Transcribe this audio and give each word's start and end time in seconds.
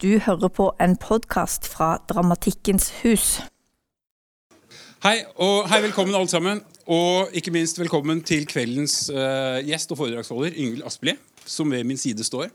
Du 0.00 0.14
hører 0.16 0.48
på 0.48 0.70
en 0.80 0.94
podkast 0.96 1.66
fra 1.68 1.98
Dramatikkens 2.08 2.86
hus. 3.02 3.24
Hei, 5.04 5.18
og 5.36 5.66
hei, 5.68 5.82
velkommen 5.84 6.16
alle 6.16 6.30
sammen. 6.30 6.62
Og 6.88 7.34
ikke 7.36 7.52
minst 7.52 7.76
velkommen 7.76 8.22
til 8.24 8.46
kveldens 8.48 8.94
uh, 9.12 9.60
gjest 9.60 9.92
og 9.92 10.00
foredragsholder, 10.00 10.56
Yngvild 10.56 10.86
Aspli, 10.88 11.18
som 11.44 11.68
ved 11.68 11.84
min 11.84 12.00
side 12.00 12.24
står. 12.24 12.48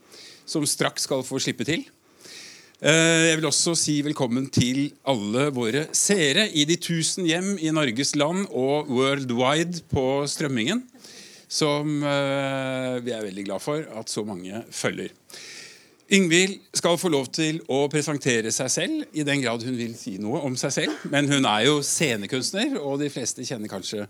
Som 0.49 0.65
straks 0.65 1.05
skal 1.05 1.21
få 1.27 1.37
slippe 1.37 1.67
til. 1.69 1.85
Uh, 2.81 3.29
jeg 3.29 3.37
vil 3.37 3.51
også 3.51 3.75
si 3.77 3.99
velkommen 4.07 4.49
til 4.49 4.87
alle 5.05 5.51
våre 5.53 5.85
seere 5.93 6.47
i 6.49 6.65
de 6.65 6.81
tusen 6.81 7.29
hjem 7.29 7.59
i 7.61 7.69
Norges 7.69 8.15
land 8.17 8.47
og 8.49 8.89
worldwide 8.89 9.85
på 9.93 10.23
strømmingen. 10.33 10.81
Som 11.45 11.99
uh, 12.01 12.97
vi 13.05 13.13
er 13.13 13.29
veldig 13.29 13.51
glad 13.51 13.61
for 13.61 13.85
at 13.85 14.09
så 14.09 14.25
mange 14.25 14.65
følger. 14.73 15.13
Yngvild 16.13 16.59
skal 16.77 16.99
få 17.01 17.09
lov 17.09 17.31
til 17.33 17.63
å 17.71 17.79
presentere 17.89 18.51
seg 18.53 18.69
selv, 18.69 19.05
i 19.17 19.23
den 19.25 19.41
grad 19.41 19.63
hun 19.65 19.77
vil 19.77 19.95
si 19.97 20.19
noe 20.21 20.43
om 20.45 20.53
seg 20.59 20.73
selv. 20.75 21.05
Men 21.09 21.25
hun 21.31 21.47
er 21.49 21.63
jo 21.65 21.79
scenekunstner, 21.81 22.75
og 22.77 22.99
de 23.01 23.09
fleste 23.09 23.45
kjenner 23.47 23.71
kanskje 23.71 24.03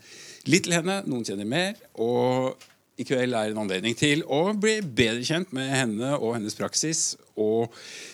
litt 0.51 0.67
til 0.67 0.75
henne. 0.75 0.97
Noen 1.07 1.23
kjenner 1.23 1.47
mer. 1.47 1.79
Og 2.03 2.59
i 2.99 3.07
kveld 3.07 3.35
er 3.35 3.53
en 3.53 3.63
anledning 3.63 3.95
til 3.95 4.25
å 4.27 4.49
bli 4.59 4.81
bedre 4.83 5.23
kjent 5.23 5.55
med 5.55 5.71
henne 5.71 6.11
og 6.17 6.35
hennes 6.35 6.59
praksis. 6.59 7.13
Og 7.39 7.71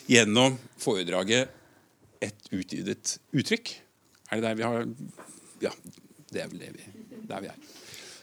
gjennom 0.10 0.60
foredraget 0.82 1.50
et 2.22 2.54
utvidet 2.54 3.18
uttrykk. 3.34 3.76
Er 4.30 4.38
det 4.38 4.46
der 4.46 4.62
vi 4.62 4.70
har 4.70 4.88
Ja, 5.62 5.74
det 6.30 6.46
er 6.46 6.54
vel 6.54 6.62
det 6.62 6.72
vi, 6.78 6.86
der 7.30 7.42
vi 7.42 7.50
er. 7.50 7.62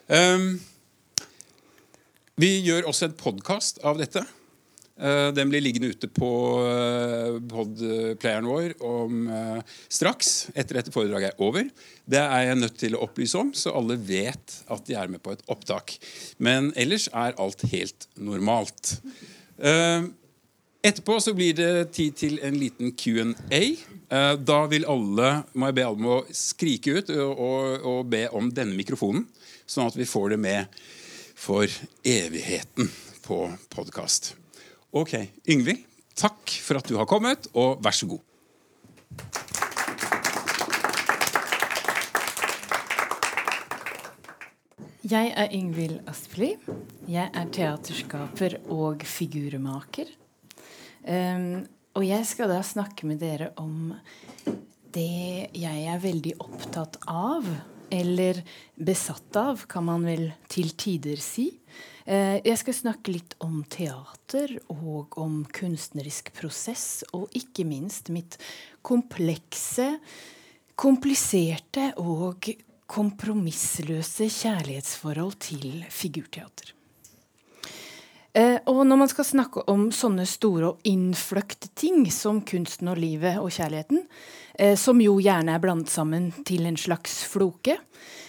Um, 0.08 0.50
vi 2.38 2.60
gjør 2.62 2.92
også 2.92 3.10
en 3.10 3.18
podkast 3.18 3.82
av 3.82 3.98
dette. 3.98 4.22
Eh, 4.98 5.28
den 5.32 5.50
blir 5.50 5.62
liggende 5.62 5.92
ute 5.94 6.08
på 6.10 6.28
eh, 6.66 7.36
podplayeren 7.46 8.48
vår 8.50 8.72
om 8.82 9.28
eh, 9.30 9.58
straks, 9.86 10.48
etter 10.58 10.80
dette 10.80 10.94
foredraget 10.94 11.36
er 11.36 11.42
over. 11.44 11.68
Det 12.08 12.18
er 12.18 12.48
jeg 12.48 12.58
nødt 12.58 12.78
til 12.80 12.96
å 12.96 13.04
opplyse 13.06 13.38
om, 13.38 13.52
så 13.54 13.76
alle 13.78 13.98
vet 14.02 14.56
at 14.66 14.86
de 14.88 14.96
er 14.98 15.12
med 15.12 15.22
på 15.22 15.36
et 15.36 15.44
opptak. 15.46 15.94
Men 16.42 16.72
ellers 16.74 17.06
er 17.12 17.38
alt 17.38 17.62
helt 17.70 18.08
normalt. 18.18 18.96
Etterpå 19.58 21.18
så 21.22 21.34
blir 21.34 21.54
det 21.58 21.90
tid 21.94 22.18
til 22.18 22.38
en 22.46 22.58
liten 22.58 22.94
Q&A. 22.98 23.62
Da 24.38 24.58
vil 24.70 24.86
alle, 24.88 25.32
må 25.52 25.68
jeg 25.68 25.78
be 25.78 25.86
alle 25.86 25.98
om 25.98 26.10
å 26.14 26.20
skrike 26.34 26.98
ut 26.98 27.12
og, 27.18 27.82
og 27.82 28.00
be 28.10 28.24
om 28.38 28.50
denne 28.54 28.78
mikrofonen, 28.78 29.26
sånn 29.66 29.90
at 29.90 29.98
vi 29.98 30.08
får 30.08 30.34
det 30.34 30.42
med 30.46 30.82
for 31.38 31.66
evigheten 32.06 32.90
på 33.26 33.44
podkast. 33.74 34.37
Ok, 34.88 35.12
Yngvild, 35.44 35.82
takk 36.16 36.48
for 36.64 36.80
at 36.80 36.88
du 36.88 36.94
har 36.96 37.04
kommet, 37.04 37.50
og 37.52 37.82
vær 37.84 37.92
så 37.92 38.06
god. 38.08 38.22
Jeg 45.08 45.34
er 45.36 45.52
Yngvild 45.52 46.08
Aspli. 46.08 46.54
Jeg 47.08 47.28
er 47.28 47.52
teaterskaper 47.52 48.56
og 48.72 49.04
figurmaker. 49.04 50.08
Um, 51.04 51.66
og 51.92 52.08
jeg 52.08 52.24
skal 52.28 52.48
da 52.52 52.62
snakke 52.64 53.08
med 53.08 53.20
dere 53.20 53.52
om 53.60 53.92
det 54.96 55.52
jeg 55.52 55.84
er 55.84 56.00
veldig 56.00 56.34
opptatt 56.40 56.96
av, 57.04 57.44
eller 57.90 58.42
besatt 58.74 59.36
av, 59.36 59.64
kan 59.70 59.86
man 59.88 60.06
vel 60.06 60.28
til 60.50 60.72
tider 60.78 61.20
si. 61.22 61.48
Eh, 62.08 62.38
jeg 62.44 62.60
skal 62.62 62.76
snakke 62.76 63.12
litt 63.12 63.36
om 63.44 63.60
teater 63.68 64.54
og 64.72 65.18
om 65.20 65.42
kunstnerisk 65.52 66.32
prosess, 66.36 67.02
og 67.12 67.28
ikke 67.36 67.66
minst 67.68 68.08
mitt 68.14 68.38
komplekse, 68.86 69.90
kompliserte 70.78 71.90
og 72.00 72.48
kompromissløse 72.88 74.30
kjærlighetsforhold 74.32 75.38
til 75.44 75.84
figurteater. 75.92 76.77
Eh, 78.38 78.58
og 78.70 78.84
når 78.86 79.00
man 79.00 79.10
skal 79.10 79.26
snakke 79.26 79.64
om 79.72 79.88
sånne 79.94 80.26
store 80.28 80.72
og 80.72 80.86
innfløkte 80.86 81.72
ting 81.78 82.04
som 82.14 82.42
kunsten 82.46 82.90
og 82.92 83.00
livet 83.02 83.40
og 83.42 83.50
kjærligheten, 83.50 84.04
eh, 84.58 84.76
som 84.78 85.00
jo 85.02 85.16
gjerne 85.18 85.56
er 85.56 85.64
blandet 85.64 85.90
sammen 85.90 86.30
til 86.46 86.68
en 86.68 86.78
slags 86.78 87.24
floke, 87.26 87.78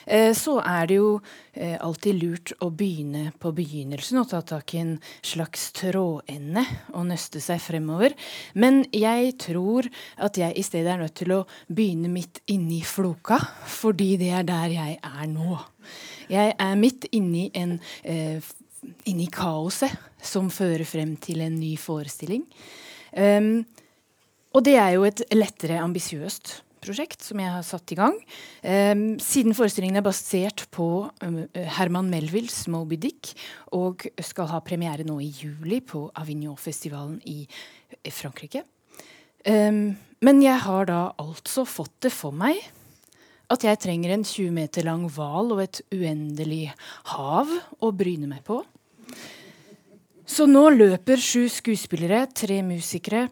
Eh, 0.10 0.34
så 0.34 0.58
er 0.66 0.88
det 0.90 0.98
jo 0.98 1.10
eh, 1.54 1.76
alltid 1.78 2.18
lurt 2.18 2.54
å 2.66 2.72
begynne 2.74 3.30
på 3.38 3.52
begynnelsen 3.54 4.18
og 4.22 4.32
ta 4.32 4.42
tak 4.42 4.74
i 4.74 4.82
en 4.82 4.96
slags 5.22 5.68
trådende 5.78 6.64
og 6.96 7.06
nøste 7.12 7.42
seg 7.44 7.62
fremover. 7.62 8.16
Men 8.58 8.82
jeg 8.96 9.36
tror 9.42 9.90
at 10.18 10.40
jeg 10.42 10.58
i 10.58 10.66
stedet 10.66 10.96
er 10.96 11.04
nødt 11.04 11.18
til 11.20 11.36
å 11.36 11.44
begynne 11.68 12.10
midt 12.10 12.42
inni 12.50 12.82
floka, 12.82 13.38
fordi 13.70 14.16
det 14.22 14.32
er 14.40 14.48
der 14.50 14.74
jeg 14.74 14.98
er 14.98 15.30
nå. 15.30 15.60
Jeg 16.30 16.56
er 16.58 16.76
midt 16.80 17.06
inni 17.14 17.50
en 17.58 17.78
eh, 18.02 18.42
inni 19.10 19.28
kaoset 19.34 19.94
som 20.22 20.50
fører 20.54 20.86
frem 20.88 21.16
til 21.22 21.44
en 21.46 21.60
ny 21.60 21.76
forestilling. 21.80 22.46
Um, 23.16 23.64
og 24.56 24.66
det 24.66 24.76
er 24.82 24.96
jo 24.96 25.06
et 25.08 25.22
lettere 25.36 25.80
ambisiøst 25.84 26.60
prosjekt 26.80 27.24
som 27.26 27.40
jeg 27.42 27.52
har 27.52 27.66
satt 27.66 27.92
i 27.94 27.98
gang. 28.00 28.16
Um, 28.64 29.04
siden 29.22 29.56
forestillingen 29.58 30.00
er 30.00 30.06
basert 30.06 30.66
på 30.74 31.10
um, 31.24 31.40
Herman 31.54 32.10
Melvilles 32.12 32.64
Moby 32.72 33.00
Dick 33.02 33.34
og 33.76 34.08
skal 34.24 34.50
ha 34.54 34.62
premiere 34.66 35.06
nå 35.08 35.20
i 35.24 35.30
juli 35.30 35.82
på 35.86 36.08
Avignon-festivalen 36.20 37.20
i, 37.30 37.42
i, 38.00 38.14
Frankrike. 38.14 38.64
Um, 39.48 39.98
men 40.26 40.44
jeg 40.44 40.60
har 40.66 40.90
da 40.90 41.02
altså 41.22 41.68
fått 41.68 41.96
det 42.08 42.14
for 42.16 42.36
meg 42.36 42.60
at 43.50 43.64
jeg 43.66 43.80
trenger 43.82 44.14
en 44.14 44.26
20 44.28 44.52
meter 44.54 44.86
lang 44.86 45.08
hval 45.10 45.56
og 45.56 45.64
et 45.64 45.80
uendelig 45.96 46.68
hav 47.16 47.50
å 47.82 47.90
bryne 47.96 48.30
meg 48.30 48.44
på. 48.46 48.62
Så 50.30 50.46
nå 50.46 50.68
løper 50.70 51.18
sju 51.18 51.48
skuespillere, 51.50 52.20
tre 52.38 52.60
musikere, 52.62 53.24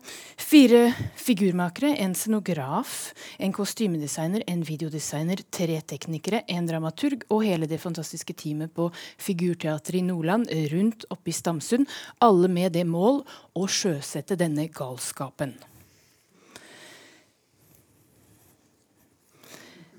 fire 0.41 0.87
figurmakere, 1.21 1.91
en 2.01 2.15
scenograf, 2.17 2.95
en 3.37 3.53
kostymedesigner, 3.53 4.41
en 4.49 4.63
videodesigner, 4.65 5.43
tre 5.53 5.77
teknikere, 5.85 6.41
en 6.49 6.65
dramaturg 6.65 7.27
og 7.29 7.45
hele 7.45 7.69
det 7.69 7.77
fantastiske 7.83 8.33
teamet 8.33 8.73
på 8.73 8.89
Figurteatret 9.21 10.01
i 10.01 10.03
Nordland 10.09 10.49
rundt 10.73 11.05
oppe 11.13 11.29
i 11.29 11.37
Stamsund. 11.37 11.85
Alle 12.17 12.49
med 12.49 12.73
det 12.73 12.87
mål 12.89 13.21
å 13.53 13.69
sjøsette 13.69 14.39
denne 14.41 14.65
galskapen. 14.73 15.53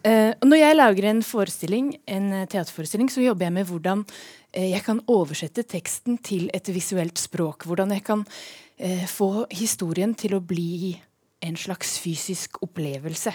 Uh, 0.06 0.30
når 0.46 0.60
jeg 0.60 0.76
lager 0.76 1.08
en 1.10 1.24
forestilling, 1.26 1.90
en 2.06 2.30
teaterforestilling, 2.46 3.10
så 3.10 3.24
jobber 3.24 3.48
jeg 3.48 3.54
med 3.56 3.66
hvordan 3.66 4.04
uh, 4.06 4.62
jeg 4.62 4.84
kan 4.86 5.00
oversette 5.10 5.64
teksten 5.66 6.20
til 6.22 6.46
et 6.54 6.70
visuelt 6.70 7.18
språk. 7.18 7.66
Hvordan 7.66 7.96
jeg 7.96 8.04
kan 8.06 8.22
uh, 8.22 9.04
få 9.10 9.48
historien 9.50 10.14
til 10.14 10.36
å 10.38 10.42
bli 10.44 10.94
en 11.38 11.54
slags 11.54 11.92
fysisk 12.02 12.56
opplevelse. 12.66 13.30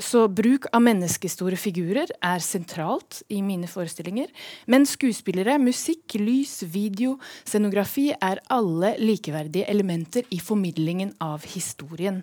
så 0.00 0.20
bruk 0.32 0.64
av 0.72 0.80
menneskestore 0.80 1.58
figurer 1.60 2.08
er 2.24 2.40
sentralt 2.40 3.18
i 3.28 3.42
mine 3.44 3.68
forestillinger. 3.68 4.30
Men 4.64 4.88
skuespillere, 4.88 5.58
musikk, 5.60 6.16
lys, 6.16 6.62
video, 6.64 7.18
scenografi 7.44 8.14
er 8.16 8.40
alle 8.48 8.94
likeverdige 8.96 9.68
elementer 9.68 10.24
i 10.32 10.40
formidlingen 10.40 11.12
av 11.20 11.44
historien. 11.52 12.22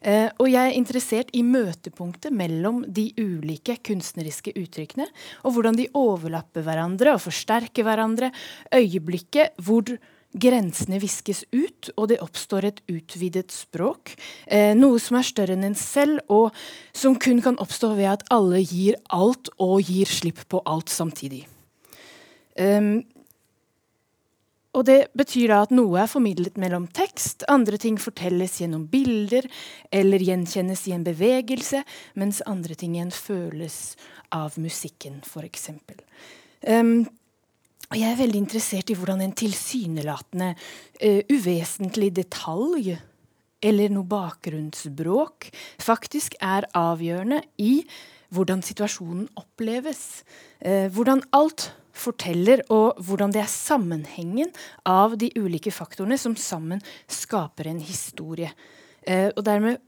Uh, 0.00 0.30
og 0.40 0.46
jeg 0.48 0.70
er 0.70 0.76
interessert 0.78 1.32
i 1.36 1.42
møtepunktet 1.44 2.32
mellom 2.32 2.80
de 2.88 3.10
ulike 3.20 3.76
kunstneriske 3.84 4.54
uttrykkene, 4.56 5.04
og 5.44 5.56
hvordan 5.56 5.76
de 5.76 5.90
overlapper 5.92 6.64
hverandre 6.64 7.12
og 7.16 7.20
forsterker 7.26 7.84
hverandre. 7.84 8.30
Øyeblikket 8.72 9.60
hvor 9.60 9.92
grensene 10.30 11.00
viskes 11.02 11.42
ut, 11.52 11.90
og 11.98 12.08
det 12.12 12.20
oppstår 12.24 12.68
et 12.70 12.82
utvidet 12.88 13.52
språk. 13.52 14.14
Uh, 14.48 14.72
noe 14.78 14.96
som 15.02 15.20
er 15.20 15.28
større 15.28 15.58
enn 15.58 15.68
en 15.68 15.78
selv, 15.78 16.24
og 16.32 16.56
som 16.96 17.18
kun 17.20 17.44
kan 17.44 17.60
oppstå 17.60 17.92
ved 18.00 18.12
at 18.14 18.28
alle 18.32 18.64
gir 18.64 18.96
alt 19.12 19.52
og 19.60 19.82
gir 19.84 20.08
slipp 20.08 20.46
på 20.48 20.64
alt 20.64 20.88
samtidig. 20.88 21.44
Um, 22.60 23.04
og 24.70 24.86
det 24.86 24.98
betyr 25.18 25.50
da 25.50 25.60
at 25.64 25.72
noe 25.74 25.98
er 25.98 26.10
formidlet 26.10 26.58
mellom 26.60 26.86
tekst, 26.94 27.42
andre 27.50 27.78
ting 27.80 27.96
fortelles 27.98 28.60
gjennom 28.60 28.84
bilder 28.90 29.48
eller 29.90 30.22
gjenkjennes 30.22 30.84
i 30.86 30.94
en 30.94 31.06
bevegelse, 31.06 31.82
mens 32.14 32.38
andre 32.46 32.76
ting 32.78 32.94
igjen 32.94 33.10
føles 33.14 33.96
av 34.30 34.54
musikken, 34.62 35.18
f.eks. 35.26 35.70
Um, 36.70 37.02
og 37.90 37.98
jeg 37.98 38.12
er 38.12 38.20
veldig 38.20 38.42
interessert 38.44 38.92
i 38.92 38.94
hvordan 38.98 39.24
en 39.24 39.34
tilsynelatende 39.34 40.52
uh, 40.54 41.20
uvesentlig 41.34 42.12
detalj 42.20 42.94
eller 43.60 43.90
noe 43.92 44.06
bakgrunnsbråk 44.08 45.50
faktisk 45.82 46.38
er 46.38 46.68
avgjørende 46.78 47.42
i 47.58 47.82
hvordan 48.30 48.62
situasjonen 48.62 49.26
oppleves. 49.34 50.22
Uh, 50.62 50.86
hvordan 50.94 51.26
alt 51.34 51.72
forteller, 52.00 52.64
og 52.72 52.98
hvordan 53.04 53.34
det 53.34 53.42
er 53.44 53.52
sammenhengen 53.52 54.50
av 54.88 55.18
de 55.20 55.30
ulike 55.36 55.72
faktorene 55.74 56.18
som 56.20 56.36
sammen 56.38 56.82
skaper 57.10 57.70
en 57.70 57.82
historie. 57.84 58.50
Eh, 59.06 59.28
og 59.34 59.44
dermed 59.46 59.80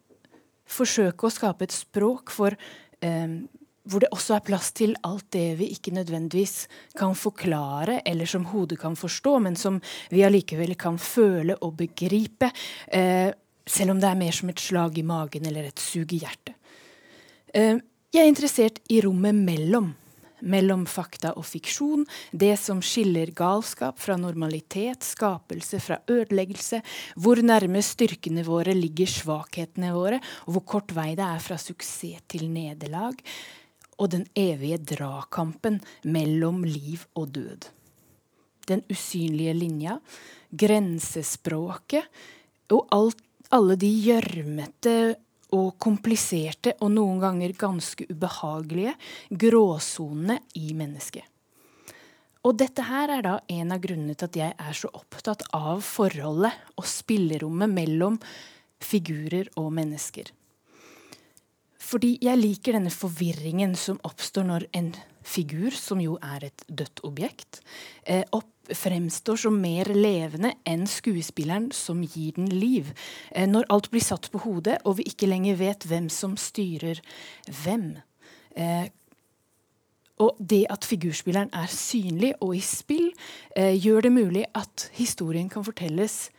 forsøke 0.73 1.27
å 1.27 1.33
skape 1.33 1.67
et 1.67 1.75
språk 1.75 2.33
for 2.33 2.57
eh, 3.03 3.41
hvor 3.83 4.03
det 4.03 4.13
også 4.15 4.37
er 4.37 4.45
plass 4.47 4.71
til 4.79 4.95
alt 5.07 5.27
det 5.35 5.57
vi 5.59 5.73
ikke 5.75 5.95
nødvendigvis 5.97 6.67
kan 6.99 7.17
forklare, 7.19 8.01
eller 8.07 8.29
som 8.31 8.47
hodet 8.53 8.79
kan 8.81 8.95
forstå, 8.99 9.39
men 9.43 9.57
som 9.59 9.81
vi 10.13 10.23
allikevel 10.27 10.77
kan 10.79 10.99
føle 11.03 11.57
og 11.59 11.75
begripe. 11.81 12.53
Eh, 12.87 13.33
selv 13.67 13.95
om 13.95 14.03
det 14.03 14.11
er 14.11 14.21
mer 14.21 14.37
som 14.37 14.53
et 14.53 14.63
slag 14.63 14.99
i 14.99 15.07
magen 15.07 15.47
eller 15.47 15.71
et 15.71 15.83
sug 15.83 16.15
i 16.15 16.21
hjertet. 16.23 16.55
Eh, 17.55 17.79
jeg 18.13 18.23
er 18.23 18.31
interessert 18.31 18.79
i 18.93 19.01
rommet 19.03 19.35
mellom. 19.35 19.93
Mellom 20.43 20.85
fakta 20.91 21.33
og 21.39 21.47
fiksjon. 21.47 22.05
Det 22.33 22.57
som 22.59 22.83
skiller 22.83 23.31
galskap 23.37 24.01
fra 24.03 24.17
normalitet, 24.19 25.07
skapelse 25.07 25.79
fra 25.83 26.01
ødeleggelse. 26.11 26.83
Hvor 27.17 27.43
nærme 27.43 27.83
styrkene 27.87 28.45
våre 28.47 28.75
ligger 28.75 29.11
svakhetene 29.11 29.93
våre, 29.95 30.19
og 30.47 30.57
hvor 30.57 30.67
kort 30.77 30.95
vei 30.97 31.13
det 31.19 31.27
er 31.27 31.43
fra 31.43 31.59
suksess 31.61 32.27
til 32.33 32.49
nederlag. 32.51 33.19
Og 34.03 34.11
den 34.11 34.27
evige 34.35 34.81
dragkampen 34.97 35.79
mellom 36.05 36.65
liv 36.67 37.05
og 37.15 37.35
død. 37.37 37.69
Den 38.67 38.83
usynlige 38.91 39.55
linja, 39.55 39.99
grensespråket 40.51 42.07
og 42.73 42.89
alt 42.95 43.23
alle 43.53 43.77
de 43.77 43.91
gjørmete 44.07 44.97
og 45.53 45.77
kompliserte 45.83 46.77
og 46.81 46.95
noen 46.95 47.21
ganger 47.23 47.55
ganske 47.59 48.07
ubehagelige 48.11 48.95
gråsonene 49.31 50.39
i 50.59 50.73
mennesket. 50.77 51.27
Og 52.43 52.57
dette 52.59 52.83
her 52.89 53.11
er 53.15 53.23
da 53.23 53.37
en 53.55 53.75
av 53.75 53.83
grunnene 53.83 54.17
til 54.19 54.27
at 54.31 54.39
jeg 54.41 54.55
er 54.59 54.75
så 54.75 54.91
opptatt 54.99 55.45
av 55.55 55.83
forholdet 55.87 56.75
og 56.75 56.89
spillerommet 56.91 57.71
mellom 57.71 58.19
figurer 58.83 59.53
og 59.61 59.71
mennesker. 59.77 60.33
Fordi 61.93 62.15
jeg 62.25 62.41
liker 62.41 62.79
denne 62.79 62.93
forvirringen 62.93 63.75
som 63.77 64.01
oppstår 64.09 64.47
når 64.49 64.65
en 64.79 64.95
figur, 65.23 65.75
som 65.77 66.01
jo 66.01 66.17
er 66.25 66.49
et 66.49 66.65
dødt 66.67 67.03
objekt, 67.05 67.61
eh, 68.09 68.25
opp 68.33 68.49
fremstår 68.73 69.37
som 69.37 69.59
mer 69.61 69.91
levende 69.95 70.55
enn 70.69 70.87
skuespilleren 70.89 71.71
som 71.75 72.03
gir 72.03 72.33
den 72.39 72.49
liv. 72.49 72.93
Eh, 73.31 73.49
når 73.49 73.69
alt 73.69 73.91
blir 73.91 74.05
satt 74.05 74.31
på 74.31 74.41
hodet, 74.47 74.79
og 74.85 74.99
vi 74.99 75.09
ikke 75.11 75.29
lenger 75.29 75.59
vet 75.61 75.87
hvem 75.87 76.09
som 76.09 76.37
styrer 76.37 77.03
hvem. 77.63 77.97
Eh, 78.57 78.89
og 80.23 80.37
det 80.39 80.67
at 80.71 80.87
figurspilleren 80.87 81.51
er 81.53 81.73
synlig 81.73 82.35
og 82.41 82.55
i 82.57 82.61
spill, 82.61 83.13
eh, 83.57 83.75
gjør 83.75 84.03
det 84.03 84.13
mulig 84.13 84.45
at 84.55 84.91
historien 84.95 85.49
kan 85.49 85.65
fortelles 85.65 86.31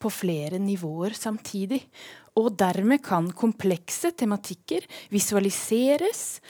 på 0.00 0.10
flere 0.10 0.58
nivåer 0.58 1.14
samtidig. 1.14 1.82
Og 2.38 2.52
dermed 2.58 3.02
kan 3.02 3.30
komplekse 3.34 4.12
tematikker 4.14 4.86
visualiseres 5.10 6.40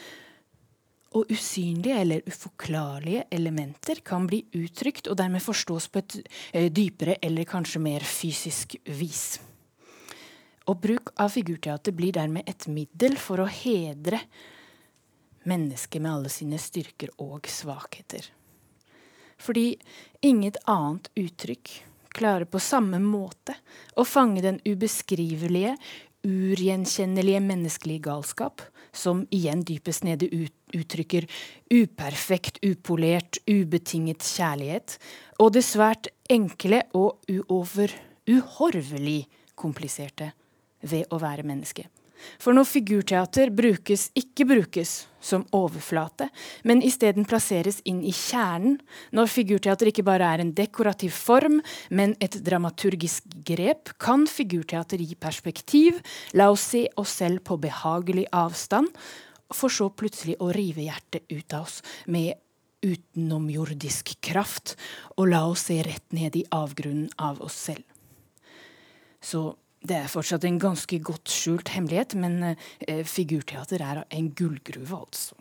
og 1.17 1.31
usynlige 1.32 1.97
eller 2.05 2.27
uforklarlige 2.29 3.25
elementer 3.35 4.03
kan 4.06 4.29
bli 4.31 4.44
uttrykt 4.55 5.09
og 5.11 5.19
dermed 5.19 5.43
forstås 5.43 5.88
på 5.91 6.03
et 6.03 6.19
eh, 6.53 6.69
dypere 6.71 7.17
eller 7.23 7.49
kanskje 7.49 7.82
mer 7.82 8.05
fysisk 8.06 8.77
vis. 8.87 9.41
Og 10.71 10.79
bruk 10.79 11.11
av 11.19 11.32
figurteater 11.35 11.97
blir 11.97 12.15
dermed 12.15 12.47
et 12.47 12.69
middel 12.71 13.17
for 13.19 13.43
å 13.43 13.49
hedre 13.50 14.21
mennesket 15.50 16.03
med 16.03 16.12
alle 16.12 16.31
sine 16.31 16.61
styrker 16.61 17.11
og 17.19 17.49
svakheter. 17.50 18.29
Fordi 19.41 19.73
inget 20.23 20.61
annet 20.69 21.09
uttrykk 21.19 21.73
klarer 22.15 22.49
på 22.51 22.61
samme 22.62 23.01
måte 23.03 23.57
å 23.99 24.05
fange 24.07 24.43
den 24.45 24.61
ubeskrivelige, 24.67 25.77
urgjenkjennelige 26.27 27.41
menneskelige 27.41 28.05
galskap, 28.11 28.62
som 28.93 29.23
igjen 29.31 29.62
dypest 29.65 30.05
nede 30.05 30.27
ut, 30.33 30.53
uttrykker 30.75 31.27
uperfekt, 31.73 32.59
upolert, 32.67 33.39
ubetinget 33.47 34.27
kjærlighet, 34.27 34.99
og 35.39 35.55
det 35.55 35.65
svært 35.67 36.11
enkle 36.31 36.83
og 36.99 37.23
uover 37.31 37.95
uhorvelig 38.31 39.25
kompliserte 39.59 40.33
ved 40.83 41.09
å 41.11 41.21
være 41.23 41.47
menneske. 41.47 41.87
For 42.40 42.56
når 42.56 42.69
figurteater 42.69 43.52
brukes, 43.55 44.08
ikke 44.19 44.46
brukes 44.49 44.94
som 45.20 45.44
overflate, 45.56 46.31
men 46.64 46.82
isteden 46.84 47.26
plasseres 47.28 47.81
inn 47.88 48.00
i 48.06 48.12
kjernen, 48.17 48.78
når 49.17 49.32
figurteater 49.32 49.90
ikke 49.90 50.06
bare 50.06 50.28
er 50.34 50.43
en 50.44 50.52
dekorativ 50.56 51.12
form, 51.17 51.61
men 51.90 52.17
et 52.25 52.38
dramaturgisk 52.44 53.26
grep, 53.46 53.94
kan 54.00 54.26
figurteater 54.31 55.02
gi 55.02 55.17
perspektiv, 55.20 56.00
la 56.32 56.50
oss 56.52 56.70
se 56.72 56.87
oss 57.00 57.19
selv 57.20 57.44
på 57.44 57.61
behagelig 57.61 58.28
avstand, 58.32 58.88
for 59.50 59.72
så 59.72 59.90
plutselig 59.90 60.38
å 60.40 60.52
rive 60.55 60.87
hjertet 60.87 61.26
ut 61.32 61.56
av 61.56 61.67
oss 61.67 61.81
med 62.06 62.38
utenomjordisk 62.81 64.14
kraft, 64.25 64.76
og 65.19 65.32
la 65.32 65.43
oss 65.50 65.67
se 65.69 65.81
rett 65.84 66.14
ned 66.17 66.37
i 66.38 66.46
avgrunnen 66.55 67.11
av 67.20 67.43
oss 67.44 67.58
selv. 67.69 67.84
Så 69.20 69.50
det 69.87 69.97
er 69.97 70.11
fortsatt 70.12 70.44
en 70.44 70.59
ganske 70.61 70.99
godt 71.05 71.31
skjult 71.32 71.71
hemmelighet, 71.73 72.17
men 72.21 72.53
eh, 72.53 73.05
figurteater 73.09 73.81
er 73.85 74.03
en 74.11 74.32
gullgruve, 74.37 75.00
altså. 75.00 75.38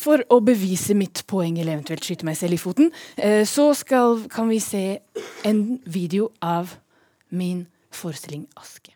For 0.00 0.22
å 0.32 0.38
bevise 0.40 0.94
mitt 0.96 1.24
poeng, 1.28 1.58
eller 1.58 1.74
eventuelt 1.74 2.06
skyte 2.06 2.24
meg 2.24 2.38
selv 2.38 2.56
i 2.56 2.60
foten, 2.62 2.88
uh, 3.18 3.42
så 3.44 3.66
skal, 3.76 4.22
kan 4.32 4.48
vi 4.48 4.60
se 4.62 4.84
en 5.44 5.60
video 5.84 6.30
av 6.40 6.78
min 7.28 7.66
forestilling 7.92 8.46
Aske. 8.56 8.94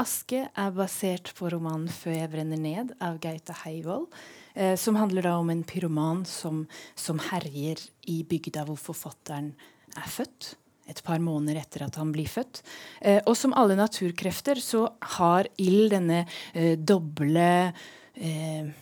Aske 0.00 0.46
er 0.48 0.70
basert 0.72 1.28
på 1.36 1.50
romanen 1.52 1.88
'Før 1.88 2.14
jeg 2.14 2.30
brenner 2.32 2.56
ned' 2.56 2.94
av 3.04 3.18
Gaute 3.20 3.52
Heivold. 3.64 4.06
Eh, 4.54 4.74
som 4.76 4.96
handler 4.96 5.22
da 5.22 5.34
om 5.36 5.50
en 5.50 5.62
pyroman 5.62 6.24
som, 6.24 6.66
som 6.96 7.18
herjer 7.18 7.82
i 8.08 8.22
bygda 8.24 8.64
hvor 8.64 8.78
forfatteren 8.80 9.52
er 9.96 10.08
født. 10.08 10.54
Et 10.88 11.02
par 11.04 11.20
måneder 11.20 11.60
etter 11.60 11.84
at 11.84 11.98
han 12.00 12.12
blir 12.12 12.26
født. 12.26 12.62
Eh, 13.02 13.20
og 13.26 13.36
som 13.36 13.52
alle 13.52 13.76
naturkrefter 13.76 14.56
så 14.56 14.86
har 15.18 15.50
ild 15.60 15.92
denne 15.92 16.24
eh, 16.54 16.78
doble 16.78 17.74
eh, 18.16 18.72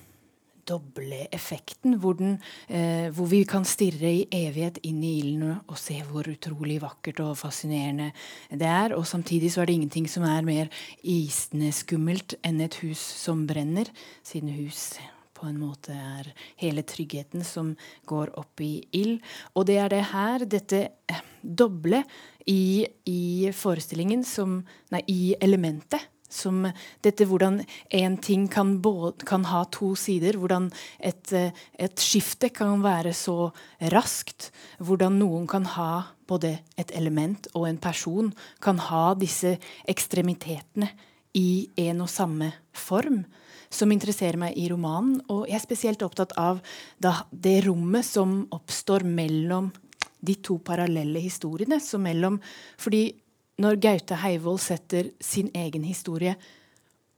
doble 0.68 1.24
effekten, 1.34 1.96
hvor, 2.02 2.18
den, 2.18 2.36
eh, 2.68 3.08
hvor, 3.14 3.28
vi 3.30 3.42
kan 3.48 3.66
stirre 3.68 4.10
i 4.10 4.24
evighet 4.34 4.80
inn 4.86 5.02
i 5.04 5.14
ilden 5.22 5.58
og 5.58 5.76
se 5.80 5.98
hvor 6.08 6.28
utrolig 6.30 6.78
vakkert 6.84 7.22
og 7.24 7.36
fascinerende 7.40 8.10
det 8.50 8.68
er. 8.68 8.96
Og 8.96 9.06
samtidig 9.08 9.52
så 9.54 9.62
er 9.62 9.70
det 9.70 9.78
ingenting 9.78 10.08
som 10.10 10.26
er 10.28 10.46
mer 10.46 10.72
isende 11.02 11.72
skummelt 11.74 12.36
enn 12.46 12.60
et 12.64 12.80
hus 12.82 13.00
som 13.00 13.46
brenner, 13.48 13.88
siden 14.26 14.52
hus 14.58 14.98
på 15.38 15.46
en 15.46 15.58
måte 15.60 15.94
er 15.94 16.32
hele 16.58 16.82
tryggheten 16.86 17.44
som 17.46 17.74
går 18.10 18.32
opp 18.40 18.62
i 18.64 18.80
ild. 18.96 19.20
Og 19.54 19.68
det 19.68 19.78
er 19.82 19.92
det 19.92 20.04
her, 20.10 20.44
dette 20.50 20.80
eh, 21.06 21.24
doble 21.42 22.02
i, 22.48 22.86
i 23.06 23.50
forestillingen 23.54 24.24
som 24.26 24.60
Nei, 24.92 25.02
i 25.06 25.34
elementet 25.44 26.08
som 26.28 26.66
dette 27.04 27.26
hvordan 27.28 27.62
en 27.96 28.16
ting 28.20 28.46
kan, 28.52 28.76
både, 28.84 29.24
kan 29.26 29.46
ha 29.48 29.64
to 29.72 29.94
sider. 29.98 30.36
Hvordan 30.38 30.70
et, 31.00 31.32
eh, 31.32 31.52
et, 31.78 31.96
skifte 31.98 32.50
kan 32.54 32.82
være 32.84 33.14
så 33.16 33.50
raskt. 33.94 34.50
Hvordan 34.78 35.18
noen 35.18 35.48
kan 35.48 35.64
ha 35.76 36.14
både 36.28 36.58
et 36.76 36.92
element 36.94 37.48
og 37.54 37.68
en 37.68 37.80
person. 37.80 38.32
Kan 38.60 38.78
ha 38.78 39.14
disse 39.14 39.56
ekstremitetene 39.88 40.90
i 41.34 41.68
en 41.88 42.04
og 42.04 42.12
samme 42.12 42.52
form. 42.72 43.24
Som 43.70 43.92
interesserer 43.92 44.38
meg 44.40 44.56
i 44.56 44.68
romanen. 44.68 45.20
Og 45.28 45.46
jeg 45.48 45.56
er 45.56 45.64
spesielt 45.64 46.02
opptatt 46.04 46.36
av 46.36 46.60
det 47.00 47.58
rommet 47.66 48.04
som 48.04 48.46
oppstår 48.52 49.04
mellom 49.04 49.72
de 50.20 50.34
to 50.42 50.58
parallelle 50.58 51.20
historiene. 51.22 51.80
Så 51.80 52.00
mellom, 52.00 52.40
fordi 52.80 53.12
når 53.58 53.78
Gaute 53.82 54.18
Heivold 54.22 54.60
setter 54.62 55.10
sin 55.24 55.50
egen 55.56 55.86
historie 55.86 56.36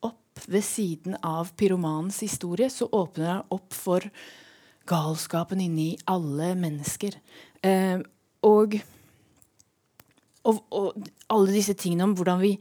opp 0.07 0.45
ved 0.49 0.65
siden 0.65 1.19
av 1.27 1.53
pyromanens 1.61 2.23
historie, 2.25 2.71
så 2.73 2.89
åpner 2.89 3.35
han 3.35 3.53
opp 3.53 3.77
for 3.77 4.07
galskapen 4.89 5.61
inni 5.61 5.93
alle 6.09 6.55
mennesker. 6.59 7.19
Eh, 7.63 8.01
og, 8.47 8.79
og, 10.49 10.63
og, 10.73 11.11
alle 11.29 11.53
disse 11.53 11.77
tingene 11.77 12.09
om 12.09 12.17
hvordan 12.17 12.41
vi 12.41 12.55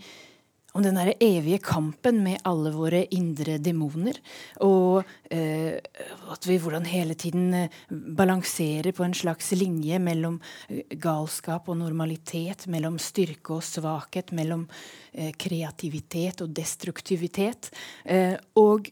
om 0.77 0.83
den 0.85 0.97
der 0.99 1.13
evige 1.23 1.59
kampen 1.65 2.21
med 2.23 2.43
alle 2.47 2.71
våre 2.75 3.01
indre 3.15 3.57
demoner. 3.57 4.19
Og 4.65 5.01
eh, 5.31 5.79
at 6.29 6.45
vi 6.45 6.59
hvordan 6.61 6.85
hele 6.89 7.15
tiden 7.17 7.53
eh, 7.57 7.81
balanserer 7.89 8.93
på 8.93 9.03
en 9.05 9.17
slags 9.17 9.51
linje 9.57 9.99
mellom 10.03 10.37
eh, 10.69 10.85
galskap 11.01 11.71
og 11.71 11.79
normalitet, 11.81 12.67
mellom 12.69 12.99
styrke 13.01 13.57
og 13.57 13.65
svakhet, 13.65 14.31
mellom 14.37 14.67
eh, 15.13 15.33
kreativitet 15.33 16.45
og 16.45 16.53
destruktivitet. 16.53 17.73
Eh, 18.05 18.37
og 18.59 18.91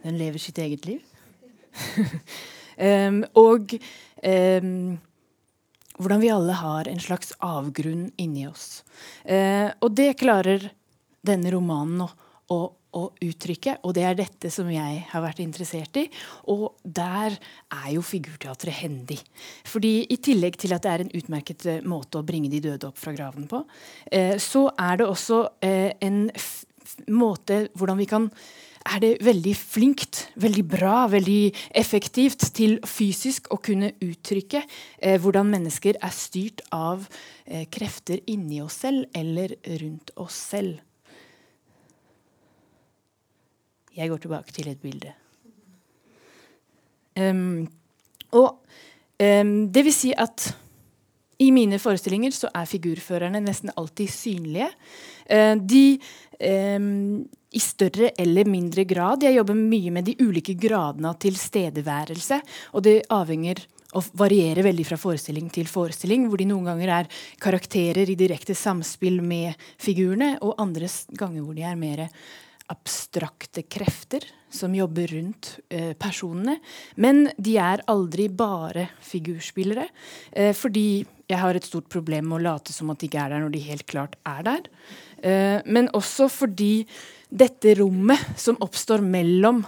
Den 0.00 0.16
lever 0.16 0.40
sitt 0.40 0.56
eget 0.56 0.86
liv. 0.88 1.00
um, 2.88 3.18
og 3.36 3.74
um, 4.24 4.96
hvordan 6.00 6.20
vi 6.22 6.32
alle 6.32 6.56
har 6.56 6.88
en 6.88 7.00
slags 7.02 7.32
avgrunn 7.44 8.08
inni 8.20 8.46
oss. 8.48 8.82
Eh, 9.24 9.68
og 9.80 9.94
det 9.96 10.14
klarer 10.20 10.70
denne 11.26 11.52
romanen 11.52 12.06
å, 12.06 12.08
å, 12.50 12.60
å, 12.96 13.02
uttrykke, 13.22 13.76
og 13.84 13.94
det 13.96 14.06
er 14.08 14.16
dette 14.18 14.50
som 14.52 14.70
jeg 14.72 15.02
har 15.10 15.24
vært 15.24 15.42
interessert 15.44 16.00
i. 16.00 16.06
Og 16.52 16.80
der 16.82 17.36
er 17.36 17.90
jo 17.94 18.04
figurteatret 18.06 18.80
hendig. 18.80 19.20
Fordi 19.68 20.06
i 20.08 20.18
tillegg 20.22 20.56
til 20.60 20.74
at 20.76 20.86
det 20.86 20.94
er 20.94 21.04
en 21.04 21.14
utmerket 21.20 21.68
eh, 21.68 21.84
måte 21.84 22.20
å 22.20 22.26
bringe 22.26 22.52
de 22.52 22.62
døde 22.64 22.88
opp 22.88 22.98
fra 23.00 23.14
graven 23.16 23.48
på, 23.50 23.62
eh, 24.10 24.36
så 24.40 24.68
er 24.78 25.02
det 25.02 25.10
også 25.10 25.44
eh, 25.66 25.92
en 26.00 26.24
måte 27.12 27.66
hvordan 27.78 28.00
vi 28.00 28.08
kan 28.10 28.30
er 28.88 29.00
det 29.02 29.10
veldig 29.24 29.52
flinkt, 29.56 30.22
veldig 30.40 30.64
bra, 30.72 31.04
veldig 31.12 31.52
effektivt 31.76 32.46
til 32.56 32.78
fysisk 32.88 33.50
å 33.52 33.58
kunne 33.60 33.92
uttrykke 34.00 34.62
eh, 34.62 35.18
hvordan 35.20 35.50
mennesker 35.52 35.98
er 36.00 36.14
styrt 36.16 36.62
av 36.72 37.04
eh, 37.44 37.66
krefter 37.72 38.22
inni 38.30 38.62
oss 38.64 38.80
selv 38.86 39.10
eller 39.16 39.52
rundt 39.82 40.14
oss 40.16 40.38
selv. 40.52 40.78
Jeg 43.96 44.08
går 44.08 44.22
tilbake 44.22 44.54
til 44.54 44.70
et 44.70 44.80
bilde. 44.80 45.12
Um, 47.18 47.66
og 48.32 48.62
um, 49.20 49.54
det 49.68 49.82
vil 49.84 49.92
si 49.92 50.12
at 50.16 50.46
i 51.42 51.50
mine 51.52 51.80
forestillinger 51.82 52.32
så 52.32 52.48
er 52.54 52.68
figurførerne 52.70 53.42
nesten 53.42 53.74
alltid 53.76 54.12
synlige. 54.14 54.70
Uh, 55.26 55.58
de 55.58 55.98
um, 56.78 57.26
i 57.50 57.60
større 57.60 58.12
eller 58.18 58.48
mindre 58.48 58.84
grad. 58.84 59.24
Jeg 59.26 59.34
jobber 59.34 59.58
mye 59.58 59.92
med 59.94 60.06
de 60.06 60.16
ulike 60.22 60.54
gradene 60.58 61.10
av 61.10 61.18
tilstedeværelse. 61.22 62.40
Og 62.74 62.84
det 62.86 62.96
avhenger 63.10 63.62
og 63.98 64.12
varierer 64.20 64.62
veldig 64.62 64.86
fra 64.86 64.98
forestilling 65.00 65.48
til 65.50 65.66
forestilling, 65.66 66.28
hvor 66.30 66.38
de 66.38 66.46
noen 66.50 66.68
ganger 66.70 66.92
er 67.00 67.08
karakterer 67.42 68.10
i 68.10 68.18
direkte 68.18 68.54
samspill 68.54 69.18
med 69.22 69.58
figurene, 69.82 70.36
og 70.46 70.60
andre 70.62 70.90
ganger 71.18 71.42
hvor 71.42 71.58
de 71.58 71.66
er 71.66 71.80
mer 71.80 72.06
abstrakte 72.70 73.64
krefter 73.66 74.22
som 74.50 74.74
jobber 74.74 75.10
rundt 75.10 75.56
eh, 75.74 75.92
personene. 75.98 76.58
Men 77.02 77.24
de 77.38 77.56
er 77.58 77.82
aldri 77.90 78.28
bare 78.30 78.88
figurspillere, 79.02 79.88
eh, 80.32 80.52
fordi 80.54 81.02
jeg 81.30 81.38
har 81.38 81.54
et 81.54 81.66
stort 81.66 81.88
problem 81.90 82.30
med 82.30 82.40
å 82.40 82.44
late 82.48 82.74
som 82.74 82.90
at 82.90 83.02
de 83.02 83.10
ikke 83.10 83.22
er 83.22 83.34
der 83.34 83.42
når 83.44 83.54
de 83.54 83.62
helt 83.66 83.86
klart 83.90 84.16
er 84.26 84.42
der. 84.46 84.68
Eh, 85.22 85.58
men 85.66 85.90
også 85.98 86.30
fordi 86.30 86.86
dette 87.30 87.74
rommet 87.78 88.18
som 88.36 88.58
oppstår 88.60 89.04
mellom 89.06 89.62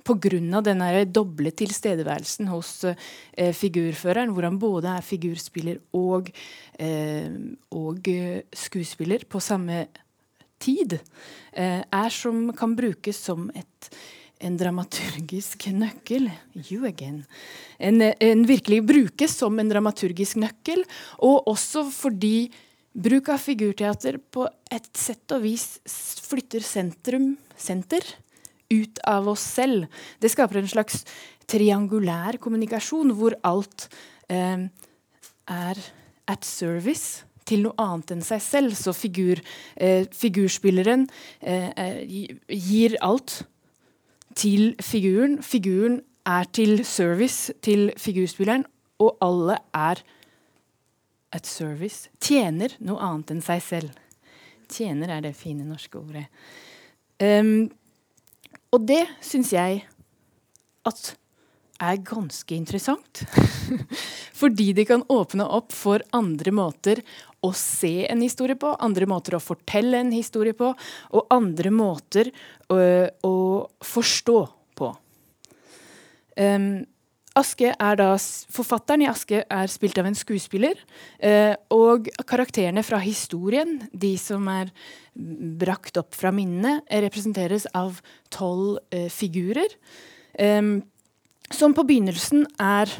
Pga. 0.00 0.60
den 0.64 0.82
doble 1.12 1.50
tilstedeværelsen 1.52 2.48
hos 2.48 2.84
eh, 2.84 3.52
figurføreren, 3.52 4.32
hvor 4.32 4.46
han 4.48 4.58
både 4.58 4.88
er 4.88 5.04
figurspiller 5.04 5.78
og, 5.92 6.30
eh, 6.78 7.28
og 7.70 8.08
eh, 8.08 8.40
skuespiller 8.52 9.26
på 9.28 9.40
samme 9.40 9.86
tid, 10.58 10.98
eh, 11.52 11.82
er 11.84 12.10
som 12.10 12.48
kan 12.56 12.74
brukes 12.76 13.20
som 13.28 13.50
et, 13.54 13.90
en 14.40 14.56
dramaturgisk 14.56 15.68
nøkkel. 15.76 16.30
You 16.70 16.86
again. 16.88 17.24
En, 17.78 18.00
en 18.02 18.46
virkelig 18.48 18.82
brukes 18.88 19.36
som 19.36 19.58
en 19.60 19.70
dramaturgisk 19.70 20.40
nøkkel, 20.40 20.84
og 21.20 21.46
også 21.46 21.86
fordi 21.92 22.50
Bruk 22.90 23.28
av 23.30 23.38
figurteater 23.38 24.18
på 24.34 24.48
et 24.72 24.88
sett 24.98 25.30
og 25.30 25.44
vis 25.44 25.78
flytter 26.26 26.64
sentrum, 26.64 27.36
senter, 27.54 28.02
ut 28.70 28.98
av 29.06 29.28
oss 29.30 29.44
selv. 29.58 29.86
Det 30.18 30.30
skaper 30.30 30.60
en 30.60 30.70
slags 30.70 31.04
triangulær 31.50 32.38
kommunikasjon 32.42 33.14
hvor 33.18 33.36
alt 33.46 33.88
eh, 34.30 34.66
er 35.50 35.82
at 36.30 36.46
service 36.46 37.24
til 37.46 37.64
noe 37.66 37.78
annet 37.82 38.14
enn 38.14 38.26
seg 38.26 38.42
selv. 38.42 38.76
Så 38.78 38.94
figur, 38.94 39.42
eh, 39.76 40.06
figurspilleren 40.10 41.08
eh, 41.42 42.04
gir 42.46 42.98
alt 43.06 43.42
til 44.38 44.74
figuren. 44.82 45.40
Figuren 45.42 46.00
er 46.26 46.46
til 46.54 46.84
service 46.86 47.54
til 47.62 47.90
figurspilleren, 47.98 48.66
og 49.00 49.16
alle 49.24 49.58
er 49.74 50.02
at 51.34 51.46
service 51.46 52.10
tjener 52.22 52.74
noe 52.82 53.00
annet 53.04 53.34
enn 53.34 53.44
seg 53.44 53.62
selv. 53.62 53.94
Tjener 54.70 55.16
er 55.16 55.24
det 55.24 55.36
fine 55.38 55.66
norske 55.66 55.98
ordet. 55.98 56.26
Um, 57.20 57.70
og 58.70 58.86
det 58.86 59.02
syns 59.24 59.52
jeg 59.54 59.82
at 60.86 61.14
er 61.80 62.00
ganske 62.04 62.54
interessant. 62.54 63.22
Fordi 64.40 64.70
det 64.76 64.86
kan 64.90 65.04
åpne 65.08 65.46
opp 65.48 65.72
for 65.74 66.04
andre 66.16 66.52
måter 66.54 67.00
å 67.44 67.52
se 67.56 68.04
en 68.04 68.20
historie 68.20 68.58
på, 68.60 68.74
andre 68.84 69.08
måter 69.08 69.36
å 69.36 69.42
fortelle 69.42 70.02
en 70.02 70.12
historie 70.12 70.56
på, 70.56 70.74
og 71.16 71.32
andre 71.32 71.72
måter 71.72 72.28
å, 72.68 72.80
å 73.24 73.36
forstå 73.80 74.40
på. 74.76 74.90
Um, 76.36 76.84
Aske 77.38 77.70
er 77.70 77.98
da, 77.98 78.08
Forfatteren 78.50 79.04
i 79.04 79.08
Aske 79.10 79.44
er 79.44 79.70
spilt 79.70 79.98
av 80.02 80.08
en 80.08 80.18
skuespiller. 80.18 80.80
Eh, 81.22 81.54
og 81.70 82.10
karakterene 82.26 82.82
fra 82.86 82.98
historien, 83.04 83.78
de 83.92 84.16
som 84.18 84.48
er 84.50 84.72
brakt 85.14 86.00
opp 86.00 86.16
fra 86.18 86.32
minnene, 86.34 86.80
representeres 86.90 87.68
av 87.76 88.00
tolv 88.34 88.80
eh, 88.90 89.06
figurer. 89.12 89.78
Eh, 90.34 90.82
som 91.54 91.74
på 91.74 91.86
begynnelsen 91.86 92.48
er 92.62 92.90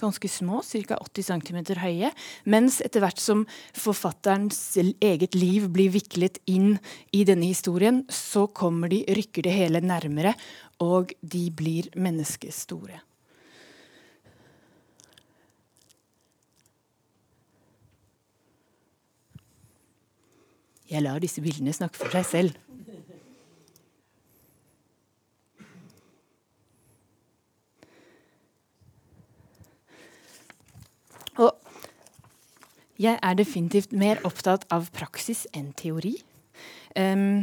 ganske 0.00 0.28
små, 0.28 0.62
ca. 0.64 0.98
80 1.00 1.28
cm 1.28 1.60
høye. 1.80 2.10
Mens 2.50 2.80
etter 2.84 3.04
hvert 3.04 3.20
som 3.20 3.44
forfatterens 3.76 4.60
eget 5.04 5.36
liv 5.38 5.68
blir 5.72 5.92
viklet 5.94 6.40
inn 6.50 6.78
i 7.12 7.24
denne 7.28 7.48
historien, 7.52 8.04
så 8.08 8.46
kommer 8.48 8.92
de, 8.92 9.04
rykker 9.04 9.46
det 9.46 9.56
hele 9.56 9.84
nærmere, 9.84 10.34
og 10.84 11.12
de 11.20 11.48
blir 11.54 11.92
menneskestore. 11.96 13.04
Jeg 20.90 21.02
lar 21.04 21.22
disse 21.22 21.40
bildene 21.40 21.72
snakke 21.72 21.96
for 21.96 22.12
seg 22.12 22.26
selv. 22.28 22.60
Og 31.40 31.50
jeg 33.00 33.18
er 33.18 33.34
definitivt 33.34 33.92
mer 33.92 34.20
opptatt 34.28 34.68
av 34.72 34.90
praksis 34.94 35.48
enn 35.56 35.72
teori. 35.74 36.14
Um, 36.94 37.42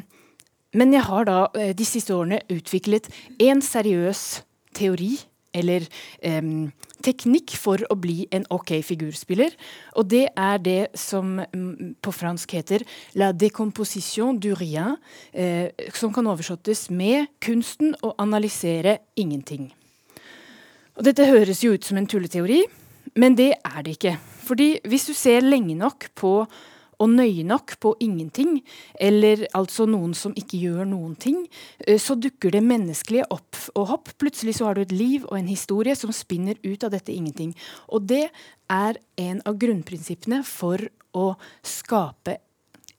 men 0.71 0.93
jeg 0.95 1.03
har 1.03 1.27
da 1.27 1.39
eh, 1.59 1.73
de 1.75 1.83
siste 1.83 2.15
årene 2.15 2.39
utviklet 2.53 3.09
en 3.43 3.59
seriøs 3.59 4.21
teori 4.77 5.17
eller 5.51 5.83
um, 6.23 6.69
teknikk 7.03 7.55
for 7.59 7.81
å 7.89 7.97
bli 7.99 8.25
en 8.31 8.45
ok 8.53 8.77
figurspiller. 8.85 9.55
Og 9.99 10.07
det 10.11 10.27
er 10.37 10.61
det 10.63 10.79
som 10.97 11.39
um, 11.53 11.95
på 12.01 12.13
fransk 12.15 12.55
heter 12.57 12.85
'la 13.15 13.31
décomposition 13.33 14.39
du 14.39 14.53
rien', 14.55 14.97
eh, 15.33 15.69
som 15.93 16.13
kan 16.13 16.27
oversettes 16.27 16.89
med 16.89 17.27
'kunsten 17.39 17.95
å 18.03 18.15
analysere 18.17 18.99
ingenting'. 19.17 19.71
Og 20.97 21.03
dette 21.03 21.25
høres 21.25 21.63
jo 21.63 21.73
ut 21.73 21.83
som 21.83 21.97
en 21.97 22.07
tulleteori, 22.07 22.63
men 23.15 23.35
det 23.35 23.53
er 23.65 23.81
det 23.83 23.97
ikke. 23.97 24.17
Fordi 24.43 24.79
hvis 24.87 25.05
du 25.05 25.13
ser 25.13 25.41
lenge 25.41 25.75
nok 25.75 26.09
på 26.15 26.47
og 27.01 27.09
nøye 27.09 27.43
nok 27.47 27.75
på 27.81 27.95
ingenting, 28.03 28.59
eller 29.01 29.47
altså 29.57 29.87
noen 29.89 30.13
som 30.17 30.35
ikke 30.37 30.59
gjør 30.61 30.85
noen 30.89 31.15
ting, 31.19 31.39
eh, 31.87 31.97
så 31.99 32.15
dukker 32.19 32.53
det 32.53 32.63
menneskelige 32.65 33.27
opp 33.33 33.57
og 33.75 33.87
hopp. 33.89 34.13
Plutselig 34.21 34.59
så 34.59 34.69
har 34.69 34.77
du 34.77 34.83
et 34.85 34.95
liv 34.95 35.25
og 35.29 35.39
en 35.39 35.49
historie 35.49 35.95
som 35.97 36.13
spinner 36.15 36.59
ut 36.63 36.83
av 36.85 36.93
dette 36.93 37.13
ingenting. 37.13 37.55
Og 37.89 38.05
det 38.11 38.27
er 38.71 39.01
en 39.17 39.41
av 39.45 39.57
grunnprinsippene 39.59 40.43
for 40.47 40.85
å 41.17 41.33
skape 41.65 42.37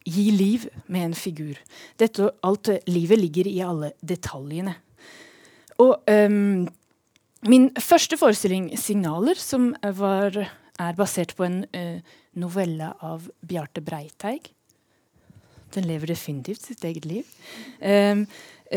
gi 0.04 0.30
liv 0.34 0.66
med 0.90 1.10
en 1.10 1.14
figur. 1.16 1.58
Dette, 2.00 2.32
alt 2.42 2.70
livet 2.90 3.20
ligger 3.20 3.48
i 3.48 3.60
alle 3.62 3.92
detaljene. 4.02 4.74
Og 5.82 6.02
um, 6.10 6.66
min 7.48 7.70
første 7.78 8.18
forestilling, 8.18 8.70
'Signaler', 8.74 9.38
som 9.38 9.74
var, 9.82 10.50
er 10.78 10.98
basert 10.98 11.34
på 11.36 11.46
en 11.46 11.64
uh, 11.74 12.02
novelle 12.38 12.92
av 13.00 13.28
Bjarte 13.40 13.82
Breiteig. 13.84 14.52
Den 15.72 15.86
lever 15.88 16.12
definitivt 16.12 16.66
sitt 16.66 16.84
eget 16.84 17.06
liv. 17.08 17.28
Um, 17.80 18.26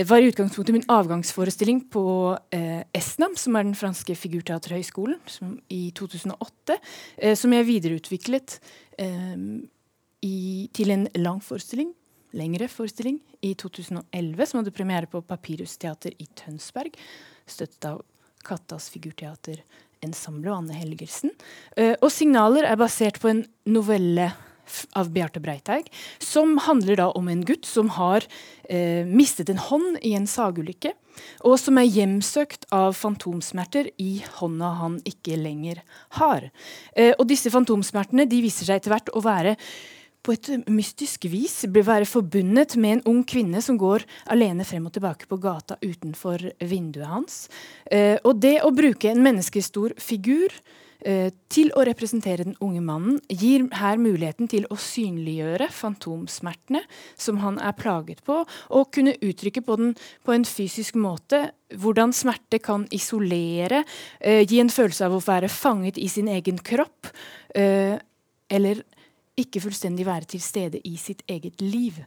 var 0.04 0.20
i 0.20 0.28
utgangspunktet 0.28 0.76
min 0.76 0.88
avgangsforestilling 0.92 1.86
på 1.92 2.04
eh, 2.52 2.82
Esnam, 2.96 3.36
som 3.40 3.56
er 3.56 3.64
den 3.64 3.78
franske 3.80 4.16
figurteaterhøgskolen, 4.20 5.22
som, 5.32 5.54
i 5.72 5.94
2008. 5.96 6.76
Eh, 7.18 7.36
som 7.40 7.54
jeg 7.56 7.68
videreutviklet 7.70 8.58
eh, 9.00 9.38
i, 10.28 10.36
til 10.76 10.92
en 10.92 11.08
lang 11.16 11.40
forestilling, 11.44 11.94
lengre 12.36 12.68
forestilling, 12.72 13.22
i 13.40 13.54
2011. 13.56 14.50
Som 14.50 14.60
hadde 14.60 14.76
premiere 14.76 15.08
på 15.08 15.24
Papyrus 15.24 15.78
teater 15.80 16.16
i 16.20 16.28
Tønsberg, 16.36 17.00
støttet 17.48 17.88
av 17.94 18.04
Kattas 18.46 18.90
figurteater 18.92 19.64
ensemble 20.06 20.52
og 20.52 20.64
Anne 20.64 20.80
Helgersen. 20.80 21.34
Uh, 21.78 21.96
og 22.00 22.10
'Signaler' 22.12 22.70
er 22.70 22.80
basert 22.80 23.22
på 23.22 23.32
en 23.34 23.46
novelle 23.66 24.32
av 24.98 25.12
Bjarte 25.14 25.40
Breiteig, 25.40 25.90
som 26.20 26.58
handler 26.66 27.00
da 27.00 27.10
om 27.18 27.28
en 27.30 27.44
gutt 27.46 27.68
som 27.70 27.92
har 27.96 28.26
eh, 28.70 29.06
mistet 29.06 29.52
en 29.52 29.62
hånd 29.62 30.00
i 30.02 30.16
en 30.18 30.28
sagulykke, 30.30 30.94
og 31.48 31.58
som 31.62 31.80
er 31.80 31.88
hjemsøkt 31.88 32.68
av 32.76 32.96
fantomsmerter 32.98 33.92
i 34.02 34.18
hånda 34.40 34.74
han 34.82 34.98
ikke 35.08 35.38
lenger 35.40 35.84
har. 36.20 36.50
Eh, 36.96 37.14
og 37.14 37.28
disse 37.30 37.52
fantomsmertene 37.54 38.28
de 38.30 38.42
viser 38.44 38.68
seg 38.68 38.82
etter 38.82 38.96
hvert 38.96 39.14
å 39.14 39.24
være 39.26 39.56
på 40.26 40.34
et 40.34 40.50
mystisk 40.72 41.28
vis 41.30 41.64
være 41.70 42.08
forbundet 42.10 42.76
med 42.82 42.98
en 42.98 43.04
ung 43.12 43.22
kvinne 43.28 43.62
som 43.62 43.78
går 43.78 44.06
alene 44.34 44.66
frem 44.66 44.88
og 44.90 44.96
tilbake 44.96 45.30
på 45.30 45.38
gata 45.42 45.78
utenfor 45.84 46.42
vinduet 46.66 47.12
hans. 47.12 47.46
Eh, 47.92 48.18
og 48.24 48.42
det 48.42 48.58
å 48.66 48.74
bruke 48.74 49.12
en 49.12 49.22
menneskestor 49.26 49.94
figur 50.02 50.54
eh, 51.06 51.30
til 51.52 51.70
å 51.78 51.84
representere 51.86 52.48
den 52.48 52.58
unge 52.64 52.82
mannen 52.86 53.20
gir 53.30 53.68
her 53.78 54.02
muligheten 54.02 54.50
til 54.52 54.66
å 54.74 54.80
synliggjøre 54.80 55.70
fantomsmertene 55.74 56.82
som 57.14 57.44
han 57.44 57.60
er 57.62 57.78
plaget 57.78 58.24
på, 58.26 58.42
og 58.46 58.90
kunne 58.96 59.18
uttrykke 59.22 59.62
på 59.66 59.78
den 59.82 59.94
på 60.26 60.36
en 60.36 60.48
fysisk 60.48 60.98
måte 60.98 61.46
hvordan 61.76 62.14
smerte 62.16 62.62
kan 62.64 62.88
isolere, 62.94 63.84
eh, 64.22 64.42
gi 64.48 64.60
en 64.64 64.74
følelse 64.74 65.06
av 65.06 65.18
å 65.18 65.24
være 65.24 65.52
fanget 65.52 66.02
i 66.02 66.10
sin 66.10 66.30
egen 66.32 66.58
kropp. 66.58 67.14
Eh, 67.56 67.98
eller 68.50 68.84
ikke 69.40 69.64
fullstendig 69.64 70.08
være 70.08 70.32
til 70.36 70.44
stede 70.44 70.82
i 70.84 70.96
sitt 70.98 71.24
eget 71.28 71.62
liv. 71.62 72.02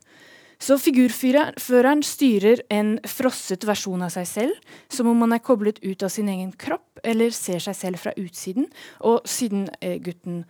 Så 0.59 0.75
figurføreren 0.83 2.01
styrer 2.03 2.65
en 2.75 2.97
frosset 3.07 3.63
versjon 3.67 4.03
av 4.03 4.11
seg 4.11 4.27
selv, 4.27 4.73
som 4.91 5.07
om 5.07 5.21
man 5.23 5.37
er 5.37 5.45
koblet 5.45 5.79
ut 5.85 6.03
av 6.03 6.11
sin 6.11 6.31
egen 6.33 6.51
kropp 6.59 6.99
eller 7.07 7.31
ser 7.35 7.63
seg 7.63 7.77
selv 7.79 8.03
fra 8.03 8.15
utsiden. 8.19 8.67
Og 9.07 9.23
siden 9.29 9.69
eh, 9.79 10.01
gutten 10.03 10.43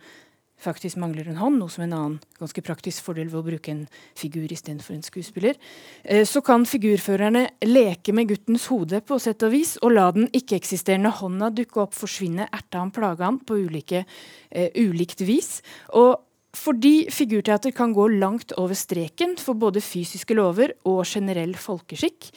faktisk 0.59 0.97
mangler 0.99 1.29
en 1.29 1.37
hånd, 1.39 1.59
noe 1.59 1.71
som 1.71 1.83
er 1.83 1.87
en 1.87 1.95
annen 1.95 2.15
ganske 2.39 2.63
praktisk 2.65 3.05
fordel 3.05 3.29
ved 3.31 3.39
å 3.39 3.45
bruke 3.45 3.71
en 3.71 3.83
figur 4.17 4.49
istedenfor 4.51 4.97
en 4.97 5.05
skuespiller, 5.05 5.59
eh, 6.03 6.25
så 6.27 6.41
kan 6.45 6.65
figurførerne 6.67 7.45
leke 7.67 8.15
med 8.15 8.31
guttens 8.33 8.65
hode 8.73 8.99
på 9.05 9.19
sett 9.21 9.45
og 9.45 9.53
vis, 9.53 9.77
og 9.83 9.93
la 9.95 10.09
den 10.15 10.25
ikke-eksisterende 10.33 11.13
hånda 11.21 11.51
dukke 11.55 11.85
opp, 11.85 11.93
forsvinne, 11.95 12.49
erte 12.49 12.81
han, 12.81 12.91
plage 12.95 13.23
han 13.23 13.39
på 13.39 13.61
ulike, 13.69 14.03
eh, 14.49 14.73
ulikt 14.75 15.21
vis. 15.21 15.61
Og 15.93 16.17
fordi 16.57 17.09
figurteater 17.13 17.71
kan 17.77 17.93
gå 17.93 18.07
langt 18.17 18.51
over 18.57 18.73
streken 18.73 19.35
for 19.37 19.57
både 19.59 19.83
fysiske 19.85 20.33
lover 20.33 20.73
og 20.89 21.03
generell 21.05 21.53
folkeskikk, 21.59 22.31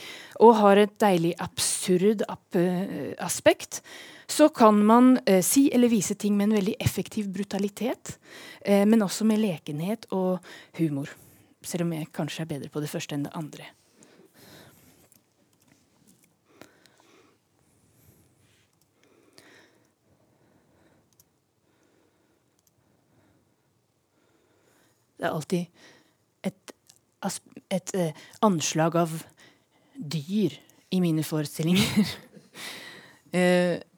og 0.44 0.58
har 0.60 0.82
et 0.82 0.94
deilig 1.00 1.32
absurd 1.40 2.24
eh, 2.28 3.14
aspekt, 3.24 3.80
så 4.28 4.50
kan 4.52 4.78
man 4.84 5.14
eh, 5.26 5.40
si 5.44 5.68
eller 5.72 5.92
vise 5.92 6.14
ting 6.14 6.36
med 6.36 6.50
en 6.50 6.58
veldig 6.60 6.76
effektiv 6.80 7.30
brutalitet, 7.32 8.18
eh, 8.60 8.84
men 8.88 9.04
også 9.04 9.24
med 9.28 9.40
lekenhet 9.40 10.08
og 10.12 10.42
humor. 10.78 11.08
Selv 11.64 11.86
om 11.86 11.94
jeg 11.96 12.12
kanskje 12.12 12.44
er 12.44 12.52
bedre 12.56 12.72
på 12.72 12.82
det 12.84 12.90
første 12.92 13.16
enn 13.16 13.28
det 13.28 13.36
andre. 13.38 13.68
Det 25.22 25.28
er 25.28 25.36
alltid 25.36 26.48
et, 26.48 26.72
et, 27.70 27.94
uh, 27.94 28.24
anslag 28.42 28.96
av 28.98 29.14
dyr 29.94 30.56
i 30.90 30.98
mine 31.04 31.22
forestillinger. 31.22 32.10
uh, 33.38 33.78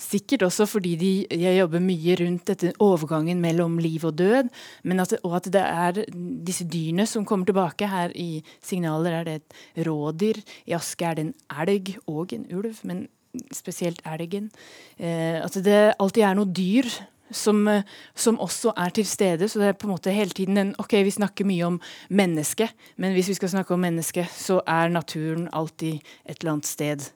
sikkert 0.00 0.46
også 0.46 0.64
fordi 0.70 0.94
de, 0.96 1.10
jeg 1.28 1.58
jobber 1.58 1.84
mye 1.84 2.16
rundt 2.22 2.46
dette 2.48 2.72
overgangen 2.80 3.42
mellom 3.42 3.76
liv 3.82 4.06
og 4.08 4.16
død. 4.16 4.48
At, 4.96 5.14
og 5.20 5.36
at 5.36 5.50
det 5.52 5.66
er 5.66 6.02
disse 6.48 6.64
dyrene 6.64 7.04
som 7.10 7.28
kommer 7.28 7.50
tilbake. 7.50 7.90
Her 7.90 8.16
i 8.16 8.40
signaler 8.64 9.20
er 9.20 9.28
det 9.28 9.36
et 9.42 9.86
rådyr. 9.90 10.40
I 10.64 10.78
Aske 10.78 11.04
er 11.04 11.18
det 11.18 11.26
en 11.26 11.34
elg 11.60 11.96
og 12.06 12.32
en 12.32 12.46
ulv, 12.48 12.80
men 12.88 13.08
spesielt 13.52 14.00
elgen. 14.08 14.48
Eh, 14.96 15.42
at 15.42 15.60
det 15.60 15.80
alltid 15.98 16.24
er 16.24 16.38
noe 16.38 16.48
dyr 16.48 16.88
som, 17.30 17.68
eh, 17.68 17.82
som, 18.14 18.38
også 18.40 18.72
er 18.76 18.90
til 18.90 19.06
stede. 19.06 19.48
Så 19.48 19.60
det 19.60 19.68
er 19.68 19.78
på 19.78 19.86
en 19.86 19.94
måte 19.94 20.14
hele 20.14 20.30
tiden 20.30 20.58
en 20.58 20.74
Ok, 20.78 20.92
vi 20.92 21.10
snakker 21.10 21.44
mye 21.44 21.66
om 21.66 21.80
mennesket, 22.08 22.70
men 22.96 23.12
hvis 23.12 23.28
vi 23.28 23.34
skal 23.34 23.48
snakke 23.48 23.74
om 23.74 23.80
mennesket, 23.80 24.30
så 24.30 24.60
er 24.66 24.88
naturen 24.88 25.48
alltid 25.52 26.00
et 26.24 26.40
eller 26.40 26.52
annet 26.52 26.66
sted. 26.66 27.10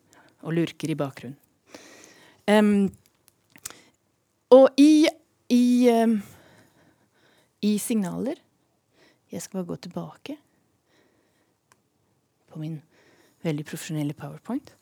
og 0.44 0.52
lurker 0.52 0.90
i 0.90 0.94
bakgrunnen. 0.94 1.38
Um, 2.44 2.92
og 4.50 4.68
i, 4.76 5.06
i, 5.48 5.88
um, 5.88 6.18
i 7.62 7.78
signaler 7.78 8.34
Jeg 9.32 9.42
skal 9.42 9.58
bare 9.58 9.66
gå 9.66 9.76
tilbake 9.76 10.36
på 12.52 12.58
min 12.58 12.82
veldig 13.42 13.64
profesjonelle 13.64 14.12
powerpoint. 14.12 14.74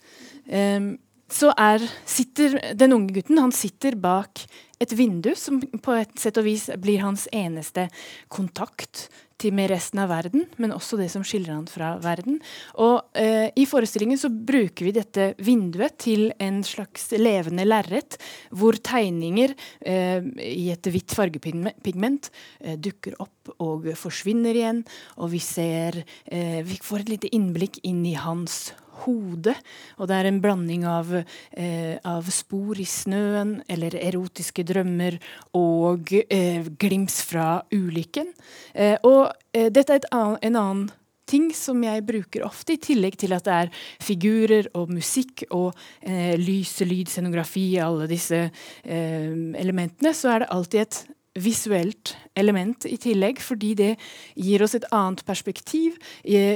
Um, 0.51 0.99
så 1.33 1.53
er, 1.59 1.83
sitter 2.09 2.59
den 2.79 2.95
unge 2.97 3.16
gutten 3.16 3.40
han 3.40 3.55
sitter 3.57 3.97
bak 3.99 4.45
et 4.83 4.92
vindu 4.99 5.33
som 5.38 5.61
på 5.62 5.95
et 5.97 6.14
sett 6.18 6.38
og 6.40 6.47
vis 6.47 6.68
blir 6.83 7.05
hans 7.05 7.29
eneste 7.33 7.88
kontakt 8.33 9.09
til 9.42 9.55
med 9.57 9.73
resten 9.73 9.99
av 10.03 10.11
verden, 10.12 10.45
men 10.62 10.75
også 10.75 10.99
det 11.01 11.09
som 11.11 11.25
skiller 11.27 11.55
han 11.55 11.66
fra 11.71 11.97
verden. 12.03 12.38
Og 12.83 13.18
eh, 13.18 13.49
I 13.59 13.64
forestillingen 13.66 14.21
så 14.21 14.31
bruker 14.31 14.87
vi 14.87 14.95
dette 14.95 15.33
vinduet 15.42 15.97
til 16.03 16.29
en 16.42 16.61
slags 16.66 17.09
levende 17.18 17.66
lerret, 17.66 18.18
hvor 18.55 18.79
tegninger 18.79 19.57
eh, 19.81 20.23
i 20.47 20.68
et 20.75 20.90
hvitt 20.95 21.16
fargepigment 21.16 22.31
eh, 22.61 22.79
dukker 22.79 23.18
opp 23.23 23.55
og 23.59 23.90
forsvinner 23.99 24.55
igjen. 24.59 24.85
Og 25.18 25.33
vi 25.35 25.42
ser 25.42 26.05
eh, 26.27 26.62
Vi 26.66 26.79
får 26.83 27.03
et 27.03 27.14
lite 27.16 27.35
innblikk 27.35 27.83
inn 27.88 28.05
i 28.07 28.14
hans 28.18 28.68
hode. 29.05 29.55
Og 29.99 30.09
det 30.11 30.19
er 30.19 30.31
en 30.31 30.41
blanding 30.43 30.87
av, 30.88 31.12
eh, 31.53 31.99
av 32.05 32.31
spor 32.33 32.81
i 32.81 32.88
snøen 32.88 33.61
eller 33.69 33.97
erotiske 34.01 34.65
drømmer 34.69 35.19
og 35.59 36.12
eh, 36.29 36.65
glims 36.79 37.21
fra 37.27 37.62
ulykken. 37.73 38.33
Eh, 38.75 38.97
og 39.03 39.31
eh, 39.53 39.71
dette 39.73 40.01
er 40.01 40.11
an, 40.12 40.38
en 40.43 40.57
annen 40.57 40.91
ting 41.33 41.49
som 41.57 41.81
jeg 41.85 42.05
bruker 42.07 42.45
ofte, 42.47 42.75
i 42.75 42.83
tillegg 42.83 43.17
til 43.21 43.35
at 43.37 43.47
det 43.47 43.57
er 43.65 43.73
figurer 44.03 44.69
og 44.79 44.93
musikk 44.93 45.47
og 45.51 45.71
eh, 46.01 46.35
lys, 46.41 46.75
lyd, 46.85 47.11
scenografi, 47.12 47.67
alle 47.81 48.09
disse 48.11 48.45
eh, 48.49 49.33
elementene, 49.62 50.12
så 50.17 50.35
er 50.35 50.45
det 50.45 50.53
alltid 50.57 50.85
et 50.85 51.03
visuelt 51.38 52.12
element 52.37 52.85
i 52.85 52.99
tillegg, 53.01 53.40
fordi 53.40 53.73
det 53.79 53.90
gir 54.37 54.62
oss 54.64 54.75
et 54.77 54.87
annet 54.92 55.23
perspektiv. 55.25 55.97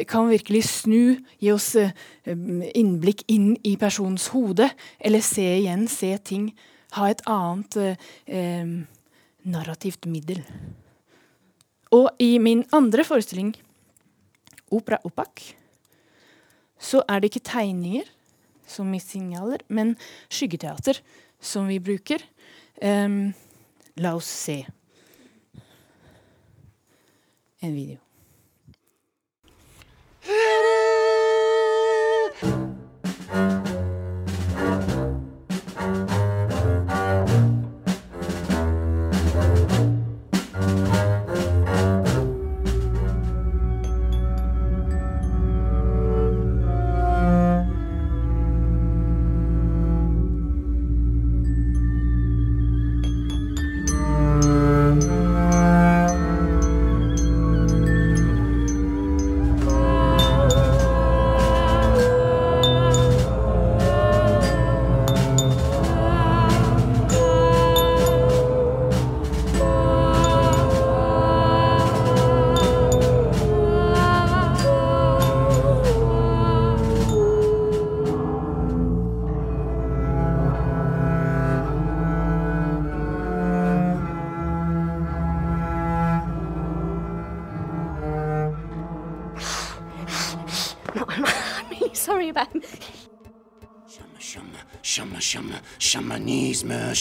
Kan 0.08 0.28
virkelig 0.28 0.66
snu, 0.68 1.16
gi 1.40 1.52
oss 1.52 1.72
eh, 1.80 1.94
innblikk 2.26 3.24
inn 3.32 3.54
i 3.64 3.76
personens 3.80 4.28
hode, 4.34 4.68
eller 5.00 5.24
se 5.24 5.46
igjen, 5.60 5.86
se 5.88 6.12
ting. 6.18 6.50
Ha 6.96 7.08
et 7.10 7.24
annet 7.30 7.78
eh, 7.80 8.74
narrativt 9.46 10.08
middel. 10.10 10.42
Og 11.96 12.10
i 12.20 12.36
min 12.42 12.64
andre 12.76 13.04
forestilling, 13.06 13.54
Opera 14.74 14.98
Opak, 15.06 15.40
så 16.76 17.00
er 17.08 17.22
det 17.22 17.30
ikke 17.30 17.48
tegninger 17.48 18.08
som 18.68 18.90
i 18.92 19.00
signaler, 19.00 19.62
men 19.68 19.94
skyggeteater 20.28 20.98
som 21.40 21.68
vi 21.70 21.78
bruker. 21.80 22.20
Um, 22.82 23.30
La 23.96 24.14
oss 24.14 24.26
se 24.26 24.66
en 27.62 27.74
video. 27.74 27.98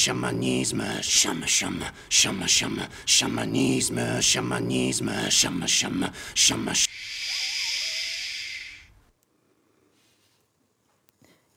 Shamanisme, 0.05 1.01
shama, 1.01 1.47
shama, 1.47 1.85
shama, 2.09 2.47
shama, 2.47 2.87
shamanisme, 3.07 4.21
shamanisme, 4.21 5.31
shama, 5.31 5.67
shama, 5.67 6.11
shama. 6.35 6.73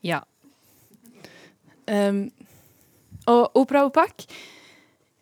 Ja. 0.01 0.23
Um, 1.87 2.31
og 3.27 3.57
Opera 3.57 3.85
Opak 3.85 4.25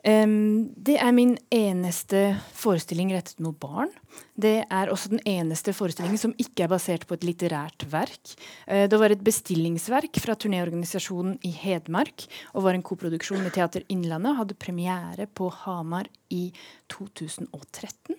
um, 0.08 0.70
det 0.86 0.96
er 0.96 1.12
min 1.12 1.38
eneste 1.52 2.40
forestilling 2.54 3.12
rettet 3.12 3.40
mot 3.44 3.60
barn. 3.60 3.92
Det 4.38 4.60
er 4.70 4.92
også 4.94 5.10
den 5.16 5.24
eneste 5.26 5.74
forestillingen 5.74 6.20
som 6.22 6.36
ikke 6.38 6.68
er 6.68 6.70
basert 6.70 7.08
på 7.10 7.16
et 7.18 7.26
litterært 7.26 7.88
verk. 7.90 8.36
Eh, 8.70 8.86
det 8.90 9.00
var 9.02 9.14
et 9.14 9.24
bestillingsverk 9.26 10.20
fra 10.22 10.36
turnéorganisasjonen 10.38 11.40
i 11.48 11.54
Hedmark 11.58 12.28
og 12.54 12.68
var 12.68 12.78
en 12.78 12.86
koproduksjon 12.86 13.42
med 13.42 13.56
Teater 13.58 13.86
Innlandet. 13.90 14.38
Hadde 14.38 14.60
premiere 14.62 15.26
på 15.26 15.50
Hamar 15.64 16.06
i 16.30 16.52
2013. 16.92 18.18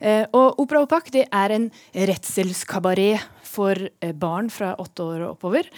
Eh, 0.00 0.24
og 0.34 0.58
Opera 0.58 0.82
Opak 0.82 1.12
det 1.14 1.28
er 1.30 1.54
en 1.54 1.68
redselskabaret 1.94 3.22
for 3.46 3.78
eh, 3.78 4.14
barn 4.14 4.50
fra 4.50 4.72
åtte 4.80 5.06
år 5.06 5.22
og 5.22 5.36
oppover. 5.36 5.70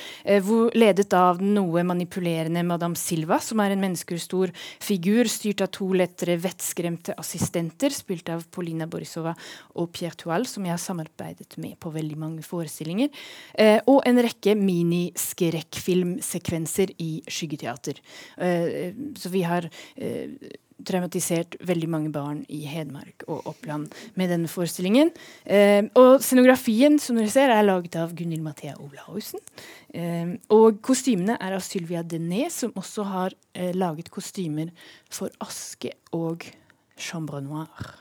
Ledet 0.72 1.12
av 1.16 1.40
den 1.40 1.52
noe 1.56 1.84
manipulerende 1.84 2.64
Madame 2.64 2.96
Silva, 2.96 3.40
som 3.44 3.60
er 3.60 3.74
en 3.74 3.82
menneskestor 3.82 4.52
figur 4.56 5.28
styrt 5.28 5.64
av 5.64 5.72
to 5.74 5.90
lettere 5.96 6.38
vettskremte 6.40 7.16
assistenter, 7.20 7.92
spilt 7.92 8.32
av 8.32 8.46
Polina 8.52 8.88
Borisova 8.88 9.34
og 9.74 9.92
Pierre 9.96 10.16
Toile, 10.18 10.46
som 10.48 10.64
jeg 10.66 10.74
har 10.74 10.80
samarbeidet 10.82 11.58
med 11.62 11.74
på 11.82 11.90
veldig 11.94 12.18
mange 12.18 12.42
forestillinger. 12.46 13.08
Eh, 13.58 13.80
og 13.86 14.02
en 14.08 14.18
rekke 14.24 14.54
miniskrekkfilmsekvenser 14.58 16.88
i 17.02 17.22
skyggeteater. 17.28 17.94
Eh, 18.38 18.92
så 19.18 19.28
vi 19.32 19.42
har 19.46 19.62
eh, 19.96 20.28
traumatisert 20.86 21.56
veldig 21.66 21.88
mange 21.90 22.10
barn 22.14 22.42
i 22.52 22.62
Hedmark 22.68 23.24
og 23.28 23.46
Oppland 23.50 23.92
med 24.18 24.32
denne 24.32 24.50
forestillingen. 24.50 25.12
Eh, 25.44 25.84
og 25.98 26.22
scenografien 26.24 26.98
som 27.02 27.18
dere 27.18 27.32
ser, 27.32 27.52
er 27.52 27.66
laget 27.66 27.96
av 28.00 28.14
Gunhild 28.18 28.44
Mathea 28.44 28.76
Olaussen. 28.82 29.42
Eh, 29.94 30.36
og 30.54 30.82
kostymene 30.84 31.38
er 31.40 31.56
av 31.56 31.64
Sylvia 31.66 32.02
Denet, 32.02 32.54
som 32.54 32.74
også 32.78 33.06
har 33.08 33.36
eh, 33.54 33.72
laget 33.76 34.10
kostymer 34.12 34.72
for 35.12 35.32
Aske 35.44 35.94
og 36.16 36.46
Chambre 36.98 37.42
Noire. 37.44 37.98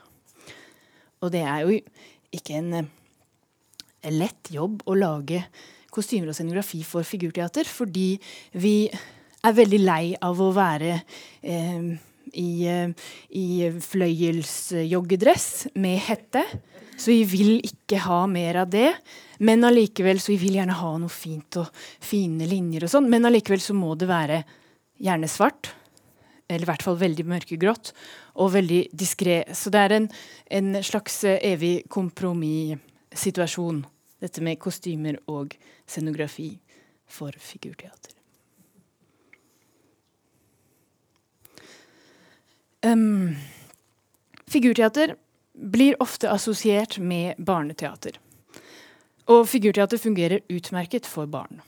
Og 1.22 1.32
det 1.34 1.44
er 1.46 1.64
jo 1.64 1.78
ikke 2.34 2.58
en, 2.58 2.72
eh, 2.74 4.10
lett 4.10 4.50
jobb 4.50 4.82
å 4.86 4.98
lage 4.98 5.44
kostymer 5.92 6.28
og 6.28 6.34
scenografi 6.34 6.82
for 6.82 7.02
figurteater, 7.02 7.64
fordi 7.64 8.18
vi 8.54 8.90
er 9.44 9.52
veldig 9.52 9.80
lei 9.82 10.16
av 10.20 10.40
å 10.40 10.52
være 10.54 11.02
eh, 11.42 11.98
i, 12.32 12.66
eh, 12.66 12.88
i 13.30 13.70
fløyelsjoggedress 13.70 15.74
med 15.74 15.98
hette. 15.98 16.44
Så 16.96 17.12
vi 17.12 17.24
vil 17.24 17.60
ikke 17.66 18.00
ha 18.04 18.26
mer 18.26 18.62
av 18.62 18.70
det. 18.70 18.92
Men 19.42 19.64
allikevel 19.66 20.20
så 20.22 20.34
vi 20.34 20.40
vil 20.44 20.58
gjerne 20.60 20.78
ha 20.78 20.96
noe 20.98 21.10
fint 21.10 21.58
og 21.58 21.70
fine 22.00 22.46
linjer 22.46 22.86
og 22.86 22.92
sånn. 22.92 23.08
Men 23.10 23.26
allikevel 23.26 23.60
så 23.60 23.74
må 23.74 23.96
det 23.98 24.10
være 24.10 24.42
gjerne 25.02 25.30
svart 25.30 25.72
eller 26.52 26.66
i 26.66 26.68
hvert 26.68 26.84
fall 26.84 26.98
veldig 27.00 27.24
mørkegrått, 27.28 27.92
og 28.34 28.52
veldig 28.54 28.86
diskré. 28.92 29.42
Så 29.54 29.72
det 29.72 29.84
er 29.84 29.96
en, 29.98 30.08
en 30.50 30.74
slags 30.84 31.22
eh, 31.24 31.40
evig 31.52 31.82
kompromissituasjon, 31.92 33.84
dette 34.22 34.44
med 34.44 34.60
kostymer 34.62 35.18
og 35.30 35.56
scenografi 35.86 36.54
for 37.10 37.34
figurteater. 37.38 38.16
Um, 42.82 43.36
figurteater 44.50 45.14
blir 45.52 45.94
ofte 46.02 46.30
assosiert 46.30 46.98
med 46.98 47.38
barneteater. 47.38 48.16
Og 49.30 49.44
figurteater 49.46 50.00
fungerer 50.02 50.42
utmerket 50.50 51.06
for 51.06 51.30
barn. 51.30 51.60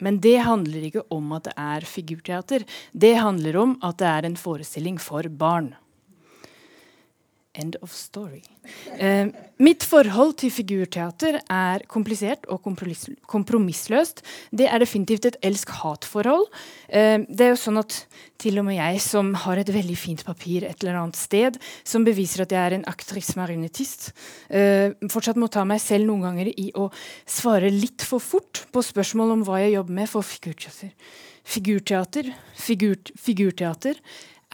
Men 0.00 0.18
det 0.24 0.38
handler 0.46 0.88
ikke 0.88 1.04
om 1.12 1.30
at 1.36 1.46
det 1.46 1.54
er 1.60 1.86
figurteater. 1.86 2.64
Det 2.92 3.14
handler 3.20 3.58
om 3.60 3.76
at 3.84 4.00
det 4.00 4.08
er 4.08 4.26
en 4.26 4.38
forestilling 4.40 4.98
for 4.98 5.28
barn. 5.28 5.74
End 7.52 7.74
of 7.82 7.90
story. 7.90 8.44
Eh, 8.94 9.26
mitt 9.58 9.82
forhold 9.82 10.36
til 10.38 10.52
figurteater 10.54 11.40
er 11.50 11.82
komplisert 11.90 12.46
og 12.46 12.62
kompromissløst. 12.62 14.22
Det 14.54 14.68
er 14.70 14.78
definitivt 14.78 15.26
et 15.26 15.38
elsk-hat-forhold. 15.48 16.46
Eh, 16.86 17.26
det 17.26 17.48
er 17.48 17.50
jo 17.50 17.58
sånn 17.58 17.82
at 17.82 17.96
til 18.38 18.62
og 18.62 18.68
med 18.68 18.78
jeg 18.78 19.02
som 19.02 19.34
har 19.42 19.58
et 19.58 19.74
veldig 19.74 19.98
fint 19.98 20.22
papir 20.24 20.68
et 20.68 20.78
eller 20.78 21.00
annet 21.02 21.18
sted, 21.18 21.58
som 21.82 22.06
beviser 22.06 22.46
at 22.46 22.54
jeg 22.54 22.62
er 22.62 22.78
en 22.78 22.86
actrice 22.86 23.34
marionettist, 23.34 24.12
eh, 24.46 24.94
fortsatt 25.10 25.40
må 25.40 25.50
ta 25.50 25.66
meg 25.66 25.82
selv 25.82 26.06
noen 26.06 26.28
ganger 26.28 26.54
i 26.54 26.70
å 26.78 26.86
svare 27.26 27.74
litt 27.74 28.06
for 28.06 28.22
fort 28.22 28.66
på 28.70 28.86
spørsmål 28.92 29.34
om 29.40 29.46
hva 29.48 29.58
jeg 29.64 29.74
jobber 29.74 29.98
med 29.98 30.14
for 30.14 30.22
figurteater. 30.22 30.94
Figurteater, 31.50 32.30
figur, 32.54 33.00
figurteater 33.18 33.98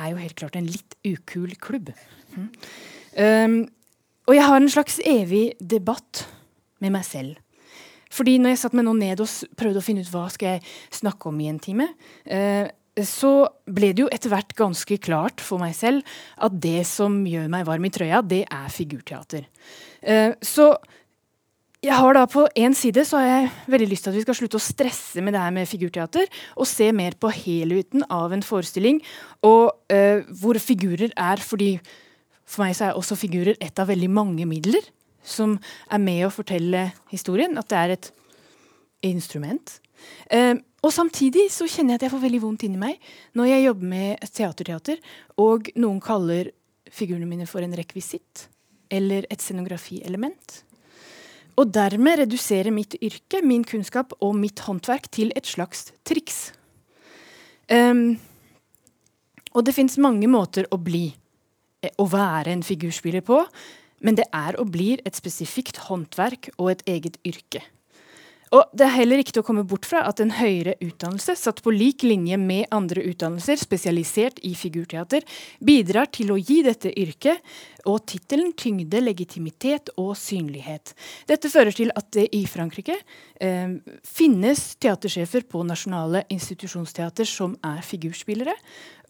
er 0.01 0.13
jo 0.13 0.23
helt 0.23 0.39
klart 0.41 0.57
en 0.57 0.71
litt 0.71 0.97
ukul 1.05 1.53
klubb. 1.61 1.93
Um, 2.37 3.59
og 4.27 4.35
jeg 4.35 4.47
har 4.47 4.61
en 4.61 4.73
slags 4.73 5.01
evig 5.07 5.45
debatt 5.61 6.25
med 6.83 6.93
meg 6.97 7.07
selv. 7.07 7.37
Fordi 8.13 8.37
når 8.41 8.55
jeg 8.55 8.63
satt 8.65 8.75
meg 8.77 8.87
nå 8.87 8.95
ned 8.99 9.23
og 9.23 9.55
prøvde 9.59 9.83
å 9.83 9.85
finne 9.85 10.03
ut 10.05 10.11
hva 10.13 10.27
skal 10.33 10.57
jeg 10.57 10.67
snakke 10.95 11.31
om 11.31 11.39
i 11.43 11.49
en 11.51 11.63
time, 11.63 11.89
uh, 12.31 12.67
så 13.05 13.33
ble 13.69 13.91
det 13.93 14.07
jo 14.07 14.13
etter 14.13 14.33
hvert 14.33 14.55
ganske 14.57 14.97
klart 15.05 15.43
for 15.45 15.61
meg 15.61 15.75
selv 15.77 16.17
at 16.41 16.55
det 16.65 16.81
som 16.89 17.19
gjør 17.29 17.51
meg 17.53 17.67
varm 17.69 17.85
i 17.85 17.93
trøya, 17.93 18.23
det 18.25 18.47
er 18.49 18.71
figurteater. 18.73 19.49
Uh, 20.01 20.33
så 20.45 20.73
jeg 21.85 21.95
har 21.95 22.17
da 22.17 22.25
På 22.27 22.47
én 22.57 22.75
side 22.75 23.05
så 23.07 23.21
har 23.21 23.27
jeg 23.27 23.51
veldig 23.71 23.89
lyst 23.91 24.07
til 24.07 24.11
at 24.11 24.17
vi 24.17 24.23
skal 24.25 24.37
slutte 24.39 24.59
å 24.59 24.65
stresse 24.65 25.23
med 25.23 25.37
det 25.37 25.43
her 25.43 25.53
med 25.55 25.69
figurteater, 25.69 26.27
og 26.57 26.67
se 26.67 26.89
mer 26.97 27.15
på 27.21 27.31
helheten 27.31 28.03
av 28.11 28.33
en 28.35 28.43
forestilling, 28.43 29.03
og 29.47 29.77
uh, 29.93 30.25
hvor 30.41 30.59
figurer 30.59 31.13
er 31.15 31.43
fordi 31.45 31.77
for 32.47 32.65
meg 32.65 32.77
så 32.79 32.89
er 32.89 32.99
også 32.99 33.19
figurer 33.19 33.59
et 33.61 33.83
av 33.83 33.91
veldig 33.91 34.11
mange 34.13 34.47
midler 34.49 34.85
som 35.27 35.57
er 35.91 36.03
med 36.03 36.23
å 36.27 36.33
fortelle 36.33 36.89
historien. 37.11 37.59
At 37.59 37.71
det 37.73 37.81
er 37.81 37.95
et 37.97 38.11
instrument. 39.07 39.79
Eh, 40.31 40.55
og 40.87 40.93
samtidig 40.95 41.49
så 41.51 41.67
kjenner 41.67 41.95
jeg 41.95 42.01
at 42.01 42.07
jeg 42.07 42.15
får 42.15 42.23
veldig 42.27 42.43
vondt 42.45 42.67
inni 42.67 42.79
meg 42.79 43.01
når 43.39 43.51
jeg 43.51 43.65
jobber 43.65 43.91
med 43.91 44.29
teaterteater, 44.39 45.01
og 45.43 45.73
noen 45.81 45.99
kaller 46.05 46.53
figurene 46.93 47.27
mine 47.29 47.49
for 47.51 47.65
en 47.67 47.75
rekvisitt 47.75 48.47
eller 48.95 49.27
et 49.33 49.43
scenografielement. 49.43 50.61
Og 51.57 51.73
dermed 51.73 52.21
reduserer 52.21 52.71
mitt 52.75 52.95
yrke, 53.01 53.41
min 53.43 53.65
kunnskap 53.67 54.13
og 54.21 54.37
mitt 54.39 54.61
håndverk 54.67 55.09
til 55.11 55.33
et 55.35 55.49
slags 55.49 55.89
triks. 56.07 56.53
Um, 57.73 58.21
og 59.57 59.65
det 59.67 59.75
fins 59.75 59.97
mange 59.99 60.29
måter 60.31 60.69
å 60.71 60.79
bli 60.79 61.09
å 61.99 62.09
være 62.11 62.55
en 62.55 62.67
figurspiller 62.67 63.25
på, 63.27 63.43
men 64.05 64.19
det 64.19 64.27
er 64.35 64.59
og 64.61 64.73
blir 64.75 65.01
et 65.09 65.17
spesifikt 65.17 65.87
håndverk 65.89 66.51
og 66.59 66.75
et 66.75 66.85
eget 66.91 67.21
yrke. 67.27 67.65
Og 68.55 68.71
Det 68.77 68.85
er 68.87 68.95
heller 68.95 69.19
ikke 69.19 69.35
til 69.35 69.43
å 69.43 69.47
komme 69.47 69.65
bort 69.67 69.87
fra 69.89 70.05
at 70.07 70.21
en 70.23 70.31
høyere 70.37 70.77
utdannelse, 70.85 71.35
satt 71.35 71.59
på 71.65 71.73
lik 71.75 72.05
linje 72.07 72.37
med 72.39 72.69
andre 72.75 73.03
utdannelser 73.11 73.59
spesialisert 73.59 74.39
i 74.47 74.53
figurteater, 74.55 75.27
bidrar 75.59 76.07
til 76.15 76.31
å 76.31 76.39
gi 76.39 76.61
dette 76.63 76.93
yrket 76.95 77.43
og 77.91 78.05
tittelen 78.07 78.53
tyngde, 78.59 79.03
legitimitet 79.03 79.91
og 79.99 80.15
synlighet. 80.21 80.95
Dette 81.27 81.51
fører 81.51 81.75
til 81.75 81.91
at 81.99 82.13
det 82.15 82.29
i 82.39 82.45
Frankrike 82.47 83.01
eh, 83.41 83.77
finnes 84.07 84.63
teatersjefer 84.79 85.49
på 85.51 85.67
nasjonale 85.67 86.23
institusjonsteater 86.31 87.27
som 87.27 87.59
er 87.67 87.83
figurspillere, 87.87 88.55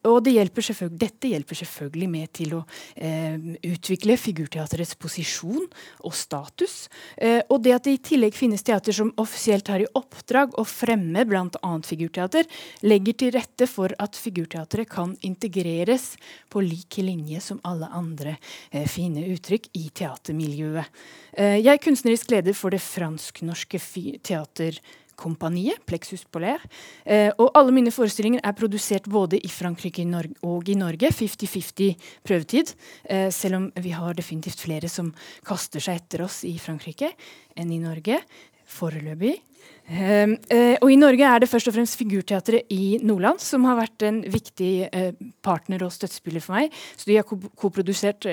og 0.06 0.22
det 0.24 0.36
hjelper 0.36 0.90
dette 0.96 1.30
hjelper 1.30 1.58
selvfølgelig 1.58 2.08
med 2.10 2.32
til 2.36 2.54
å 2.58 2.62
eh, 2.94 3.36
utvikle 3.66 4.16
figurteaterets 4.20 4.94
posisjon 5.00 5.66
og 6.06 6.14
status. 6.14 6.88
Eh, 7.16 7.42
og 7.50 7.62
det 7.64 7.74
at 7.76 7.86
det 7.86 7.96
i 7.96 8.02
tillegg 8.10 8.36
finnes 8.36 8.64
teater 8.66 8.96
som 8.96 9.12
offisielt 9.20 9.68
har 9.72 9.82
i 9.82 9.88
oppdrag 9.98 10.56
å 10.58 10.64
fremme 10.66 11.24
bl.a. 11.28 11.72
figurteater, 11.86 12.48
legger 12.86 13.18
til 13.20 13.34
rette 13.36 13.68
for 13.70 13.94
at 14.02 14.18
figurteatret 14.18 14.88
kan 14.90 15.16
integreres 15.26 16.14
på 16.52 16.62
lik 16.64 17.00
linje 17.02 17.42
som 17.44 17.62
alle 17.66 17.90
andre 17.92 18.36
eh, 18.70 18.86
fine 18.90 19.26
uttrykk 19.34 19.70
i 19.78 19.88
teatermiljøet. 19.96 21.00
Eh, 21.36 21.58
jeg 21.60 21.72
er 21.74 21.82
kunstnerisk 21.82 22.30
leder 22.32 22.56
for 22.56 22.74
det 22.74 22.82
fransk-norske 22.84 23.82
teater 24.24 24.80
kompaniet, 25.16 25.80
Plexus 25.88 26.24
Polaire. 26.30 26.62
Eh, 27.04 27.30
og 27.40 27.50
alle 27.56 27.74
mine 27.74 27.92
forestillinger 27.94 28.44
er 28.44 28.56
produsert 28.56 29.08
både 29.10 29.40
i 29.40 29.50
Frankrike 29.50 30.04
og 30.42 30.68
i 30.68 30.76
Norge. 30.78 31.10
50-50 31.10 31.96
prøvetid. 32.26 32.74
Eh, 33.04 33.30
selv 33.30 33.56
om 33.56 33.72
vi 33.74 33.90
har 33.90 34.14
definitivt 34.14 34.60
flere 34.60 34.88
som 34.88 35.14
kaster 35.44 35.80
seg 35.80 36.02
etter 36.02 36.24
oss 36.24 36.44
i 36.44 36.58
Frankrike 36.58 37.12
enn 37.56 37.72
i 37.72 37.82
Norge. 37.82 38.20
Foreløpig. 38.66 39.40
Uh, 39.86 40.32
uh, 40.50 40.74
og 40.82 40.88
I 40.90 40.96
Norge 40.98 41.22
er 41.22 41.42
det 41.42 41.46
først 41.46 41.68
og 41.70 41.76
fremst 41.76 41.94
Figurteatret 42.00 42.72
i 42.74 42.96
Nordland 43.06 43.38
som 43.38 43.62
har 43.68 43.76
vært 43.78 44.02
en 44.08 44.18
viktig 44.34 44.70
uh, 44.90 45.12
partner 45.46 45.84
og 45.86 45.92
støttespiller 45.94 46.42
for 46.42 46.58
meg. 46.58 46.74
Så 46.98 47.06
De 47.06 47.18
har 47.20 47.26
koprodusert 47.26 48.26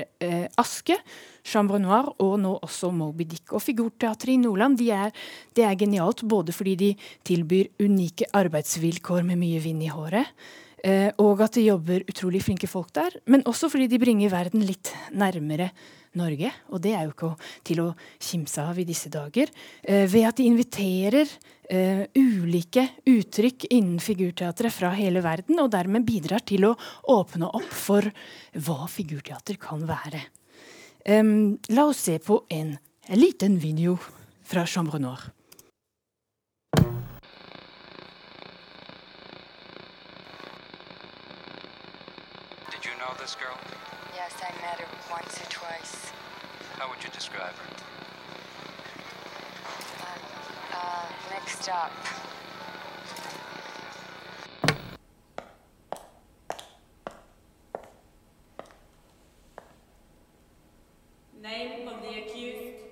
Aske, 0.58 0.98
Chambre 1.46 1.78
Noir 1.84 2.10
og 2.24 2.40
nå 2.42 2.56
også 2.58 2.90
Moby 2.96 3.28
Dick. 3.30 3.54
Og 3.54 3.62
Figurteatret 3.62 4.34
i 4.34 4.40
Nordland 4.42 4.80
de 4.82 4.90
er, 4.96 5.14
det 5.54 5.68
er 5.68 5.78
genialt 5.78 6.26
både 6.26 6.56
fordi 6.56 6.76
de 6.80 6.92
tilbyr 7.28 7.70
unike 7.86 8.32
arbeidsvilkår 8.34 9.22
med 9.30 9.42
mye 9.44 9.62
vind 9.62 9.86
i 9.86 9.94
håret, 9.94 10.34
og 10.84 11.40
at 11.46 11.56
det 11.56 11.62
jobber 11.64 12.04
utrolig 12.12 12.42
flinke 12.44 12.68
folk 12.68 12.90
der, 12.92 13.14
men 13.32 13.46
også 13.48 13.70
fordi 13.72 13.86
de 13.88 14.00
bringer 14.02 14.34
verden 14.34 14.66
litt 14.68 14.90
nærmere 15.16 15.70
Norge, 16.18 16.52
og 16.70 16.82
det 16.84 16.94
er 16.94 17.08
jo 17.08 17.14
ikke 17.14 17.32
til 17.66 17.82
å 17.82 17.88
kimse 18.22 18.62
av 18.62 18.78
i 18.78 18.86
disse 18.86 19.10
dager, 19.14 19.50
eh, 19.82 20.06
ved 20.10 20.28
at 20.30 20.38
de 20.38 20.46
inviterer 20.46 21.30
eh, 21.70 22.06
ulike 22.14 22.86
uttrykk 23.10 23.68
innen 23.72 24.00
figurteatret 24.04 24.74
fra 24.74 24.94
hele 24.94 25.24
verden, 25.26 25.58
og 25.64 25.72
dermed 25.74 26.06
bidrar 26.06 26.46
til 26.46 26.70
å 26.70 26.76
åpne 27.16 27.50
opp 27.50 27.70
for 27.74 28.06
hva 28.54 28.86
figurteater 28.90 29.58
kan 29.62 29.86
være. 29.90 30.22
La 31.04 31.84
oss 31.84 32.06
se 32.06 32.14
på 32.24 32.38
en, 32.56 32.78
en 33.12 33.20
liten 33.20 33.58
video 33.60 33.98
fra 34.48 34.64
Chambre 34.64 35.02
Noir. 35.04 35.26
This 43.24 43.36
girl? 43.36 43.58
Yes, 44.14 44.34
I 44.42 44.52
met 44.62 44.82
her 44.82 44.88
once 45.10 45.40
or 45.40 45.50
twice. 45.50 46.12
How 46.78 46.90
would 46.90 47.02
you 47.02 47.10
describe 47.12 47.54
her? 47.54 47.70
Uh, 50.02 50.76
uh, 50.76 51.06
mixed 51.32 51.70
up. 51.70 51.94
Name 61.42 61.88
of 61.88 62.02
the 62.02 62.24
accused. 62.24 62.84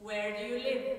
Where 0.00 0.36
do 0.36 0.44
you 0.44 0.58
live? 0.58 0.98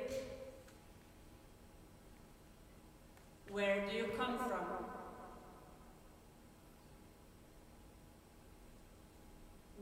Where 3.51 3.85
do 3.89 3.97
you 3.97 4.05
come 4.17 4.37
from? 4.37 4.92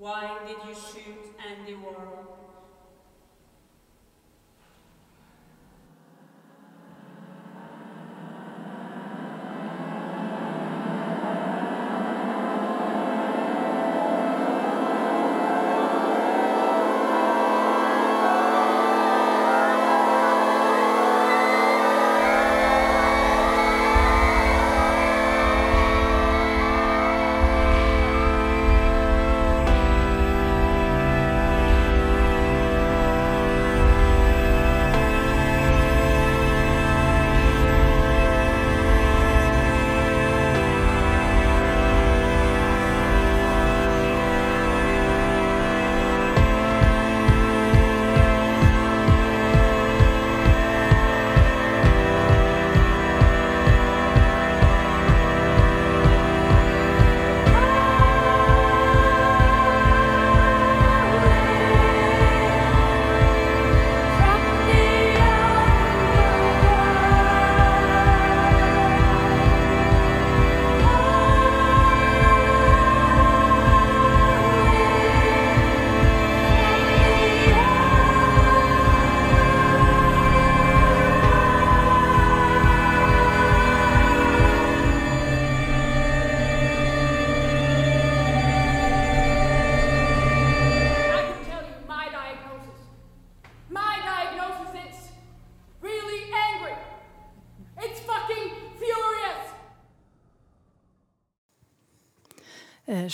Why 0.02 0.40
did 0.48 0.58
you 0.68 0.74
shoot 0.74 1.30
Andy 1.38 1.74
Warhol? 1.74 2.51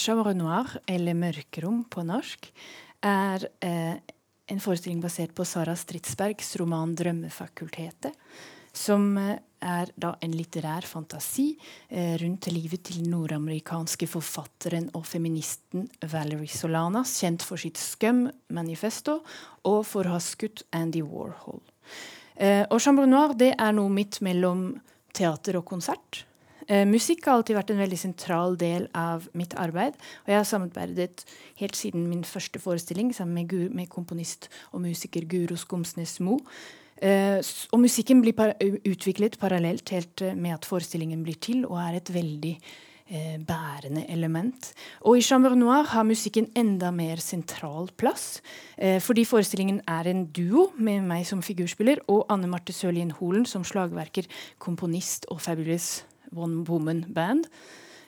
Chambre 0.07 0.31
Noir, 0.31 0.69
eller 0.87 1.17
Mørkerom 1.19 1.81
på 1.91 1.99
norsk, 2.07 2.45
er 3.03 3.43
eh, 3.59 3.97
en 4.47 4.61
forestilling 4.63 5.01
basert 5.03 5.33
på 5.35 5.43
Sara 5.43 5.73
Stridsbergs 5.75 6.53
roman 6.61 6.93
'Drømmefakultetet', 6.95 8.15
som 8.71 9.17
eh, 9.19 9.41
er 9.59 9.91
da 9.99 10.13
en 10.23 10.37
litterær 10.37 10.87
fantasi 10.87 11.49
eh, 11.89 12.15
rundt 12.21 12.47
livet 12.53 12.85
til 12.87 13.03
nordamerikanske 13.09 14.07
forfatteren 14.07 14.87
og 14.95 15.03
feministen 15.09 15.89
Valerie 15.99 16.55
Solanas, 16.55 17.17
kjent 17.19 17.43
for 17.43 17.59
sitt 17.59 17.75
Scum-manifesto 17.75 19.17
og 19.67 19.81
for 19.89 20.07
å 20.07 20.15
ha 20.15 20.21
skutt 20.23 20.63
Andy 20.71 21.03
Warhol. 21.03 21.59
Eh, 22.39 22.63
og 22.63 22.79
Chambre 22.79 23.11
Noir 23.11 23.35
det 23.35 23.57
er 23.59 23.75
noe 23.75 23.91
midt 23.91 24.21
mellom 24.23 24.69
teater 25.11 25.59
og 25.59 25.67
konsert. 25.67 26.23
Eh, 26.67 26.83
musikk 26.83 27.25
har 27.25 27.37
alltid 27.37 27.55
vært 27.55 27.69
en 27.71 27.79
veldig 27.79 27.99
sentral 27.99 28.57
del 28.59 28.89
av 28.97 29.29
mitt 29.37 29.55
arbeid. 29.55 29.95
Og 30.25 30.33
jeg 30.33 30.39
har 30.41 30.47
samarbeidet 30.47 31.23
helt 31.61 31.79
siden 31.79 32.09
min 32.11 32.25
første 32.27 32.59
forestilling 32.59 33.13
sammen 33.15 33.39
med, 33.39 33.47
Guru, 33.51 33.69
med 33.71 33.87
komponist 33.89 34.49
og 34.73 34.83
musiker 34.83 35.23
Guro 35.31 35.55
Skomsnes 35.55 36.19
Mo. 36.19 36.41
Eh, 36.97 37.39
og 37.71 37.79
musikken 37.79 38.23
blir 38.23 38.35
par 38.35 38.55
utviklet 38.59 39.37
parallelt 39.39 39.93
helt 39.93 40.21
eh, 40.25 40.35
med 40.35 40.57
at 40.57 40.67
forestillingen 40.67 41.23
blir 41.23 41.39
til, 41.39 41.63
og 41.69 41.77
er 41.79 41.99
et 41.99 42.11
veldig 42.11 42.51
eh, 42.57 43.37
bærende 43.47 44.03
element. 44.11 44.73
Og 45.05 45.19
i 45.19 45.23
Chambre 45.23 45.55
Noir 45.55 45.87
har 45.93 46.07
musikken 46.09 46.49
enda 46.57 46.91
mer 46.91 47.21
sentral 47.23 47.93
plass, 47.95 48.41
eh, 48.75 48.97
fordi 48.99 49.23
forestillingen 49.29 49.83
er 49.87 50.09
en 50.11 50.25
duo 50.33 50.71
med 50.75 51.05
meg 51.07 51.23
som 51.29 51.45
figurspiller 51.45 52.03
og 52.09 52.25
Anne 52.33 52.49
Marte 52.51 52.75
Sørlien 52.75 53.13
Holen 53.21 53.45
som 53.45 53.63
slagverker, 53.63 54.27
komponist 54.59 55.29
og 55.31 55.39
Fabulous 55.45 56.01
One 56.35 56.65
Woman 56.67 57.05
Band 57.07 57.47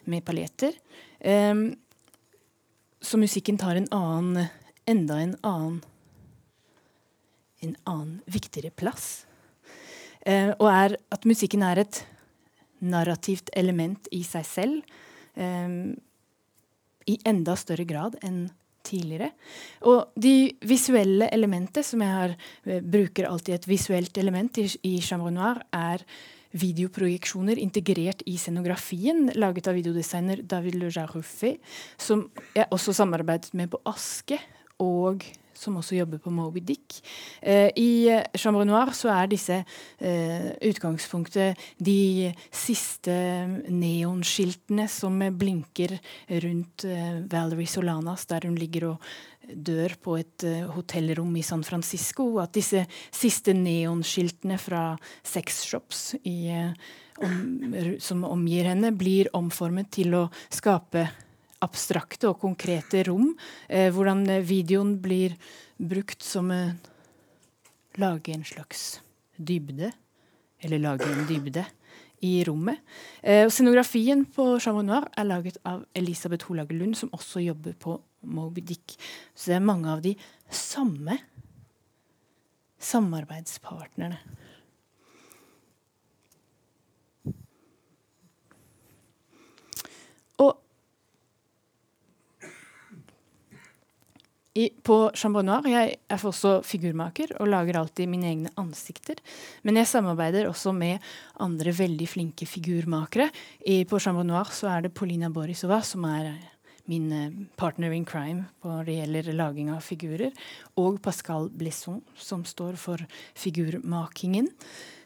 med 0.10 0.26
paljetter. 0.26 0.74
Um, 1.20 1.76
så 3.02 3.20
musikken 3.20 3.58
tar 3.58 3.80
en 3.80 3.88
annen, 3.96 4.50
enda 4.90 5.22
en 5.22 5.38
annen 5.46 5.80
en 7.60 7.76
annen 7.84 8.20
viktigere 8.26 8.72
plass. 8.76 9.26
Uh, 10.28 10.52
og 10.60 10.68
er 10.72 10.96
at 11.14 11.28
musikken 11.28 11.64
er 11.66 11.84
et 11.84 12.02
narrativt 12.80 13.52
element 13.60 14.08
i 14.16 14.22
seg 14.28 14.48
selv. 14.48 14.96
Um, 15.36 15.96
I 17.10 17.18
enda 17.28 17.56
større 17.60 17.88
grad 17.88 18.20
enn 18.26 18.48
tidligere. 18.86 19.32
Og 19.88 20.12
de 20.16 20.52
visuelle 20.68 21.28
elementet, 21.36 21.86
som 21.88 22.04
jeg 22.04 22.16
har, 22.16 22.36
uh, 22.68 22.80
bruker 22.84 23.30
alltid 23.30 23.60
et 23.60 23.70
visuelt 23.70 24.20
element 24.22 24.62
i, 24.62 24.68
i 24.88 25.00
Chambre 25.04 25.34
Noir, 25.36 25.64
er 25.76 26.06
videoprojeksjoner 26.52 27.60
integrert 27.62 28.24
i 28.26 28.38
scenografien, 28.42 29.28
laget 29.36 29.70
av 29.70 29.78
videodesigner 29.78 30.42
David 30.50 30.80
Le 30.80 30.90
Jaruffet, 30.94 31.60
som 31.98 32.28
jeg 32.56 32.70
også 32.74 32.96
samarbeidet 32.98 33.54
med 33.58 33.70
på 33.74 33.82
Aske, 33.90 34.40
og 34.80 35.26
som 35.60 35.78
også 35.80 35.98
jobber 35.98 36.22
på 36.24 36.32
Moby 36.32 36.62
Dick. 36.64 37.02
Eh, 37.42 37.68
I 37.76 38.08
eh, 38.14 38.38
Chambre 38.40 38.66
Noir 38.68 38.94
så 38.96 39.12
er 39.12 39.30
disse 39.32 39.58
eh, 39.60 40.50
utgangspunktet 40.70 41.60
de 41.84 42.32
siste 42.48 43.16
neonskiltene 43.68 44.88
som 44.92 45.20
eh, 45.26 45.34
blinker 45.36 45.98
rundt 46.46 46.88
eh, 46.88 47.20
Valerie 47.32 47.68
Solanas, 47.68 48.24
der 48.32 48.48
hun 48.48 48.56
ligger 48.60 48.94
og 48.94 49.10
dør 49.54 49.96
på 50.02 50.18
et 50.20 50.46
eh, 50.48 50.68
hotellrom 50.70 51.32
i 51.38 51.46
San 51.46 51.64
Francisco. 51.66 52.32
At 52.44 52.54
disse 52.58 52.86
siste 53.10 53.56
neonskiltene 53.58 54.60
fra 54.62 54.84
sexshops 55.26 56.14
i, 56.24 56.38
eh, 56.54 56.74
om, 57.26 57.74
som 58.04 58.24
omgir 58.28 58.70
henne, 58.72 58.94
blir 58.96 59.32
omformet 59.38 59.92
til 59.98 60.16
å 60.18 60.28
skape 60.54 61.08
abstrakte 61.66 62.30
og 62.32 62.40
konkrete 62.42 63.04
rom. 63.10 63.34
Eh, 63.68 63.90
hvordan 63.94 64.26
eh, 64.30 64.46
videoen 64.46 64.96
blir 65.02 65.36
brukt 65.80 66.24
som 66.26 66.54
å 66.54 66.64
Lage 68.00 68.32
en 68.32 68.46
slags 68.46 69.02
dybde, 69.36 69.90
eller 70.62 70.80
lage 70.80 71.08
en 71.10 71.26
dybde, 71.28 71.66
i 72.26 72.44
rommet. 72.48 72.82
Eh, 73.24 73.46
og 73.46 73.54
scenografien 73.54 74.26
på 74.36 74.52
Chambre 74.64 74.86
Noir 74.86 75.08
er 75.18 75.28
laget 75.28 75.60
av 75.68 75.86
Elisabeth 75.98 76.50
Holage 76.50 76.76
Lund, 76.78 76.98
som 77.00 77.12
også 77.16 77.44
jobber 77.44 77.76
på 77.80 77.98
Moby 78.28 78.64
Dick. 78.66 78.98
Så 79.36 79.52
det 79.52 79.60
er 79.60 79.68
mange 79.68 79.92
av 79.92 80.04
de 80.04 80.16
samme 80.52 81.20
samarbeidspartnerne. 82.80 84.20
I, 94.60 94.68
på 94.84 94.98
Chambre 95.18 95.44
Noir 95.46 95.68
jeg 95.70 95.96
er 96.12 96.28
også 96.30 96.60
figurmaker 96.68 97.36
og 97.40 97.50
lager 97.52 97.80
alltid 97.80 98.10
mine 98.12 98.30
egne 98.32 98.54
ansikter. 98.60 99.20
Men 99.64 99.80
jeg 99.80 99.90
samarbeider 99.92 100.50
også 100.50 100.74
med 100.76 101.00
andre 101.40 101.74
veldig 101.76 102.08
flinke 102.10 102.48
figurmakere. 102.50 103.30
I, 103.64 103.84
på 103.88 104.02
Chambre 104.02 104.26
Noir 104.28 104.52
så 104.56 104.72
er 104.74 104.88
det 104.88 104.96
Polina 104.98 105.32
Borisova 105.34 105.82
som 105.86 106.08
er 106.10 106.34
min 106.90 107.12
eh, 107.14 107.34
partner 107.60 107.94
in 107.96 108.06
crime 108.06 108.48
når 108.66 108.88
det 108.88 109.00
gjelder 109.00 109.34
laging 109.38 109.72
av 109.74 109.84
figurer. 109.86 110.32
Og 110.80 111.02
Pascal 111.06 111.50
Blesson, 111.54 112.02
som 112.18 112.46
står 112.48 112.80
for 112.82 113.06
figurmakingen. 113.38 114.50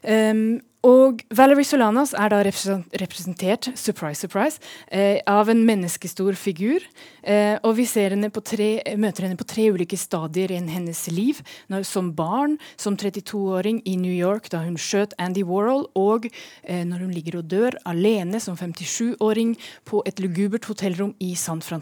Um, 0.03 0.59
og 0.83 1.21
Valerie 1.31 1.63
Solanas 1.63 2.11
er 2.11 2.27
da 2.33 2.41
representert 2.43 3.69
surprise, 3.79 4.19
surprise, 4.19 4.59
eh, 4.91 5.21
av 5.25 5.47
en 5.47 5.61
menneskestor 5.63 6.35
figur. 6.35 6.83
Eh, 7.23 7.55
og 7.63 7.77
vi 7.77 7.85
henne 8.11 8.29
tre, 8.43 8.83
møter 8.97 9.23
henne 9.23 9.37
på 9.39 9.47
tre 9.47 9.71
ulike 9.71 9.95
stadier 9.95 10.51
i 10.51 10.59
hennes 10.59 11.07
liv. 11.07 11.39
Når, 11.69 11.85
som 11.87 12.11
barn, 12.11 12.57
som 12.75 12.97
32-åring 12.97 13.81
i 13.85 13.95
New 13.95 14.11
York 14.11 14.49
da 14.49 14.59
hun 14.65 14.75
skjøt 14.75 15.13
Andy 15.17 15.43
Warhol, 15.43 15.87
og 15.95 16.27
eh, 16.63 16.83
når 16.83 16.99
hun 16.99 17.13
ligger 17.15 17.39
og 17.39 17.47
dør 17.47 17.79
alene 17.85 18.41
som 18.41 18.57
57-åring 18.57 19.55
på 19.85 20.03
et 20.05 20.19
lugubert 20.19 20.65
hotellrom 20.65 21.15
i 21.19 21.33
San 21.35 21.61
Francisco. 21.61 21.72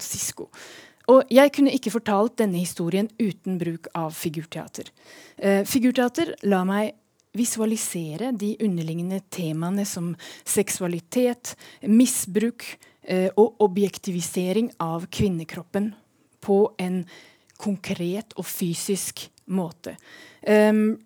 Og 1.10 1.26
jeg 1.34 1.50
kunne 1.52 1.72
ikke 1.74 1.92
fortalt 1.92 2.38
denne 2.38 2.60
historien 2.62 3.08
uten 3.18 3.58
bruk 3.58 3.88
av 3.98 4.14
figurteater. 4.14 4.88
Eh, 5.36 5.62
figurteater 5.66 6.36
la 6.46 6.62
meg 6.68 6.94
visualisere 7.36 8.30
de 8.36 8.52
underliggende 8.62 9.22
temaene 9.32 9.84
som 9.88 10.12
seksualitet, 10.44 11.54
misbruk 11.88 12.66
eh, 13.02 13.30
og 13.36 13.60
objektivisering 13.64 14.70
av 14.84 15.08
kvinnekroppen 15.10 15.92
på 16.44 16.58
en 16.82 17.02
konkret 17.62 18.36
og 18.36 18.46
fysisk 18.46 19.26
måte. 19.52 19.96
Um, 20.42 20.98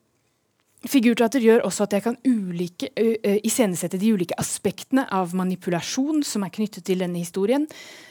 Figurteater 0.87 1.43
gjør 1.43 1.65
også 1.67 1.87
at 1.87 1.97
jeg 1.97 2.05
kan 2.05 2.17
ulike, 2.27 2.91
ø, 2.95 3.37
iscenesette 3.47 3.99
de 3.99 4.13
ulike 4.15 4.37
aspektene 4.39 5.07
av 5.13 5.35
manipulasjon 5.35 6.23
som 6.27 6.45
er 6.47 6.53
knyttet 6.55 6.87
til 6.87 7.03
denne 7.03 7.19
historien. 7.19 7.67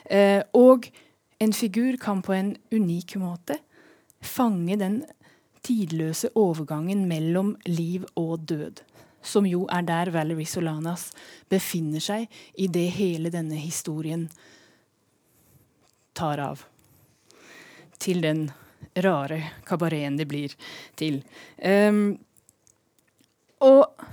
Eh, 0.10 0.42
og 0.54 0.90
en 1.40 1.54
figur 1.56 1.98
kan 2.02 2.24
på 2.26 2.36
en 2.36 2.56
unik 2.74 3.16
måte 3.22 3.60
fange 4.26 4.78
den 4.82 5.04
tidløse 5.66 6.30
overgangen 6.36 7.06
mellom 7.10 7.56
liv 7.66 8.06
og 8.16 8.46
død. 8.50 8.82
Som 9.26 9.48
jo 9.50 9.66
er 9.74 9.86
der 9.86 10.12
Valerie 10.14 10.46
Solanas 10.46 11.10
befinner 11.50 12.04
seg 12.04 12.28
i 12.62 12.68
det 12.70 12.90
hele 13.00 13.32
denne 13.34 13.58
historien 13.58 14.28
tar 16.16 16.40
av. 16.44 16.62
Til 18.00 18.22
den 18.22 18.46
rare 19.02 19.42
kabareten 19.66 20.20
det 20.20 20.28
blir 20.30 20.54
til. 21.00 21.24
Um, 21.58 22.16
og 23.64 24.06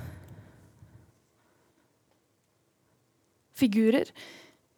figurer, 3.59 4.11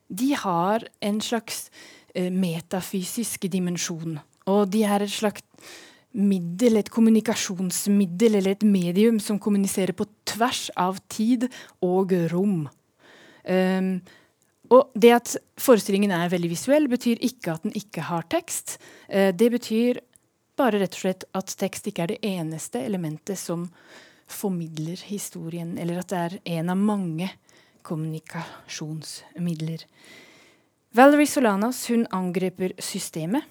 de 0.08 0.34
har 0.36 0.84
en 1.00 1.20
slags 1.24 1.68
eh, 2.14 2.30
metafysisk 2.32 3.48
dimensjon. 3.50 4.18
Og 4.50 4.68
de 4.72 4.84
er 4.84 5.04
et 5.04 5.12
slags 5.12 5.44
middel, 6.14 6.78
et 6.78 6.90
kommunikasjonsmiddel 6.94 8.38
eller 8.38 8.54
et 8.54 8.66
medium 8.66 9.18
som 9.22 9.40
kommuniserer 9.42 9.96
på 9.96 10.06
tvers 10.28 10.68
av 10.78 11.00
tid 11.10 11.48
og 11.82 12.14
rom. 12.30 12.68
Um, 13.44 13.98
og 14.72 14.94
det 14.96 15.10
at 15.12 15.34
forestillingen 15.60 16.14
er 16.14 16.30
veldig 16.32 16.52
visuell, 16.52 16.86
betyr 16.88 17.20
ikke 17.26 17.56
at 17.56 17.66
den 17.66 17.74
ikke 17.76 18.06
har 18.06 18.24
tekst. 18.30 18.78
Uh, 19.10 19.32
det 19.34 19.50
betyr 19.56 20.00
bare 20.54 20.78
rett 20.78 20.94
og 20.94 21.02
slett 21.02 21.26
at 21.34 21.56
tekst 21.58 21.90
ikke 21.90 22.04
er 22.04 22.14
det 22.14 22.22
eneste 22.22 22.84
elementet 22.84 23.40
som 23.40 23.66
formidler 24.30 25.00
historien, 25.08 25.78
eller 25.78 25.98
at 26.00 26.08
det 26.12 26.18
er 26.18 26.38
en 26.58 26.70
av 26.72 26.78
mange 26.80 27.28
kommunikasjonsmidler. 27.84 29.84
Valerie 30.94 31.26
Solanas 31.26 31.88
hun 31.90 32.06
angriper 32.14 32.72
systemet. 32.78 33.42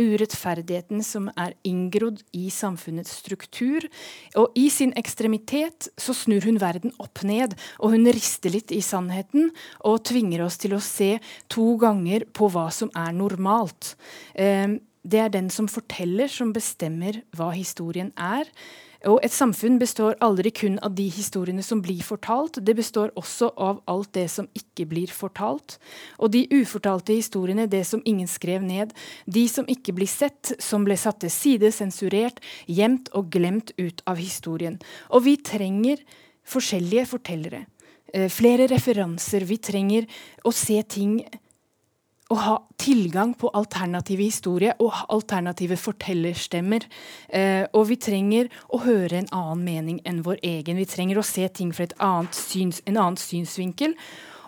urettferdigheten 0.00 1.02
som 1.04 1.26
er 1.36 1.52
inngrodd 1.66 2.22
i 2.32 2.46
samfunnets 2.48 3.18
struktur. 3.20 3.84
Og 4.40 4.54
i 4.56 4.70
sin 4.72 4.94
ekstremitet 4.96 5.90
så 6.00 6.14
snur 6.16 6.46
hun 6.48 6.56
verden 6.62 6.94
opp 7.02 7.20
ned, 7.26 7.52
og 7.76 7.92
hun 7.92 8.08
rister 8.08 8.54
litt 8.54 8.72
i 8.72 8.80
sannheten 8.80 9.50
og 9.84 10.00
tvinger 10.08 10.46
oss 10.46 10.56
til 10.62 10.72
å 10.72 10.80
se 10.80 11.18
to 11.52 11.76
ganger 11.82 12.24
på 12.32 12.48
hva 12.48 12.70
som 12.72 12.88
er 12.96 13.12
normalt. 13.12 13.92
Eh, 14.32 14.80
det 15.04 15.20
er 15.20 15.32
den 15.32 15.52
som 15.52 15.68
forteller, 15.68 16.32
som 16.32 16.54
bestemmer 16.56 17.20
hva 17.36 17.52
historien 17.52 18.08
er. 18.16 18.48
Og 19.08 19.22
et 19.24 19.32
samfunn 19.32 19.78
består 19.80 20.18
aldri 20.20 20.50
kun 20.52 20.76
av 20.84 20.92
de 20.98 21.06
historiene 21.08 21.62
som 21.64 21.80
blir 21.80 22.02
fortalt, 22.04 22.58
det 22.60 22.74
består 22.76 23.12
også 23.16 23.48
av 23.56 23.80
alt 23.88 24.12
det 24.12 24.26
som 24.28 24.48
ikke 24.56 24.84
blir 24.90 25.12
fortalt. 25.14 25.78
Og 26.20 26.34
de 26.34 26.44
ufortalte 26.52 27.16
historiene, 27.16 27.64
det 27.70 27.86
som 27.88 28.02
ingen 28.04 28.28
skrev 28.28 28.60
ned, 28.60 28.92
de 29.24 29.46
som 29.48 29.68
ikke 29.72 29.94
blir 29.96 30.10
sett, 30.10 30.52
som 30.60 30.84
ble 30.84 30.98
satt 31.00 31.22
til 31.24 31.32
side, 31.32 31.72
sensurert, 31.72 32.42
gjemt 32.68 33.08
og 33.16 33.32
glemt 33.32 33.72
ut 33.80 34.04
av 34.04 34.20
historien. 34.20 34.76
Og 35.08 35.24
vi 35.24 35.38
trenger 35.40 36.04
forskjellige 36.44 37.08
fortellere. 37.08 37.64
Eh, 38.12 38.28
flere 38.28 38.68
referanser. 38.68 39.46
Vi 39.48 39.56
trenger 39.62 40.08
å 40.44 40.52
se 40.52 40.82
ting 40.82 41.22
å 42.30 42.36
ha 42.38 42.56
tilgang 42.78 43.32
på 43.34 43.50
alternative 43.58 44.22
historier 44.22 44.78
og 44.78 44.94
alternative 45.10 45.74
fortellerstemmer. 45.80 46.84
Eh, 47.28 47.64
og 47.74 47.88
vi 47.88 47.96
trenger 47.98 48.50
å 48.70 48.78
høre 48.84 49.18
en 49.18 49.30
annen 49.34 49.64
mening 49.66 50.00
enn 50.06 50.22
vår 50.26 50.38
egen. 50.46 50.78
Vi 50.78 50.86
trenger 50.86 51.18
å 51.18 51.26
se 51.26 51.48
ting 51.48 51.72
fra 51.74 51.88
syns, 52.30 52.82
en 52.86 53.00
annen 53.00 53.18
synsvinkel. 53.18 53.96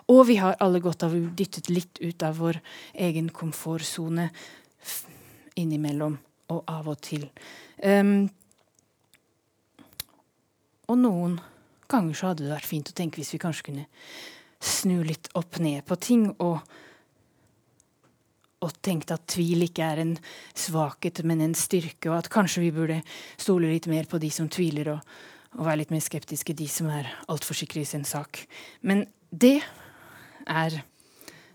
Og 0.07 0.27
vi 0.27 0.37
har 0.39 0.55
alle 0.63 0.79
godt 0.83 1.03
av 1.03 1.15
å 1.15 1.19
dyttet 1.35 1.69
litt 1.71 1.99
ut 1.99 2.23
av 2.23 2.39
vår 2.39 2.59
egen 2.93 3.29
komfortsone 3.29 4.29
innimellom 5.59 6.17
og 6.51 6.63
av 6.67 6.87
og 6.91 7.01
til. 7.03 7.27
Um, 7.83 8.29
og 10.87 10.99
noen 10.99 11.37
ganger 11.91 12.15
så 12.15 12.31
hadde 12.31 12.45
det 12.45 12.55
vært 12.55 12.69
fint 12.69 12.91
å 12.91 12.95
tenke 12.95 13.19
hvis 13.19 13.33
vi 13.35 13.41
kanskje 13.43 13.67
kunne 13.69 13.85
snu 14.63 15.03
litt 15.03 15.29
opp 15.39 15.59
ned 15.63 15.83
på 15.87 15.99
ting. 15.99 16.29
og 16.39 16.63
og 18.63 18.77
tenkte 18.85 19.17
at 19.17 19.27
tvil 19.33 19.65
ikke 19.67 19.85
er 19.85 20.01
en 20.03 20.13
svakhet, 20.55 21.23
men 21.27 21.43
en 21.43 21.55
styrke, 21.57 22.09
og 22.09 22.21
at 22.21 22.31
kanskje 22.33 22.63
vi 22.63 22.71
burde 22.75 23.01
stole 23.35 23.71
litt 23.71 23.89
mer 23.91 24.07
på 24.09 24.21
de 24.23 24.31
som 24.33 24.49
tviler, 24.51 24.93
og, 24.95 25.13
og 25.59 25.67
være 25.67 25.83
litt 25.83 25.93
mer 25.93 26.03
skeptiske 26.03 26.55
de 26.57 26.69
som 26.71 26.89
er 26.93 27.11
altfor 27.31 27.57
sikre 27.59 27.83
i 27.83 27.89
sin 27.89 28.07
sak. 28.07 28.45
Men 28.81 29.05
det 29.29 29.59
er 30.47 30.79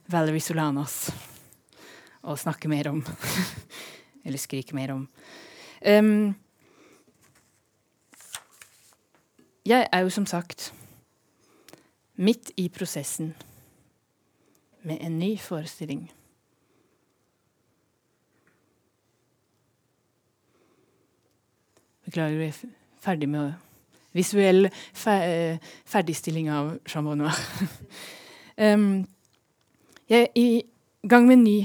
Valerie 0.08 0.44
Solanas 0.44 1.08
å 2.28 2.36
snakke 2.36 2.68
mer 2.70 2.90
om. 2.92 3.02
Eller 4.26 4.40
skrike 4.40 4.76
mer 4.76 4.92
om. 4.94 5.06
Um, 5.84 6.34
jeg 9.68 9.88
er 9.92 10.04
jo 10.04 10.12
som 10.12 10.26
sagt 10.26 10.70
midt 12.18 12.50
i 12.56 12.66
prosessen 12.72 13.34
med 14.82 14.98
en 15.04 15.18
ny 15.20 15.36
forestilling. 15.38 16.08
Beklager, 22.08 22.38
vi 22.40 22.46
er 22.48 22.76
ferdig 23.04 23.28
med 23.28 23.50
visuell 24.16 24.70
eh, 24.70 25.58
ferdigstilling 25.84 26.48
av 26.48 26.70
Jean 26.88 27.04
Bonnoir. 27.04 27.36
um, 28.56 29.04
jeg 30.08 30.24
er 30.24 30.40
i 30.40 30.48
gang 31.04 31.28
med 31.28 31.38
en 31.38 31.44
ny 31.44 31.58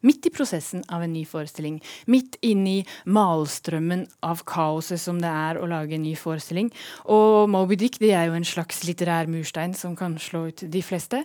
Midt 0.00 0.24
i 0.24 0.30
prosessen 0.32 0.80
av 0.88 1.02
en 1.04 1.12
ny 1.12 1.26
forestilling, 1.28 1.74
midt 2.08 2.38
inni 2.40 2.78
malstrømmen 3.04 4.06
av 4.24 4.40
kaoset 4.48 4.96
som 5.02 5.18
det 5.20 5.28
er 5.28 5.58
å 5.60 5.68
lage 5.68 5.92
en 5.92 6.06
ny 6.06 6.14
forestilling. 6.16 6.70
Og 7.12 7.50
Moby 7.52 7.76
Dick 7.76 7.98
det 8.00 8.14
er 8.16 8.30
jo 8.30 8.38
en 8.38 8.48
slags 8.48 8.80
litterær 8.88 9.28
murstein 9.28 9.76
som 9.76 9.92
kan 10.00 10.16
slå 10.16 10.46
ut 10.48 10.64
de 10.72 10.80
fleste. 10.80 11.20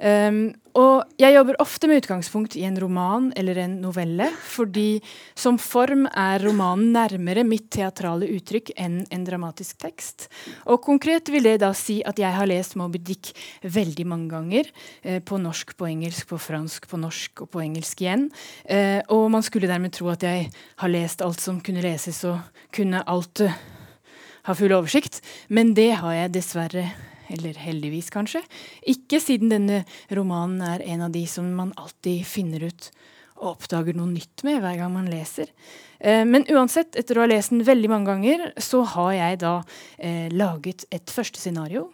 Um, 0.00 0.54
og 0.74 1.20
jeg 1.22 1.36
jobber 1.36 1.58
ofte 1.62 1.86
med 1.86 2.00
utgangspunkt 2.02 2.56
i 2.58 2.64
en 2.66 2.78
roman 2.82 3.28
eller 3.38 3.60
en 3.62 3.76
novelle, 3.82 4.26
fordi 4.50 4.98
som 5.38 5.54
form 5.62 6.08
er 6.10 6.42
romanen 6.42 6.90
nærmere 6.96 7.44
mitt 7.46 7.68
teatrale 7.74 8.26
uttrykk 8.34 8.72
enn 8.82 9.04
en 9.14 9.26
dramatisk 9.26 9.78
tekst. 9.84 10.26
Og 10.66 10.82
konkret 10.82 11.30
vil 11.30 11.46
det 11.46 11.60
da 11.62 11.70
si 11.78 12.00
at 12.02 12.18
jeg 12.18 12.34
har 12.34 12.50
lest 12.50 12.74
Moby 12.80 12.98
Dick 12.98 13.30
veldig 13.62 14.08
mange 14.10 14.32
ganger. 14.34 14.72
Eh, 15.02 15.20
på 15.22 15.38
norsk, 15.38 15.76
på 15.78 15.86
engelsk, 15.86 16.26
på 16.32 16.40
fransk, 16.42 16.90
på 16.90 16.98
norsk 16.98 17.46
og 17.46 17.52
på 17.54 17.62
engelsk 17.62 18.02
igjen. 18.02 18.26
Eh, 18.66 18.98
og 19.14 19.28
man 19.30 19.46
skulle 19.46 19.70
dermed 19.70 19.94
tro 19.94 20.10
at 20.10 20.26
jeg 20.26 20.50
har 20.82 20.90
lest 20.90 21.22
alt 21.22 21.42
som 21.42 21.62
kunne 21.62 21.86
leses, 21.86 22.24
og 22.26 22.42
kunne 22.74 23.04
alt 23.06 23.46
uh, 23.46 23.54
ha 24.48 24.54
full 24.58 24.74
oversikt. 24.74 25.22
Men 25.48 25.74
det 25.78 25.92
har 26.02 26.18
jeg 26.18 26.34
dessverre 26.34 26.88
eller 27.32 27.56
heldigvis, 27.58 28.10
kanskje. 28.14 28.42
Ikke 28.90 29.20
siden 29.22 29.52
denne 29.52 29.82
romanen 30.14 30.62
er 30.64 30.84
en 30.94 31.06
av 31.08 31.14
de 31.14 31.24
som 31.30 31.48
man 31.56 31.74
alltid 31.80 32.24
finner 32.28 32.66
ut 32.68 32.90
og 33.40 33.56
oppdager 33.56 33.96
noe 33.98 34.08
nytt 34.12 34.44
med 34.46 34.60
hver 34.62 34.78
gang 34.78 34.92
man 34.94 35.10
leser. 35.10 35.50
Eh, 35.98 36.22
men 36.28 36.46
uansett, 36.52 36.94
etter 36.96 37.18
å 37.18 37.24
ha 37.24 37.30
lest 37.30 37.52
den 37.52 37.64
veldig 37.66 37.90
mange 37.90 38.12
ganger, 38.12 38.46
så 38.62 38.84
har 38.94 39.12
jeg 39.16 39.40
da 39.42 39.54
eh, 39.98 40.30
laget 40.32 40.86
et 40.94 41.10
første 41.12 41.42
scenario 41.42 41.88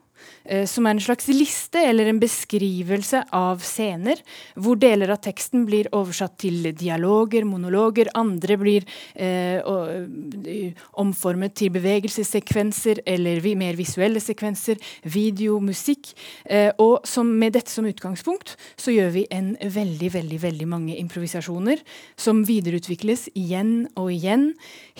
som 0.66 0.86
er 0.86 0.96
en 0.96 1.02
slags 1.04 1.28
liste 1.30 1.78
eller 1.84 2.08
en 2.10 2.18
beskrivelse 2.20 3.22
av 3.36 3.60
scener, 3.64 4.20
hvor 4.58 4.78
deler 4.80 5.12
av 5.12 5.20
teksten 5.22 5.66
blir 5.68 5.88
oversatt 5.96 6.36
til 6.40 6.70
dialoger, 6.76 7.44
monologer, 7.48 8.10
andre 8.18 8.56
blir 8.60 8.86
eh, 9.14 9.60
eh 9.60 10.72
omformet 11.00 11.54
til 11.56 11.70
bevegelsessekvenser 11.74 13.02
eller 13.08 13.40
vi, 13.40 13.54
mer 13.58 13.76
visuelle 13.78 14.20
sekvenser, 14.20 14.78
video, 15.02 15.58
musikk. 15.60 16.12
Eh, 16.44 16.70
og 16.78 17.06
som, 17.08 17.26
med 17.26 17.54
dette 17.56 17.70
som 17.70 17.86
utgangspunkt 17.88 18.56
så 18.76 18.92
gjør 18.94 19.10
vi 19.14 19.26
en 19.30 19.54
veldig, 19.60 20.10
veldig, 20.14 20.40
veldig 20.42 20.68
mange 20.68 20.96
improvisasjoner 20.98 21.82
som 22.16 22.42
videreutvikles 22.46 23.28
igjen 23.34 23.88
og 23.96 24.10
igjen, 24.12 24.50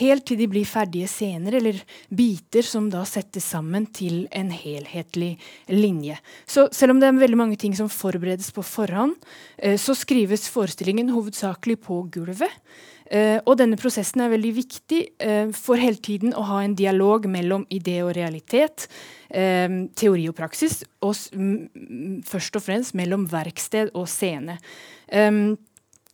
helt 0.00 0.26
til 0.28 0.40
de 0.40 0.48
blir 0.50 0.68
ferdige 0.68 1.10
scener 1.10 1.58
eller 1.60 1.82
biter 2.08 2.66
som 2.66 2.88
da 2.92 3.04
settes 3.08 3.46
sammen 3.50 3.86
til 3.86 4.24
en 4.30 4.50
helhet 4.54 5.09
enhetlig 5.10 5.38
linje. 5.66 6.18
Så 6.46 6.68
selv 6.72 6.92
om 6.92 7.00
det 7.00 7.08
er 7.08 7.18
veldig 7.18 7.38
mange 7.38 7.56
ting 7.56 7.74
som 7.74 7.88
forberedes 7.88 8.52
på 8.52 8.62
forhånd, 8.62 9.16
eh, 9.58 9.76
så 9.76 9.94
skrives 9.94 10.48
forestillingen 10.48 11.10
hovedsakelig 11.10 11.80
på 11.80 12.10
gulvet. 12.10 12.50
Uh, 13.10 13.42
og 13.42 13.56
denne 13.58 13.74
prosessen 13.74 14.20
er 14.22 14.30
veldig 14.30 14.52
viktig 14.54 15.00
uh, 15.18 15.50
for 15.50 15.74
hele 15.74 15.98
tiden 15.98 16.30
å 16.30 16.44
ha 16.46 16.60
en 16.62 16.76
dialog 16.78 17.26
mellom 17.26 17.64
idé 17.68 18.04
og 18.04 18.14
realitet, 18.14 18.86
teori 19.30 20.24
og 20.26 20.34
praksis, 20.34 20.84
og 21.06 21.14
først 22.26 22.56
og 22.58 22.62
fremst 22.62 22.96
mellom 22.98 23.28
verksted 23.30 23.92
og 23.94 24.08
scene. 24.10 24.56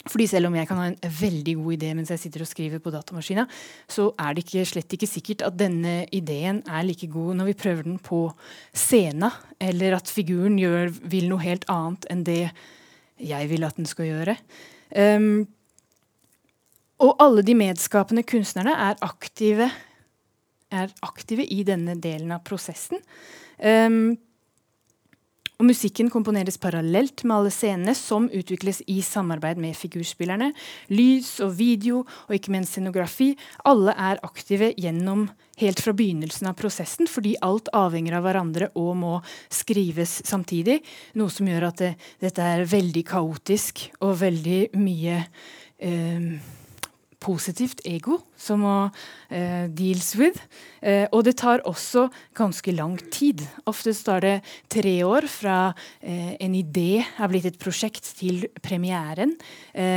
Fordi 0.07 0.27
selv 0.31 0.49
om 0.49 0.55
jeg 0.55 0.69
kan 0.69 0.79
ha 0.81 0.87
en 0.91 1.17
veldig 1.21 1.57
god 1.59 1.77
idé 1.77 1.91
mens 1.99 2.13
jeg 2.15 2.23
sitter 2.23 2.45
og 2.45 2.51
skriver 2.51 2.83
på 2.83 2.93
datamaskina, 2.95 3.47
så 3.91 4.09
er 4.23 4.37
det 4.37 4.45
ikke, 4.47 4.67
slett 4.69 4.95
ikke 4.95 5.11
sikkert 5.11 5.43
at 5.49 5.59
denne 5.59 5.97
ideen 6.15 6.63
er 6.71 6.87
like 6.87 7.09
god 7.11 7.41
når 7.41 7.51
vi 7.51 7.59
prøver 7.59 7.89
den 7.89 7.99
på 8.03 8.21
scenen, 8.77 9.35
eller 9.59 9.99
at 9.99 10.11
figuren 10.13 10.59
gjør, 10.61 10.95
vil 11.03 11.29
noe 11.33 11.43
helt 11.43 11.67
annet 11.73 12.07
enn 12.13 12.25
det 12.27 12.43
jeg 13.23 13.51
vil 13.51 13.67
at 13.67 13.79
den 13.79 13.89
skal 13.89 14.11
gjøre. 14.11 14.37
Um, 14.95 15.47
og 17.03 17.17
alle 17.21 17.43
de 17.45 17.57
medskapende 17.57 18.25
kunstnerne 18.29 18.73
er 18.73 19.01
aktive, 19.05 19.69
er 20.73 20.95
aktive 21.05 21.45
i 21.45 21.63
denne 21.67 21.97
delen 22.01 22.33
av 22.37 22.45
prosessen. 22.47 23.03
Um, 23.59 24.15
og 25.57 25.69
musikken 25.71 26.11
komponeres 26.13 26.59
parallelt 26.61 27.23
med 27.25 27.37
alle 27.39 27.53
scenene, 27.55 27.95
som 27.97 28.29
utvikles 28.29 28.83
i 28.93 28.99
samarbeid 29.05 29.61
med 29.61 29.77
figurspillerne. 29.79 30.51
Lys 30.93 31.39
og 31.45 31.55
video, 31.57 32.03
og 32.29 32.37
ikke 32.37 32.53
minst 32.53 32.77
scenografi. 32.77 33.33
Alle 33.65 33.95
er 33.97 34.21
aktive 34.27 34.73
gjennom 34.77 35.27
helt 35.61 35.81
fra 35.81 35.95
begynnelsen 35.97 36.51
av 36.51 36.59
prosessen, 36.59 37.09
fordi 37.09 37.37
alt 37.45 37.71
avhenger 37.77 38.19
av 38.19 38.27
hverandre 38.27 38.69
og 38.77 38.93
må 39.01 39.15
skrives 39.49 40.19
samtidig. 40.29 40.83
Noe 41.17 41.33
som 41.33 41.49
gjør 41.49 41.71
at 41.71 41.81
det, 41.81 41.95
dette 42.21 42.45
er 42.45 42.69
veldig 42.69 43.07
kaotisk 43.09 43.87
og 44.05 44.19
veldig 44.21 44.61
mye 44.77 45.23
eh, 45.81 46.31
positivt 47.27 47.83
ego 47.89 48.21
som 48.39 48.63
må 48.63 48.75
uh, 48.87 49.67
deals 49.75 50.13
with. 50.19 50.39
Uh, 50.81 51.07
og 51.11 51.25
det 51.27 51.37
tar 51.41 51.65
også 51.67 52.07
ganske 52.37 52.75
lang 52.77 52.97
tid. 53.11 53.43
Ofte 53.67 53.95
tar 54.07 54.23
det 54.25 54.35
tre 54.73 54.95
år 55.07 55.27
fra 55.31 55.59
uh, 55.73 56.33
en 56.39 56.57
idé 56.57 57.03
har 57.19 57.33
blitt 57.33 57.51
et 57.51 57.59
prosjekt 57.61 58.07
til 58.19 58.47
premieren. 58.63 59.35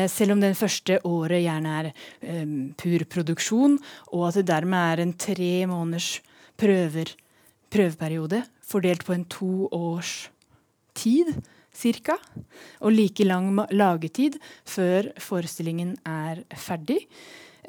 selv 0.10 0.34
om 0.34 0.42
den 0.42 0.56
første 0.56 1.00
året 1.08 1.44
gjerne 1.44 1.76
er 1.80 1.90
um, 2.44 2.74
pur 2.78 3.06
produksjon, 3.10 3.78
og 4.14 4.28
at 4.28 4.40
det 4.40 4.48
dermed 4.50 4.94
er 4.94 5.04
en 5.04 5.14
tre 5.14 5.52
måneders 5.70 6.20
prøver, 6.60 7.14
prøveperiode 7.72 8.44
fordelt 8.70 9.06
på 9.06 9.16
en 9.16 9.26
to 9.30 9.70
års 9.72 10.30
tid 10.98 11.34
cirka. 11.80 12.18
Og 12.84 12.94
like 12.96 13.26
lang 13.28 13.52
lagetid 13.72 14.40
før 14.68 15.12
forestillingen 15.24 15.96
er 16.08 16.44
ferdig. 16.60 17.06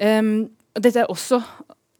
Um, 0.01 0.49
dette 0.77 1.03
er 1.03 1.11
også 1.11 1.41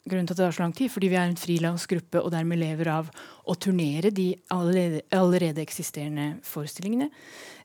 grunnen 0.10 0.26
til 0.26 0.34
at 0.34 0.40
det 0.40 0.46
tar 0.48 0.56
så 0.56 0.64
lang 0.64 0.74
tid, 0.76 0.90
fordi 0.90 1.12
vi 1.12 1.18
er 1.20 1.30
en 1.30 1.38
frilansgruppe 1.38 2.22
og 2.24 2.32
dermed 2.34 2.60
lever 2.60 2.90
av 2.90 3.12
å 3.46 3.56
turnere 3.62 4.10
de 4.16 4.32
allerede, 4.54 5.04
allerede 5.14 5.62
eksisterende 5.62 6.34
forestillingene. 6.48 7.12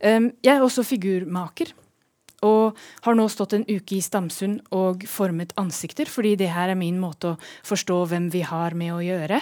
Um, 0.03 0.31
jeg 0.45 0.55
er 0.55 0.65
også 0.65 0.85
figurmaker. 0.87 1.73
Og 2.47 2.79
har 3.07 3.17
nå 3.19 3.27
stått 3.33 3.57
en 3.57 3.67
uke 3.67 3.97
i 3.99 4.03
Stamsund 4.05 4.63
og 4.77 5.05
formet 5.11 5.55
ansikter, 5.61 6.09
fordi 6.11 6.35
det 6.39 6.53
her 6.55 6.73
er 6.73 6.79
min 6.79 7.01
måte 7.03 7.35
å 7.35 7.39
forstå 7.67 7.99
hvem 8.13 8.31
vi 8.35 8.45
har 8.47 8.77
med 8.79 8.95
å 8.95 9.03
gjøre. 9.05 9.41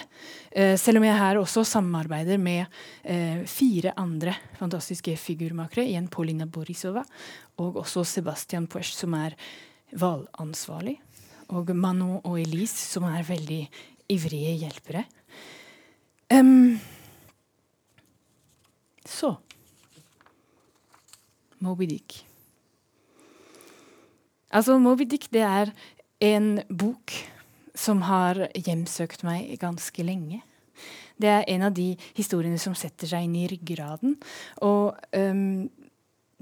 Eh, 0.50 0.74
selv 0.80 1.00
om 1.00 1.06
jeg 1.06 1.20
her 1.20 1.40
også 1.40 1.66
samarbeider 1.68 2.40
med 2.40 2.64
eh, 3.02 3.42
fire 3.50 3.94
andre 4.00 4.36
fantastiske 4.58 5.16
figurmakere. 5.20 5.86
Igjen 5.88 6.10
Paulina 6.12 6.46
Borisova 6.46 7.04
og 7.62 7.80
også 7.84 8.04
Sebastian 8.08 8.68
Puesch, 8.70 8.94
som 8.96 9.14
er 9.18 9.36
hvalansvarlig. 9.94 10.98
Og 11.54 11.74
Mano 11.76 12.20
og 12.24 12.38
Elise, 12.40 12.80
som 12.94 13.04
er 13.10 13.26
veldig 13.26 13.62
ivrige 14.14 14.54
hjelpere. 14.64 15.04
Um, 16.32 16.80
så 19.04 19.34
Moby 21.64 21.86
Dick. 21.86 22.24
Altså, 24.54 24.78
Moby 24.78 25.06
Dick 25.10 25.28
det 25.34 25.42
er 25.42 25.72
en 26.22 26.60
bok 26.70 27.12
som 27.74 28.04
har 28.06 28.46
hjemsøkt 28.54 29.24
meg 29.26 29.56
ganske 29.62 30.06
lenge. 30.06 30.44
Det 31.18 31.30
er 31.30 31.48
en 31.50 31.68
av 31.68 31.74
de 31.74 31.92
historiene 32.14 32.58
som 32.62 32.74
setter 32.78 33.10
seg 33.10 33.26
inn 33.26 33.34
i 33.38 33.48
ryggraden. 33.50 34.14
Og 34.66 34.94
um, 35.14 35.66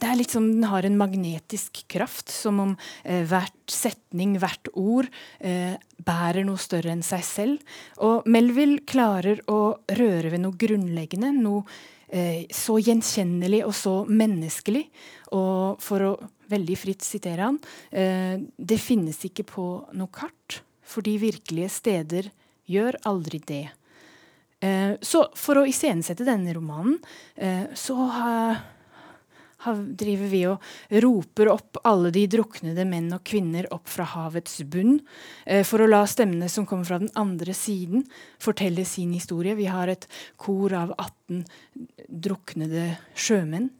det 0.02 0.08
er 0.08 0.18
litt 0.18 0.32
som 0.34 0.48
den 0.48 0.64
har 0.66 0.86
en 0.86 0.98
magnetisk 0.98 1.84
kraft, 1.92 2.32
som 2.32 2.60
om 2.62 2.72
eh, 3.04 3.22
hvert 3.28 3.70
setning, 3.70 4.34
hvert 4.42 4.70
ord, 4.74 5.06
eh, 5.38 5.76
bærer 6.02 6.46
noe 6.48 6.58
større 6.58 6.90
enn 6.90 7.04
seg 7.06 7.22
selv. 7.26 7.74
Og 8.02 8.26
Melville 8.26 8.82
klarer 8.88 9.44
å 9.52 9.76
røre 9.94 10.32
ved 10.32 10.42
noe 10.42 10.58
grunnleggende, 10.58 11.30
noe 11.36 11.62
eh, 12.08 12.48
så 12.50 12.80
gjenkjennelig 12.82 13.62
og 13.68 13.76
så 13.78 13.94
menneskelig. 14.08 14.88
Og 15.38 15.78
for 15.84 16.08
å 16.08 16.14
veldig 16.52 16.78
fritt 16.78 17.06
sitere 17.06 17.48
han, 17.48 17.58
eh, 17.90 18.36
det 18.56 18.80
finnes 18.80 19.18
ikke 19.28 19.46
på 19.48 19.66
noe 19.98 20.12
kart, 20.12 20.60
fordi 20.82 21.16
virkelige 21.22 21.70
steder 21.72 22.30
gjør 22.70 22.98
aldri 23.08 23.40
det. 23.46 23.64
Eh, 24.62 24.94
så 25.02 25.24
for 25.34 25.58
å 25.58 25.66
iscenesette 25.66 26.24
denne 26.26 26.54
romanen, 26.54 27.00
eh, 27.36 27.66
så 27.74 27.96
har- 28.10 28.62
driver 29.70 30.30
vi 30.32 30.42
og 30.50 30.66
roper 31.04 31.50
opp 31.52 31.80
alle 31.88 32.12
de 32.14 32.26
druknede 32.30 32.86
menn 32.88 33.10
og 33.14 33.24
kvinner 33.28 33.68
opp 33.74 33.88
fra 33.90 34.06
havets 34.14 34.60
bunn, 34.68 34.98
eh, 35.46 35.62
for 35.66 35.82
å 35.82 35.88
la 35.90 36.02
stemmene 36.06 36.50
som 36.50 36.66
kommer 36.66 36.88
fra 36.88 36.98
den 37.02 37.12
andre 37.18 37.54
siden, 37.56 38.06
fortelle 38.42 38.84
sin 38.84 39.12
historie. 39.12 39.54
Vi 39.54 39.70
har 39.70 39.88
et 39.88 40.06
kor 40.36 40.72
av 40.74 40.94
18 40.98 41.44
druknede 42.08 42.96
sjømenn. 43.14 43.70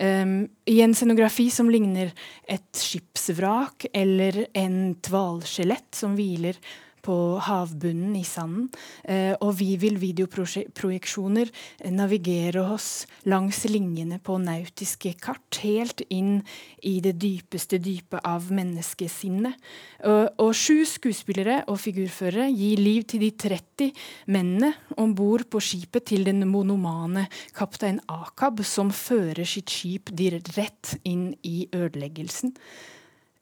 Um, 0.00 0.48
I 0.64 0.80
en 0.80 0.94
scenografi 0.96 1.50
som 1.52 1.68
ligner 1.68 2.14
et 2.48 2.78
skipsvrak 2.78 3.90
eller 3.92 4.46
en 4.56 4.94
hvalskjelett 4.96 5.92
som 5.94 6.14
hviler 6.16 6.56
på 7.04 7.16
havbunnen 7.44 8.14
i 8.18 8.24
sanden. 8.26 8.68
Eh, 9.04 9.34
og 9.40 9.54
vi 9.60 9.74
vil 9.80 9.98
videoprojeksjoner 10.00 11.50
navigere 11.94 12.64
oss 12.74 13.06
langs 13.28 13.64
linjene 13.68 14.20
på 14.22 14.38
nautiske 14.42 15.14
kart, 15.20 15.60
helt 15.62 16.02
inn 16.08 16.40
i 16.86 16.98
det 17.04 17.16
dypeste 17.20 17.80
dypet 17.82 18.24
av 18.26 18.50
menneskesinnet. 18.54 19.56
Og, 20.00 20.52
sju 20.56 20.84
skuespillere 20.88 21.60
og 21.70 21.78
figurførere 21.82 22.48
gir 22.52 22.80
liv 22.80 23.04
til 23.08 23.24
de 23.24 23.30
30 23.36 23.90
mennene 24.32 24.72
om 25.00 25.12
bord 25.16 25.46
på 25.52 25.60
skipet 25.62 26.08
til 26.10 26.24
den 26.26 26.46
monomane 26.48 27.26
kaptein 27.56 28.00
Akab, 28.10 28.62
som 28.64 28.92
fører 28.94 29.44
sitt 29.48 29.70
skip 29.72 30.12
rett 30.56 30.96
inn 31.04 31.30
i 31.42 31.68
ødeleggelsen. 31.72 32.54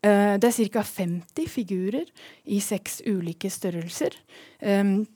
Eh, 0.03 0.34
det 0.38 0.49
er 0.49 0.72
ca. 0.72 0.82
50 0.86 1.49
figurer 1.51 2.11
i 2.46 2.61
seks 2.62 3.01
ulike 3.07 3.51
størrelser. 3.51 4.14
Um, 4.62 5.07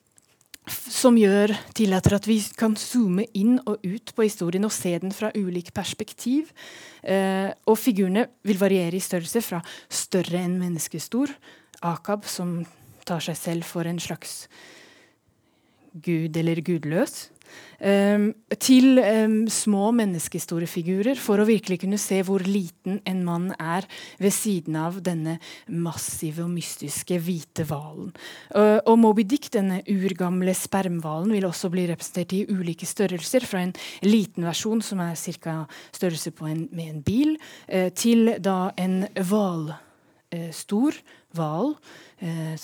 som 0.70 1.16
gjør 1.18 1.50
tillater 1.74 2.14
at 2.14 2.26
vi 2.30 2.36
kan 2.58 2.76
zoome 2.78 3.24
inn 3.34 3.56
og 3.66 3.82
ut 3.82 4.12
på 4.14 4.26
historien 4.26 4.66
og 4.66 4.74
se 4.74 4.92
den 5.02 5.14
fra 5.14 5.32
ulik 5.34 5.72
perspektiv. 5.74 6.52
Eh, 7.02 7.50
og 7.66 7.78
figurene 7.78 8.28
vil 8.46 8.60
variere 8.60 8.98
i 8.98 9.02
størrelse 9.02 9.42
fra 9.42 9.62
større 9.90 10.44
enn 10.44 10.60
menneskestor, 10.60 11.34
Akab, 11.82 12.28
som 12.30 12.60
tar 13.02 13.22
seg 13.24 13.38
selv 13.38 13.66
for 13.66 13.88
en 13.90 13.98
slags 13.98 14.46
gud 15.92 16.36
eller 16.38 16.62
gudløs, 16.62 17.31
til 18.62 19.00
em, 19.02 19.32
små 19.50 19.88
menneskehistoriefigurer, 19.98 21.18
for 21.18 21.42
å 21.42 21.46
virkelig 21.48 21.80
kunne 21.82 21.98
se 21.98 22.20
hvor 22.22 22.44
liten 22.46 23.00
en 23.08 23.22
mann 23.26 23.48
er 23.58 23.88
ved 24.22 24.34
siden 24.36 24.76
av 24.78 25.00
denne 25.02 25.38
massive 25.66 26.44
og 26.44 26.52
mystiske 26.52 27.18
hvite 27.18 27.66
hvalen. 27.66 28.12
Uh, 28.54 28.78
og 28.86 29.00
Moby 29.02 29.24
Dick, 29.26 29.48
denne 29.54 29.80
urgamle 29.90 30.54
spermhvalen, 30.54 31.32
vil 31.34 31.48
også 31.48 31.72
bli 31.72 31.88
representert 31.90 32.36
i 32.36 32.44
ulike 32.52 32.86
størrelser, 32.86 33.46
fra 33.48 33.64
en 33.66 33.74
liten 34.06 34.46
versjon 34.46 34.82
som 34.84 35.02
er 35.02 35.18
ca. 35.42 35.62
størrelse 35.94 36.32
en, 36.46 36.68
med 36.72 36.88
en 36.88 37.02
bil, 37.02 37.36
eh, 37.68 37.90
til 37.94 38.34
da 38.42 38.72
en 38.80 39.02
hval 39.28 39.72
eh, 40.32 40.50
stor 40.54 40.96
hval, 41.36 41.74
eh, 42.20 42.56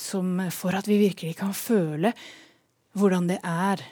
for 0.55 0.76
at 0.76 0.89
vi 0.89 1.01
virkelig 1.01 1.36
kan 1.39 1.55
føle 1.55 2.12
hvordan 2.99 3.28
det 3.30 3.39
er. 3.45 3.82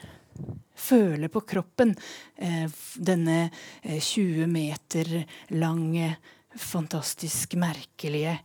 Føle 0.76 1.30
på 1.32 1.40
kroppen 1.48 1.94
eh, 2.36 2.66
denne 2.96 3.38
eh, 3.82 4.00
20 4.00 4.46
meter 4.50 5.14
lange, 5.56 6.12
fantastisk 6.56 7.56
merkelige 7.60 8.36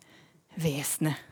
vesenet. 0.59 1.27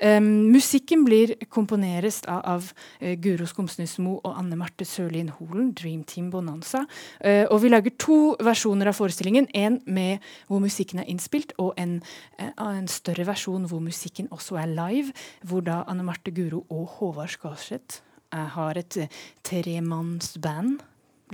Um, 0.00 0.48
musikken 0.48 1.02
blir 1.04 1.34
komponeres 1.52 2.22
av, 2.24 2.40
av 2.48 2.68
uh, 3.02 3.12
Guro 3.20 3.44
Skomsnesmo 3.44 4.14
og 4.22 4.32
Anne 4.32 4.56
Marte 4.56 4.86
Sørlien 4.88 5.28
Holen, 5.36 5.74
Dream 5.76 6.06
Team 6.08 6.30
Bonanza. 6.32 6.86
Uh, 7.20 7.44
og 7.50 7.60
vi 7.60 7.68
lager 7.68 7.92
to 8.00 8.18
versjoner 8.40 8.88
av 8.88 8.96
forestillingen. 8.96 9.50
En 9.52 9.76
med 9.84 10.24
hvor 10.48 10.64
musikken 10.64 11.02
er 11.02 11.10
innspilt, 11.12 11.52
og 11.60 11.74
en, 11.80 11.98
uh, 12.40 12.48
en 12.70 12.88
større 12.88 13.28
versjon 13.28 13.68
hvor 13.68 13.84
musikken 13.84 14.30
også 14.32 14.56
er 14.62 14.72
live. 14.72 15.12
Hvor 15.44 15.66
da 15.68 15.82
Anne 15.84 16.06
Marte 16.06 16.32
Guro 16.32 16.64
og 16.72 16.96
Håvard 16.96 17.36
Skarseth 17.36 18.00
eh, 18.32 18.48
har 18.56 18.78
et 18.80 18.96
eh, 18.96 19.20
tremannsband 19.46 20.80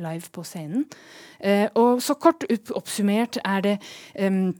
live 0.02 0.30
på 0.32 0.44
scenen. 0.44 0.84
Eh, 1.40 1.68
og 1.74 2.02
så 2.04 2.16
kort 2.20 2.44
opp, 2.50 2.72
oppsummert 2.82 3.40
er 3.44 3.64
det 3.64 3.76
em, 4.14 4.54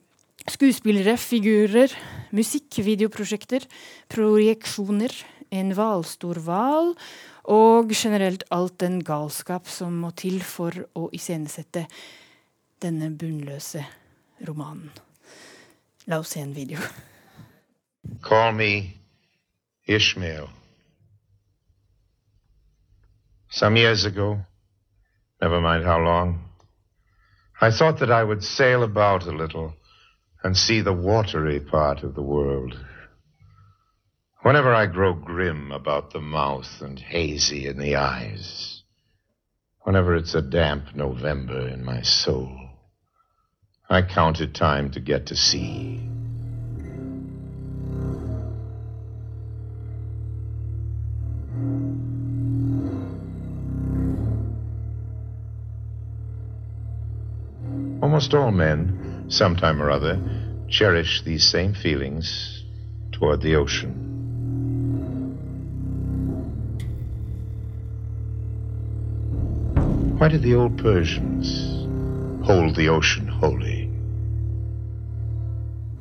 Skuespillere, 0.47 1.17
figurer, 1.19 1.91
musikk, 2.31 2.77
videoprosjekter, 2.87 3.65
projeksjoner, 4.15 5.11
en 5.51 5.73
hvalstor 5.75 6.39
hval 6.45 6.93
og 7.51 7.91
generelt 7.91 8.45
alt 8.55 8.77
den 8.83 9.01
galskap 9.07 9.67
som 9.71 9.97
må 10.05 10.13
til 10.19 10.39
for 10.47 10.75
å 10.95 11.09
iscenesette 11.15 11.87
denne 12.83 13.11
bunnløse 13.11 13.83
romanen. 14.47 14.91
La 16.07 16.21
oss 16.23 16.37
se 16.37 16.45
en 16.45 16.55
video. 16.55 16.79
Call 18.23 18.55
me 18.55 18.71
Ishmael. 19.91 20.47
Some 23.57 23.77
years 23.77 24.05
ago, 24.05 24.45
never 25.41 25.63
mind 25.63 25.83
how 25.83 25.99
long, 25.99 26.45
I 27.59 27.71
thought 27.71 28.01
that 28.01 28.11
I 28.11 28.23
would 28.23 28.45
sail 28.45 28.83
about 28.83 29.23
a 29.23 29.33
little 29.33 29.73
and 30.45 30.55
see 30.55 30.83
the 30.83 30.93
watery 30.93 31.61
part 31.61 32.03
of 32.03 32.15
the 32.15 32.23
world. 32.23 32.79
Whenever 34.43 34.75
I 34.75 34.85
grow 34.85 35.15
grim 35.15 35.73
about 35.73 36.13
the 36.13 36.21
mouth 36.21 36.83
and 36.83 36.99
hazy 36.99 37.67
in 37.67 37.79
the 37.79 37.97
eyes, 37.97 38.83
whenever 39.85 40.15
it's 40.15 40.35
a 40.35 40.43
damp 40.43 40.95
November 40.95 41.67
in 41.67 41.83
my 41.83 42.03
soul, 42.03 42.55
I 43.89 44.03
count 44.03 44.43
it 44.43 44.55
time 44.55 44.91
to 44.91 45.01
get 45.01 45.29
to 45.29 45.35
sea. 45.35 46.16
Almost 58.17 58.33
all 58.33 58.51
men, 58.51 59.27
sometime 59.29 59.83
or 59.83 59.91
other, 59.91 60.19
cherish 60.71 61.21
these 61.21 61.47
same 61.47 61.75
feelings 61.75 62.65
toward 63.13 63.43
the 63.43 63.57
ocean. 63.57 63.93
Why 70.17 70.29
did 70.29 70.41
the 70.41 70.55
old 70.55 70.79
Persians 70.79 71.85
hold 72.47 72.75
the 72.75 72.89
ocean 72.89 73.27
holy. 73.27 73.83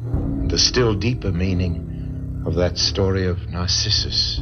And 0.06 0.50
the 0.50 0.58
still 0.58 0.94
deeper 0.94 1.34
meaning 1.34 2.44
of 2.46 2.56
that 2.56 2.78
story 2.78 3.28
of 3.28 3.50
Narcissus, 3.50 4.42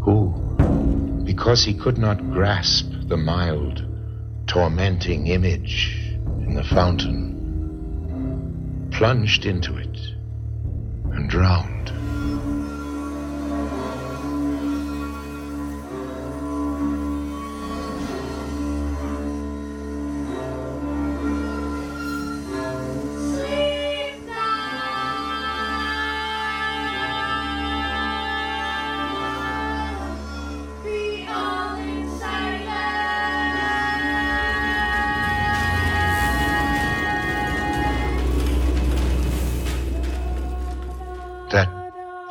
who, 0.00 1.22
because 1.24 1.62
he 1.62 1.74
could 1.74 1.98
not 1.98 2.32
grasp 2.32 2.90
the 3.06 3.16
mild, 3.16 3.86
tormenting 4.48 5.28
image 5.28 6.03
in 6.46 6.54
the 6.54 6.64
fountain, 6.64 7.30
plunged 8.92 9.46
into 9.46 9.76
it 9.76 9.98
and 11.12 11.30
drowned. 11.30 11.93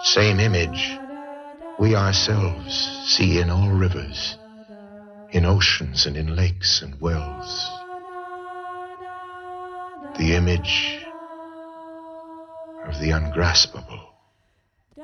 Same 0.03 0.39
image 0.41 0.99
we 1.79 1.95
ourselves 1.95 3.05
see 3.05 3.39
in 3.39 3.49
all 3.49 3.69
rivers, 3.69 4.37
in 5.31 5.45
oceans 5.45 6.05
and 6.05 6.17
in 6.17 6.35
lakes 6.35 6.81
and 6.81 6.99
wells. 6.99 7.69
The 10.17 10.35
image 10.35 10.99
of 12.85 12.99
the 12.99 13.11
ungraspable, 13.11 14.01
the 14.95 15.03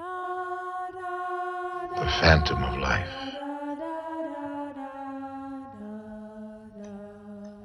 phantom 2.20 2.62
of 2.62 2.78
life. 2.78 3.08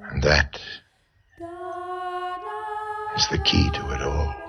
And 0.09 0.23
that 0.23 0.59
is 3.17 3.27
the 3.27 3.39
key 3.43 3.69
to 3.71 3.93
it 3.93 4.01
all. 4.01 4.44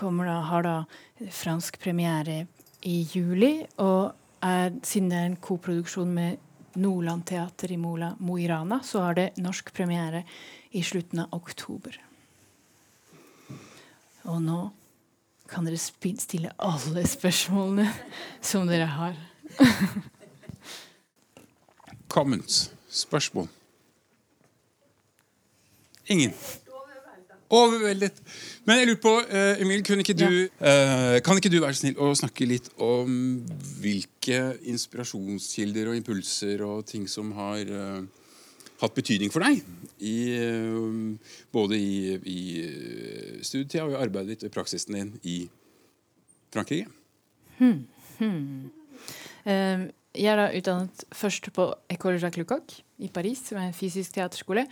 Da, 0.00 0.40
har 0.50 0.62
da 0.62 0.76
fransk 1.32 1.78
premiere 1.80 2.46
i 2.82 3.06
juli. 3.12 3.66
Og 3.78 4.12
er, 4.42 4.72
siden 4.82 5.10
det 5.10 5.18
er 5.18 5.30
en 5.30 5.38
koproduksjon 5.40 6.12
med 6.14 6.42
Nordland 6.76 7.24
Teater 7.26 7.72
i 7.72 7.78
Mola, 7.80 8.14
Mo 8.18 8.36
i 8.38 8.48
Rana, 8.48 8.80
så 8.84 9.00
har 9.06 9.14
det 9.14 9.30
norsk 9.40 9.72
premiere 9.74 10.24
i 10.76 10.82
slutten 10.84 11.24
av 11.24 11.32
oktober. 11.34 11.96
Og 14.26 14.42
nå 14.42 14.58
kan 15.48 15.66
dere 15.66 15.78
stille 15.78 16.52
alle 16.58 17.06
spørsmålene 17.06 17.86
som 18.44 18.66
dere 18.68 18.88
har. 18.90 19.16
Comments? 22.08 22.70
Spørsmål? 22.90 23.48
Ingen? 26.06 26.32
Overveldet. 27.46 28.18
Men 28.66 28.80
jeg 28.80 28.88
lurer 28.90 29.02
på, 29.02 29.14
eh, 29.30 29.62
Emil, 29.62 29.84
kunne 29.86 30.02
ikke 30.02 30.16
du, 30.18 30.48
ja. 30.60 31.20
kan 31.22 31.38
ikke 31.38 31.52
du 31.52 31.60
være 31.62 31.78
snill 31.78 31.98
å 32.02 32.10
snakke 32.18 32.48
litt 32.48 32.70
om 32.82 33.42
hvilke 33.78 34.40
inspirasjonskilder 34.66 35.92
og 35.92 35.98
impulser 36.00 36.64
og 36.66 36.86
ting 36.90 37.06
som 37.10 37.30
har 37.38 37.70
eh, 37.70 38.24
hatt 38.82 38.96
betydning 38.96 39.32
for 39.32 39.44
deg? 39.44 39.62
I, 39.98 40.16
eh, 40.36 41.34
både 41.54 41.78
i, 41.78 42.16
i 42.16 42.40
eh, 42.62 43.36
studietida 43.46 43.86
og 43.86 43.94
i 43.94 44.00
arbeidet 44.00 44.34
ditt 44.34 44.46
og 44.46 44.50
i 44.50 44.56
praksisen 44.56 44.98
din 44.98 45.14
i 45.24 45.38
Frankrike? 46.54 46.90
Eh, 49.46 49.86
jeg 50.16 50.32
er 50.32 50.40
da 50.40 50.46
utdannet 50.56 51.06
først 51.14 51.50
på 51.54 51.68
École 51.92 52.18
Jacques 52.20 52.40
Lecoq 52.40 52.78
i 53.04 53.10
Paris, 53.12 53.42
som 53.48 53.60
er 53.60 53.68
en 53.68 53.76
fysisk 53.76 54.16
teaterskole. 54.16 54.66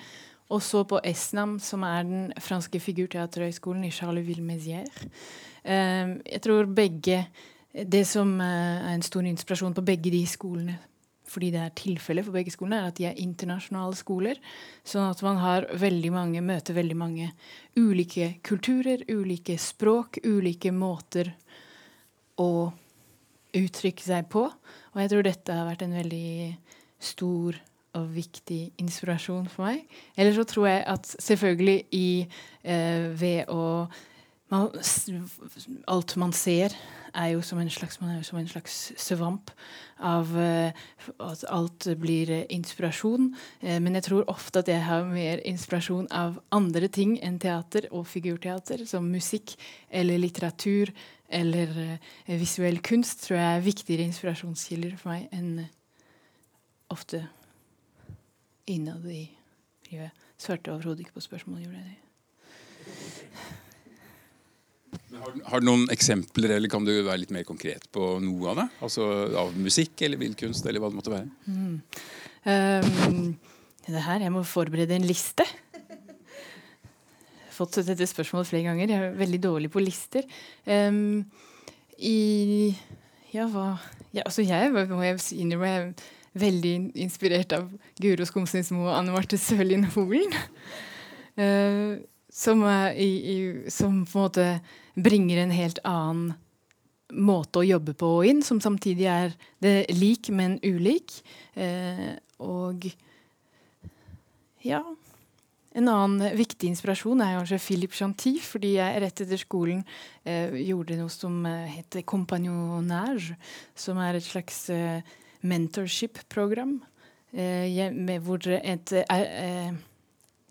Og 0.55 0.63
så 0.63 0.85
på 0.87 1.01
ESNAM, 1.03 1.57
som 1.59 1.83
er 1.87 2.07
den 2.07 2.27
franske 2.43 2.79
figurteaterhøgskolen 2.83 3.87
i 3.89 3.93
Charleville-Mézières. 3.95 5.07
Eh, 5.65 6.15
jeg 6.31 6.43
tror 6.45 6.71
begge 6.71 7.27
Det 7.75 8.05
som 8.07 8.37
eh, 8.41 8.87
er 8.87 8.93
en 8.95 9.03
stor 9.03 9.27
inspirasjon 9.27 9.75
på 9.75 9.83
begge 9.83 10.13
de 10.13 10.21
skolene, 10.31 10.77
fordi 11.27 11.49
det 11.51 11.59
er 11.59 11.73
tilfellet 11.75 12.23
for 12.23 12.37
begge 12.37 12.53
skolene, 12.55 12.77
er 12.79 12.93
at 12.93 13.01
de 13.01 13.09
er 13.09 13.19
internasjonale 13.19 13.99
skoler. 13.99 14.39
Sånn 14.87 15.09
at 15.11 15.23
man 15.27 15.41
har 15.43 15.67
veldig 15.75 16.13
mange, 16.15 16.45
møter 16.45 16.77
veldig 16.77 16.97
mange 17.01 17.33
ulike 17.75 18.37
kulturer, 18.47 19.03
ulike 19.11 19.59
språk, 19.59 20.21
ulike 20.23 20.71
måter 20.71 21.33
å 22.39 22.71
uttrykke 23.59 24.07
seg 24.07 24.31
på. 24.31 24.47
Og 24.95 25.03
jeg 25.03 25.11
tror 25.11 25.27
dette 25.27 25.59
har 25.59 25.67
vært 25.67 25.83
en 25.83 25.99
veldig 25.99 26.55
stor 27.03 27.59
og 27.95 28.11
viktig 28.15 28.73
inspirasjon 28.81 29.47
for 29.53 29.69
meg. 29.69 29.85
Eller 30.17 30.35
så 30.37 30.45
tror 30.49 30.69
jeg 30.71 30.83
at 30.95 31.15
selvfølgelig 31.19 31.79
i 31.95 32.09
eh, 32.63 33.09
ved 33.21 33.49
å 33.53 33.87
man, 34.53 34.69
Alt 35.89 36.17
man 36.21 36.33
ser, 36.37 36.75
er 37.15 37.31
jo 37.33 37.43
som 37.47 37.59
en 37.63 37.71
slags, 37.71 38.01
man 38.01 38.11
er 38.11 38.19
jo 38.19 38.27
som 38.27 38.39
en 38.39 38.49
slags 38.51 38.93
svamp 39.01 39.53
av 40.03 40.31
eh, 40.39 40.85
at 41.23 41.45
alt 41.49 41.87
blir 42.01 42.31
eh, 42.35 42.47
inspirasjon. 42.53 43.31
Eh, 43.63 43.79
men 43.83 43.99
jeg 43.99 44.09
tror 44.09 44.29
ofte 44.31 44.65
at 44.65 44.71
jeg 44.71 44.83
har 44.85 45.07
mer 45.09 45.43
inspirasjon 45.47 46.09
av 46.11 46.41
andre 46.55 46.91
ting 46.93 47.17
enn 47.23 47.39
teater 47.43 47.89
og 47.93 48.09
figurteater, 48.11 48.85
som 48.91 49.07
musikk 49.11 49.55
eller 49.91 50.21
litteratur 50.23 50.93
eller 51.35 51.79
eh, 51.85 52.37
visuell 52.41 52.83
kunst, 52.85 53.25
tror 53.27 53.41
jeg 53.41 53.55
er 53.55 53.65
viktigere 53.71 54.09
inspirasjonskilder 54.11 54.99
for 55.01 55.15
meg 55.15 55.31
enn 55.35 55.65
eh, 55.65 55.73
ofte 56.95 57.25
innad 58.71 59.05
i 59.11 59.25
livet. 59.91 60.25
Svarte 60.41 60.73
overhodet 60.73 61.05
ikke 61.05 61.19
på 61.19 61.25
spørsmålet, 61.25 61.67
gjorde 61.67 61.83
jeg? 61.83 62.01
Har, 65.15 65.35
har 65.51 65.63
du 65.63 65.67
noen 65.69 65.85
eksempler, 65.95 66.57
eller 66.57 66.71
kan 66.71 66.85
du 66.87 66.93
være 66.93 67.21
litt 67.23 67.35
mer 67.35 67.47
konkret 67.47 67.87
på 67.95 68.15
noe 68.23 68.51
av 68.53 68.61
det? 68.63 68.69
Altså 68.85 69.07
Av 69.41 69.53
musikk 69.59 70.03
eller 70.07 70.21
billedkunst, 70.21 70.67
eller 70.67 70.83
hva 70.83 70.91
det 70.91 70.99
måtte 70.99 71.15
være? 71.15 71.29
Um, 72.45 73.37
det 73.87 74.03
her, 74.07 74.25
Jeg 74.25 74.35
må 74.35 74.43
forberede 74.49 74.97
en 74.97 75.07
liste. 75.09 75.47
Fått 77.55 77.79
dette 77.87 78.09
spørsmålet 78.11 78.51
flere 78.51 78.67
ganger. 78.67 78.91
Jeg 78.91 79.11
er 79.11 79.19
veldig 79.19 79.41
dårlig 79.43 79.71
på 79.71 79.83
lister. 79.83 80.27
Um, 80.67 81.23
I 81.99 82.75
Ja, 83.35 83.49
hva 83.51 83.75
ja, 84.15 84.23
altså 84.23 84.45
Jeg 84.47 84.71
må 84.71 85.03
jeg 85.03 85.19
innrømme 85.43 85.71
jeg 85.73 85.95
veldig 86.39 86.75
inspirert 87.05 87.55
av 87.57 87.69
Guro 88.03 88.27
Skomsnesmo 88.29 88.89
og 88.89 88.95
Anne 88.97 89.15
Marte 89.15 89.39
Sørlien 89.41 89.87
Holen. 89.95 90.35
Uh, 91.39 92.03
som, 92.35 92.63
i, 92.99 93.11
i, 93.31 93.37
som 93.71 94.01
på 94.07 94.19
en 94.19 94.25
måte 94.25 94.49
bringer 94.99 95.39
en 95.43 95.55
helt 95.55 95.79
annen 95.87 96.33
måte 97.15 97.61
å 97.61 97.67
jobbe 97.67 97.95
på 97.99 98.11
inn, 98.27 98.43
som 98.43 98.61
samtidig 98.63 99.07
er 99.11 99.35
det 99.63 99.77
lik, 99.95 100.31
men 100.35 100.59
ulik. 100.65 101.21
Eh, 101.55 102.15
og 102.43 102.89
ja 104.65 104.83
En 105.75 105.89
annen 105.91 106.37
viktig 106.39 106.69
inspirasjon 106.71 107.19
er 107.25 107.33
kanskje 107.35 107.57
Philip 107.59 107.95
Chanty, 107.99 108.37
fordi 108.39 108.77
jeg 108.77 109.01
rett 109.03 109.23
etter 109.25 109.41
skolen 109.41 109.81
eh, 110.23 110.55
gjorde 110.69 110.95
noe 111.01 111.11
som 111.11 111.41
eh, 111.51 111.73
heter 111.81 112.05
compagnonnage, 112.07 113.35
som 113.75 113.99
er 113.99 114.15
et 114.15 114.23
slags 114.23 114.69
eh, 114.71 115.03
mentorship-program. 115.45 116.79
Eh, 117.35 118.19
hvor 118.23 118.39
et 118.47 118.93
eh, 118.95 119.73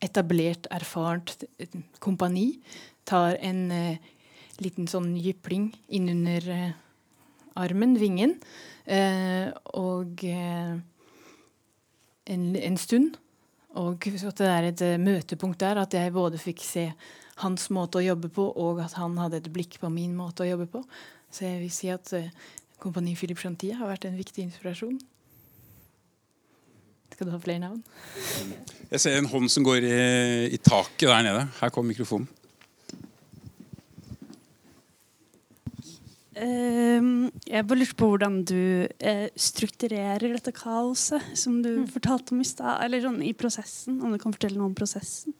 etablert, 0.03 0.67
erfarent 0.71 1.45
eh, 1.59 1.77
kompani 2.03 2.59
tar 3.07 3.37
en 3.39 3.71
eh, 3.71 3.97
liten 4.59 4.87
sånn 4.91 5.13
jypling 5.15 5.71
innunder 5.87 6.73
armen, 7.55 7.95
vingen, 7.97 8.35
og 9.73 10.23
en, 10.25 10.85
en 12.55 12.77
stund. 12.81 13.17
Og 13.81 14.07
at 14.13 14.39
det 14.39 14.49
er 14.49 14.67
et 14.69 14.83
møtepunkt 15.01 15.59
der, 15.61 15.81
at 15.81 15.93
jeg 15.97 16.13
både 16.13 16.41
fikk 16.41 16.61
se 16.65 16.85
hans 17.41 17.67
måte 17.73 17.99
å 17.99 18.05
jobbe 18.05 18.29
på, 18.33 18.45
og 18.45 18.81
at 18.85 18.93
han 19.01 19.17
hadde 19.21 19.41
et 19.41 19.51
blikk 19.53 19.79
på 19.81 19.89
min 19.93 20.13
måte 20.17 20.45
å 20.45 20.49
jobbe 20.51 20.69
på. 20.69 20.83
Så 21.33 21.47
jeg 21.49 21.61
vil 21.63 21.73
si 21.73 21.89
at 21.93 22.13
Kompani 22.83 23.15
Philip 23.15 23.39
Chantier 23.39 23.77
har 23.79 23.87
vært 23.87 24.09
en 24.09 24.19
viktig 24.19 24.43
inspirasjon. 24.43 24.97
Skal 27.13 27.29
du 27.29 27.31
ha 27.31 27.39
flere 27.39 27.61
navn? 27.61 27.79
Jeg 28.89 28.99
ser 28.99 29.19
en 29.19 29.29
hånd 29.31 29.51
som 29.53 29.63
går 29.63 29.85
i, 29.87 29.99
i 30.51 30.59
taket 30.59 31.07
der 31.07 31.21
nede. 31.23 31.45
Her 31.61 31.71
kom 31.71 31.87
mikrofonen. 31.87 32.27
Uh, 36.33 37.29
jeg 37.45 37.67
bare 37.69 37.77
lurte 37.77 37.95
på 37.95 38.07
hvordan 38.09 38.39
du 38.49 38.57
uh, 38.89 39.27
strukturerer 39.37 40.33
dette 40.33 40.51
kaoset 40.57 41.37
som 41.37 41.61
du 41.63 41.85
fortalte 41.93 42.33
om 42.33 42.41
i 42.41 42.49
stad. 42.49 42.81
Eller 42.83 43.05
sånn 43.05 43.21
i 43.23 43.31
prosessen. 43.37 44.01
Om 44.01 44.17
du 44.17 44.19
kan 44.19 44.35
fortelle 44.35 44.59
noe 44.59 44.71
om 44.73 44.75
prosessen. 44.77 45.37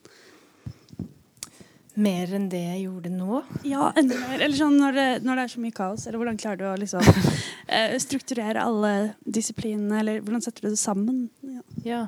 Mer 1.95 2.31
enn 2.33 2.47
det 2.49 2.61
jeg 2.63 2.85
gjorde 2.87 3.11
nå? 3.13 3.41
Ja, 3.69 3.91
enda 3.99 4.17
mer. 4.17 4.39
Eller 4.39 4.57
sånn 4.57 4.79
når 4.81 4.95
det, 4.97 5.07
når 5.25 5.37
det 5.37 5.43
er 5.43 5.51
så 5.53 5.61
mye 5.61 5.75
kaos. 5.77 6.07
Eller 6.07 6.21
hvordan 6.21 6.39
klarer 6.41 6.61
du 6.61 6.65
å 6.71 6.77
liksom 6.81 7.05
uh, 7.05 7.97
strukturere 8.05 8.63
alle 8.63 8.93
disiplinene? 9.25 9.99
Eller 10.01 10.23
hvordan 10.23 10.41
setter 10.41 10.65
du 10.65 10.71
det 10.71 10.81
sammen? 10.81 11.27
Ja. 11.45 11.61
Ja. 11.85 12.01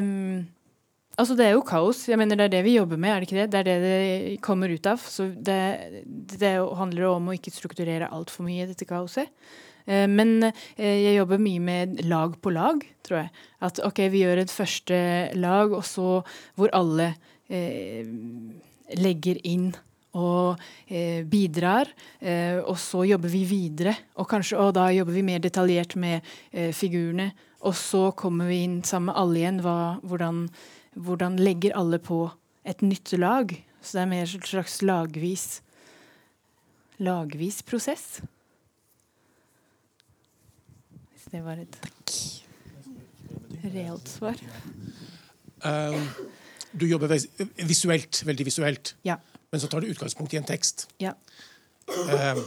um, 0.00 0.46
altså, 1.20 1.36
det 1.36 1.50
er 1.50 1.56
jo 1.58 1.66
kaos. 1.68 2.06
Jeg 2.08 2.20
mener, 2.20 2.40
Det 2.40 2.48
er 2.48 2.54
det 2.56 2.62
vi 2.64 2.78
jobber 2.78 3.00
med, 3.00 3.12
er 3.12 3.20
det 3.20 3.28
ikke 3.28 3.40
det? 3.42 3.50
Det 3.52 3.60
er 3.60 3.68
det 3.68 3.80
det 3.84 4.38
kommer 4.46 4.72
ut 4.72 4.88
av. 4.88 5.04
Så 5.04 5.28
det, 5.36 5.60
det 6.40 6.54
handler 6.80 7.10
om 7.10 7.28
å 7.28 7.36
ikke 7.36 7.52
strukturere 7.52 8.08
altfor 8.08 8.48
mye 8.48 8.64
i 8.64 8.70
dette 8.72 8.88
kaoset. 8.88 9.28
Eh, 9.84 10.06
Men 10.08 10.48
eh, 10.48 10.96
jeg 11.04 11.18
jobber 11.18 11.44
mye 11.44 11.60
med 11.60 12.00
lag 12.08 12.40
på 12.40 12.54
lag, 12.56 12.80
tror 13.04 13.24
jeg. 13.24 13.44
At 13.68 13.84
ok, 13.84 14.02
vi 14.12 14.24
gjør 14.24 14.42
et 14.44 14.54
første 14.54 14.96
lag, 15.36 15.76
og 15.76 15.84
så 15.84 16.22
hvor 16.56 16.72
alle 16.76 17.12
eh, 17.52 18.08
legger 18.98 19.38
inn 19.46 19.70
og 20.18 20.58
eh, 20.86 21.22
bidrar. 21.28 21.90
Eh, 22.18 22.58
og 22.58 22.78
så 22.82 23.04
jobber 23.06 23.30
vi 23.30 23.44
videre, 23.46 23.94
og, 24.16 24.26
kanskje, 24.30 24.58
og 24.58 24.74
da 24.78 24.88
jobber 24.94 25.14
vi 25.14 25.26
mer 25.26 25.42
detaljert 25.42 25.96
med 26.00 26.20
eh, 26.50 26.74
figurene. 26.74 27.30
Og 27.60 27.76
så 27.76 28.08
kommer 28.16 28.48
vi 28.50 28.62
inn 28.64 28.80
sammen 28.88 29.12
med 29.12 29.20
alle 29.20 29.42
igjen. 29.42 29.64
Hva, 29.64 29.78
hvordan, 30.02 30.44
hvordan 30.96 31.40
legger 31.40 31.76
alle 31.78 32.00
på 32.02 32.24
et 32.66 32.82
nytt 32.82 33.12
lag? 33.20 33.52
Så 33.80 33.96
det 33.96 34.02
er 34.02 34.14
mer 34.14 34.24
en 34.26 34.48
slags 34.48 34.80
lagvis 34.84 35.60
lagvis 37.00 37.62
prosess. 37.62 38.20
Hvis 41.10 41.24
det 41.32 41.40
var 41.44 41.60
et 41.62 41.78
reelt 43.64 44.08
svar. 44.08 44.36
Um, 45.64 46.08
du 46.72 46.86
jobber 46.86 47.10
visuelt, 47.66 48.22
veldig 48.26 48.46
visuelt, 48.46 48.94
Ja. 49.04 49.16
men 49.52 49.60
så 49.60 49.68
tar 49.68 49.80
du 49.80 49.90
utgangspunkt 49.90 50.34
i 50.34 50.36
en 50.36 50.44
tekst. 50.44 50.86
Ja. 51.00 51.14
Eh, 51.88 52.42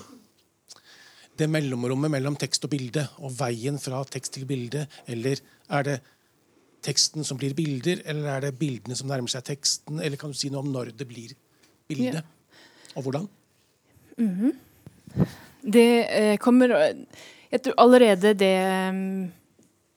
det 1.38 1.50
mellomrommet 1.50 2.12
mellom 2.12 2.36
tekst 2.40 2.64
og 2.66 2.70
bilde, 2.72 3.08
og 3.20 3.32
veien 3.40 3.80
fra 3.80 4.04
tekst 4.06 4.34
til 4.34 4.46
bilde, 4.46 4.88
eller 5.08 5.40
er 5.70 5.84
det 5.84 6.02
teksten 6.84 7.24
som 7.24 7.38
blir 7.40 7.54
bilder, 7.56 8.02
eller 8.06 8.30
er 8.38 8.42
det 8.48 8.60
bildene 8.60 8.96
som 8.96 9.08
nærmer 9.08 9.32
seg 9.32 9.44
teksten, 9.48 10.00
eller 10.04 10.18
kan 10.20 10.32
du 10.32 10.38
si 10.38 10.50
noe 10.50 10.60
om 10.64 10.72
når 10.72 10.92
det 10.98 11.08
blir 11.08 11.34
bilde, 11.90 12.24
og 12.96 13.04
hvordan? 13.04 13.28
Mhm. 14.18 14.52
Det 15.64 16.06
eh, 16.10 16.38
kommer 16.38 16.68
Jeg 17.52 17.62
tror 17.64 17.74
allerede 17.78 18.34
det 18.34 18.94
mm, 18.94 19.32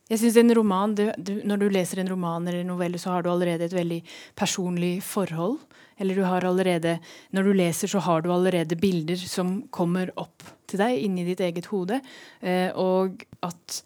Jeg 0.07 0.21
synes 0.21 0.37
en 0.39 0.55
roman 0.55 0.95
du, 0.95 1.09
du, 1.19 1.33
Når 1.43 1.61
du 1.61 1.67
leser 1.73 2.01
en 2.01 2.11
roman 2.13 2.47
eller 2.47 2.63
en 2.63 2.71
novelle, 2.75 2.99
så 2.99 3.17
har 3.17 3.25
du 3.25 3.31
allerede 3.33 3.67
et 3.67 3.75
veldig 3.75 4.03
personlig 4.39 5.01
forhold. 5.03 5.59
Eller 5.99 6.15
du 6.15 6.23
har 6.27 6.45
allerede 6.47 6.99
Når 7.35 7.49
du 7.49 7.53
leser, 7.57 7.91
så 7.91 8.03
har 8.07 8.23
du 8.23 8.31
allerede 8.33 8.79
bilder 8.79 9.19
som 9.19 9.63
kommer 9.71 10.13
opp 10.17 10.45
til 10.67 10.83
deg 10.83 11.03
inni 11.03 11.27
ditt 11.27 11.43
eget 11.43 11.71
hode. 11.71 12.01
Eh, 12.41 12.71
og 12.75 13.23
at 13.47 13.83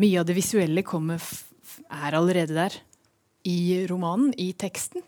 mye 0.00 0.20
av 0.20 0.28
det 0.28 0.36
visuelle 0.36 0.84
kommer 0.84 1.20
er 1.92 2.16
allerede 2.16 2.56
der 2.56 2.78
i 3.48 3.84
romanen, 3.90 4.32
i 4.38 4.52
teksten. 4.52 5.02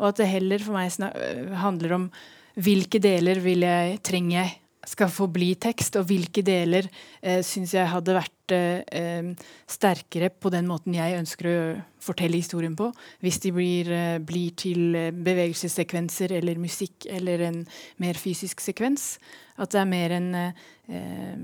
Og 0.00 0.10
at 0.10 0.20
det 0.20 0.28
heller 0.32 0.60
for 0.60 0.76
meg 0.76 0.92
øh, 1.00 1.52
handler 1.60 1.96
om 1.96 2.08
hvilke 2.56 3.00
deler 3.02 3.40
vil 3.44 3.64
jeg, 3.64 4.00
trenger 4.04 4.38
jeg 4.40 4.54
skal 4.86 5.10
få 5.10 5.26
bli 5.32 5.50
tekst, 5.60 5.98
og 5.98 6.06
hvilke 6.08 6.44
deler 6.46 6.86
eh, 7.20 7.42
syns 7.44 7.74
jeg 7.74 7.88
hadde 7.90 8.14
vært 8.16 8.54
eh, 8.54 8.82
eh, 8.86 9.50
sterkere 9.70 10.30
på 10.30 10.52
den 10.54 10.68
måten 10.70 10.94
jeg 10.96 11.18
ønsker 11.18 11.48
å 11.50 11.58
fortelle 12.06 12.38
historien 12.38 12.76
på. 12.78 12.92
Hvis 13.24 13.40
de 13.42 13.52
blir, 13.54 13.90
eh, 13.90 14.18
blir 14.22 14.54
til 14.58 14.94
eh, 14.94 15.10
bevegelsessekvenser 15.10 16.36
eller 16.38 16.62
musikk 16.62 17.08
eller 17.10 17.46
en 17.48 17.60
mer 18.02 18.20
fysisk 18.20 18.62
sekvens. 18.62 19.16
At 19.58 19.74
det 19.74 19.82
er 19.82 19.90
mer 19.90 20.16
en, 20.20 20.30
eh, 20.38 21.36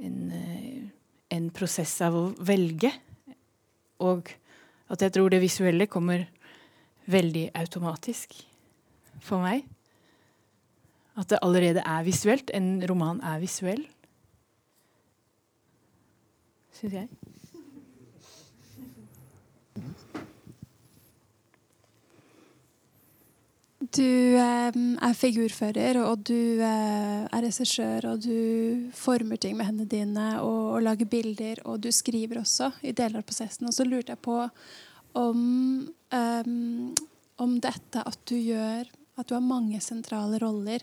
en, 0.00 0.20
en 1.30 1.50
prosess 1.54 1.94
av 2.02 2.18
å 2.18 2.26
velge. 2.42 2.92
Og 4.02 4.32
at 4.90 5.02
jeg 5.04 5.14
tror 5.14 5.30
det 5.30 5.42
visuelle 5.44 5.86
kommer 5.90 6.26
veldig 7.10 7.50
automatisk 7.58 8.34
for 9.22 9.42
meg. 9.44 9.62
At 11.20 11.28
det 11.28 11.40
allerede 11.44 11.82
er 11.84 12.04
visuelt. 12.06 12.50
En 12.56 12.78
roman 12.88 13.20
er 13.20 13.42
visuell. 13.42 13.84
Syns 16.80 16.96
jeg. 16.96 17.10
Du 23.90 24.06
eh, 24.38 24.70
er 24.70 25.14
figurfører, 25.18 25.98
og 26.04 26.22
du 26.28 26.60
eh, 26.62 27.24
er 27.26 27.42
regissør, 27.42 28.06
og 28.12 28.20
du 28.22 28.90
former 28.94 29.40
ting 29.40 29.56
med 29.58 29.66
hendene 29.66 29.90
dine 29.90 30.26
og, 30.44 30.76
og 30.76 30.84
lager 30.86 31.08
bilder, 31.10 31.62
og 31.66 31.80
du 31.82 31.88
skriver 31.92 32.38
også 32.38 32.70
i 32.86 32.94
deler 32.94 33.18
av 33.18 33.26
prosessen. 33.26 33.66
Og 33.66 33.74
så 33.74 33.86
lurte 33.88 34.14
jeg 34.14 34.22
på 34.22 34.36
om, 35.18 35.42
eh, 36.14 36.50
om 37.42 37.56
dette 37.58 38.04
at 38.06 38.20
du 38.30 38.36
gjør 38.38 38.86
At 39.18 39.28
du 39.28 39.34
har 39.34 39.42
mange 39.44 39.76
sentrale 39.84 40.38
roller, 40.40 40.80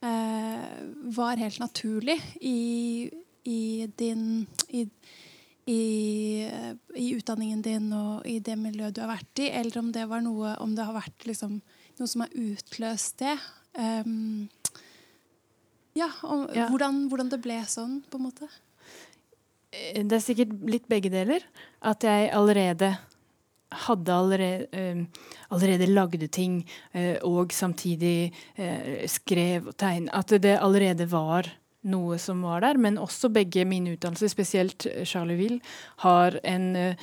var 0.00 1.40
helt 1.40 1.58
naturlig 1.58 2.18
i, 2.40 3.10
i 3.44 3.88
din 3.98 4.46
i, 4.68 4.84
i, 5.66 5.80
eh, 6.46 6.74
i 6.94 7.08
utdanningen 7.16 7.62
din 7.62 7.92
og 7.92 8.26
i 8.28 8.38
det 8.40 8.56
miljøet 8.60 8.94
du 8.96 9.02
har 9.02 9.10
vært 9.16 9.42
i, 9.42 9.50
eller 9.50 9.80
om 9.82 9.90
det 9.92 10.06
var 10.08 10.22
noe 10.24 10.54
om 10.62 10.74
det 10.76 10.86
har 10.86 10.96
vært 10.96 11.26
liksom 11.28 11.58
noe 11.98 12.08
som 12.08 12.22
har 12.24 12.36
utløst 12.38 13.18
det. 13.24 13.34
Um, 13.74 14.48
ja, 15.98 16.08
om, 16.22 16.46
Ja. 16.54 16.68
Hvordan, 16.70 17.08
hvordan 17.10 17.30
det 17.32 17.40
ble 17.42 17.58
sånn, 17.66 17.98
på 18.06 18.20
en 18.20 18.26
måte. 18.28 18.48
Eh, 19.72 20.04
Det 20.04 20.14
er 20.14 20.22
sikkert 20.24 20.54
litt 20.62 20.86
begge 20.88 21.10
deler. 21.10 21.42
At 21.82 22.06
jeg 22.06 22.30
allerede 22.30 22.94
hadde 23.70 24.12
allerede, 24.12 24.66
eh, 24.72 25.04
allerede 25.50 25.86
lagde 25.86 26.28
ting, 26.28 26.64
eh, 26.94 27.16
og 27.22 27.52
samtidig 27.52 28.32
eh, 28.56 29.06
skrev 29.06 29.68
og 29.68 29.76
tegn. 29.76 30.08
At 30.12 30.28
det 30.28 30.58
allerede 30.58 31.10
var 31.10 31.46
noe 31.88 32.18
som 32.18 32.42
var 32.42 32.60
der. 32.60 32.76
Men 32.76 32.98
også 32.98 33.30
begge 33.32 33.64
mine 33.64 33.94
utdannelser, 33.94 34.28
spesielt 34.28 34.86
Charleville, 35.04 35.60
har 35.98 36.40
en 36.44 36.96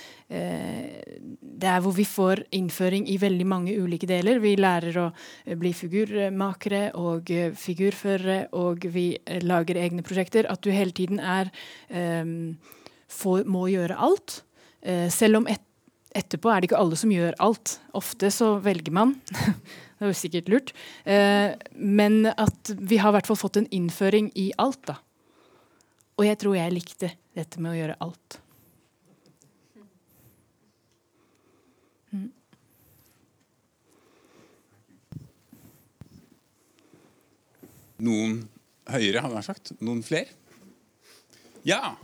Det 1.55 1.69
er 1.69 1.79
hvor 1.81 1.93
vi 1.93 2.03
får 2.03 2.43
innføring 2.51 3.07
i 3.09 3.17
veldig 3.17 3.45
mange 3.45 3.77
ulike 3.77 4.07
deler. 4.07 4.39
Vi 4.39 4.55
lærer 4.55 4.97
å 4.97 5.11
bli 5.57 5.71
figurmakere 5.73 6.91
og 6.95 7.29
figurførere, 7.55 8.47
og 8.53 8.85
vi 8.91 9.17
lager 9.41 9.77
egne 9.77 10.03
prosjekter. 10.03 10.45
At 10.49 10.61
du 10.61 10.71
hele 10.71 10.91
tiden 10.91 11.19
er 11.19 11.49
får, 13.07 13.45
må 13.45 13.67
gjøre 13.71 13.95
alt. 13.95 14.43
Selv 15.09 15.37
om 15.37 15.47
et, 15.47 15.64
etterpå 16.15 16.51
er 16.51 16.61
det 16.61 16.69
ikke 16.69 16.79
alle 16.79 16.97
som 16.99 17.11
gjør 17.13 17.35
alt. 17.43 17.75
Ofte 17.97 18.31
så 18.33 18.55
velger 18.63 18.93
man. 18.95 19.15
det 19.99 20.07
er 20.09 20.15
sikkert 20.17 20.51
lurt. 20.51 20.71
Eh, 21.03 21.51
men 21.75 22.23
at 22.31 22.71
vi 22.79 22.99
har 23.01 23.11
i 23.11 23.17
hvert 23.17 23.29
fall 23.29 23.39
fått 23.39 23.59
en 23.61 23.69
innføring 23.75 24.31
i 24.39 24.51
alt, 24.61 24.81
da. 24.87 24.99
Og 26.15 26.27
jeg 26.27 26.39
tror 26.39 26.55
jeg 26.55 26.75
likte 26.75 27.11
dette 27.35 27.59
med 27.59 27.73
å 27.73 27.77
gjøre 27.77 27.99
alt. 28.05 28.39
Mm. 32.15 32.29
Noen 38.07 38.37
høyere, 38.87 39.25
hadde 39.25 39.41
jeg 39.41 39.49
sagt. 39.49 39.75
Noen 39.83 40.03
flere? 40.05 40.31
Ja. 41.65 41.95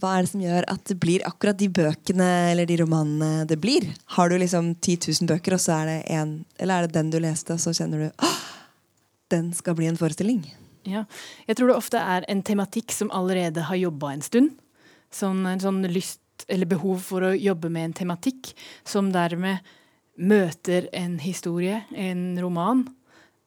Hva 0.00 0.14
er 0.16 0.24
det 0.24 0.30
som 0.32 0.44
gjør 0.44 0.66
at 0.72 0.84
det 0.88 0.96
blir 1.02 1.24
akkurat 1.28 1.58
de 1.60 1.68
bøkene 1.68 2.28
eller 2.50 2.68
de 2.68 2.78
romanene 2.80 3.44
det 3.48 3.58
blir? 3.60 3.90
Har 4.16 4.30
du 4.30 4.38
liksom 4.40 4.72
10 4.78 5.12
000 5.20 5.28
bøker, 5.28 5.56
og 5.56 5.60
så 5.60 5.80
er 5.80 5.90
det 5.90 5.98
en 6.16 6.32
Eller 6.58 6.74
er 6.74 6.86
det 6.86 6.96
den 6.96 7.10
du 7.12 7.18
leste, 7.20 7.52
og 7.52 7.60
så 7.60 7.74
kjenner 7.76 8.06
du 8.06 8.24
«Åh, 8.24 8.40
den 9.30 9.52
skal 9.56 9.76
bli 9.76 9.90
en 9.90 10.00
forestilling? 10.00 10.42
Ja. 10.88 11.04
Jeg 11.46 11.56
tror 11.56 11.68
det 11.70 11.76
ofte 11.76 12.00
er 12.00 12.24
en 12.28 12.42
tematikk 12.42 12.92
som 12.96 13.12
allerede 13.12 13.66
har 13.68 13.76
jobba 13.76 14.14
en 14.14 14.24
stund. 14.24 14.56
Sånn, 15.12 15.44
en 15.46 15.60
sånn 15.60 15.82
lyst 15.90 16.20
eller 16.48 16.70
behov 16.70 17.02
for 17.04 17.26
å 17.26 17.36
jobbe 17.36 17.68
med 17.68 17.90
en 17.90 17.96
tematikk 18.00 18.54
som 18.88 19.10
dermed 19.12 19.60
møter 20.20 20.88
en 20.96 21.18
historie, 21.20 21.82
en 21.92 22.38
roman, 22.40 22.84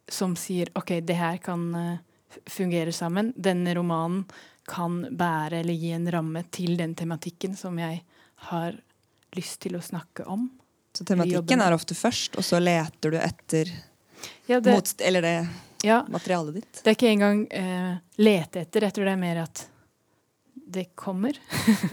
som 0.10 0.36
sier 0.38 0.70
OK, 0.78 1.00
det 1.06 1.18
her 1.18 1.40
kan 1.42 1.66
eh, 1.78 2.02
fungere 2.50 2.94
sammen. 2.94 3.32
Denne 3.36 3.74
romanen 3.78 4.26
kan 4.68 5.02
bære 5.18 5.60
eller 5.60 5.74
gi 5.76 5.92
en 5.92 6.08
ramme 6.12 6.44
til 6.52 6.78
den 6.80 6.94
tematikken 6.96 7.56
som 7.60 7.78
jeg 7.82 8.04
har 8.50 8.78
lyst 9.36 9.60
til 9.66 9.76
å 9.76 9.82
snakke 9.84 10.26
om. 10.30 10.50
Så 10.94 11.04
tematikken 11.10 11.62
er 11.66 11.74
ofte 11.74 11.96
først, 11.98 12.38
og 12.38 12.46
så 12.46 12.60
leter 12.62 13.12
du 13.12 13.18
etter 13.18 13.70
Ja, 14.48 14.60
det- 14.60 14.74
mot, 14.76 14.94
eller 15.02 15.22
det 15.22 15.50
Ja. 15.84 16.04
materialet 16.08 16.54
ditt. 16.62 16.82
Det 16.84 16.88
er 16.92 16.96
ikke 16.96 17.12
engang 17.12 17.48
eh, 17.52 17.98
lete 18.18 18.62
etter. 18.62 18.82
Jeg 18.88 18.94
tror 18.94 19.06
det 19.06 19.14
er 19.14 19.18
mer 19.18 19.38
at 19.44 19.68
det 20.56 20.96
kommer. 20.96 21.34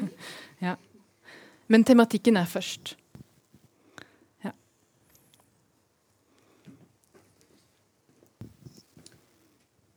ja. 0.61 0.77
Men 1.69 1.85
tematikken 1.85 2.37
er 2.37 2.47
først. 2.47 2.95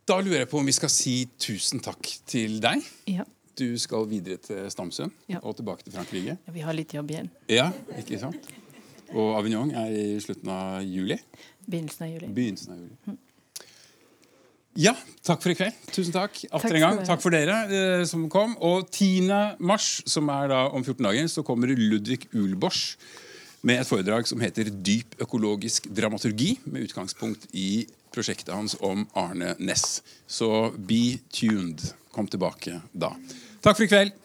Da 0.08 0.18
lurer 0.20 0.42
jeg 0.44 0.50
på 0.52 0.60
om 0.60 0.68
vi 0.68 0.74
skal 0.76 0.92
si 0.92 1.14
tusen 1.40 1.80
takk 1.84 2.10
til 2.28 2.58
deg. 2.64 2.84
Ja. 3.08 3.24
Du 3.56 3.68
skal 3.80 4.08
videre 4.10 4.40
til 4.42 4.66
Stamsund 4.74 5.14
Ja. 5.30 5.40
og 5.44 5.56
tilbake 5.60 5.84
til 5.86 5.94
Frankrike. 5.94 6.38
Vi 6.52 6.60
har 6.66 6.74
litt 6.74 6.92
jobb 6.94 7.12
igjen. 7.14 7.30
Ja, 7.48 7.70
ikke 8.00 8.20
sant? 8.20 8.50
Og 9.14 9.36
Avignon 9.38 9.70
er 9.78 9.94
i 9.94 10.20
slutten 10.20 10.50
av 10.50 10.82
juli. 10.84 11.20
Begynnelsen 11.70 12.04
av 12.08 12.10
juli. 12.16 12.32
Begynnelsen 12.34 12.74
av 12.74 12.80
juli. 12.82 13.18
Ja, 14.76 14.96
takk 15.22 15.44
for 15.44 15.54
i 15.54 15.56
kveld. 15.56 15.76
Tusen 15.94 16.16
takk. 16.16 16.40
Atter 16.50 16.74
en 16.80 16.82
gang. 16.82 17.02
Takk 17.06 17.22
for 17.22 17.30
dere 17.30 17.60
eh, 17.70 18.06
som 18.10 18.26
kom. 18.34 18.56
Og 18.58 18.88
10. 18.90 19.30
mars, 19.62 20.02
som 20.10 20.32
er 20.34 20.50
da 20.50 20.64
om 20.74 20.82
14 20.82 21.06
dager, 21.06 21.28
så 21.30 21.44
kommer 21.46 21.70
Ludvig 21.78 22.26
Ulbosch 22.34 22.98
med 23.62 23.80
et 23.84 23.88
foredrag 23.88 24.26
som 24.28 24.42
heter 24.42 24.72
Dyp 24.74 25.14
økologisk 25.22 25.86
dramaturgi, 25.94 26.56
med 26.66 26.88
utgangspunkt 26.90 27.46
i 27.54 27.86
prosjektet 28.14 28.54
hans 28.54 28.78
om 28.80 29.08
Arne 29.18 29.56
Næss. 29.60 30.02
Så 30.28 30.72
be 30.78 31.18
tuned. 31.34 31.82
Kom 32.14 32.30
tilbake 32.30 32.80
da. 32.94 33.14
Takk 33.64 33.78
for 33.80 33.88
i 33.88 33.92
kveld. 33.92 34.23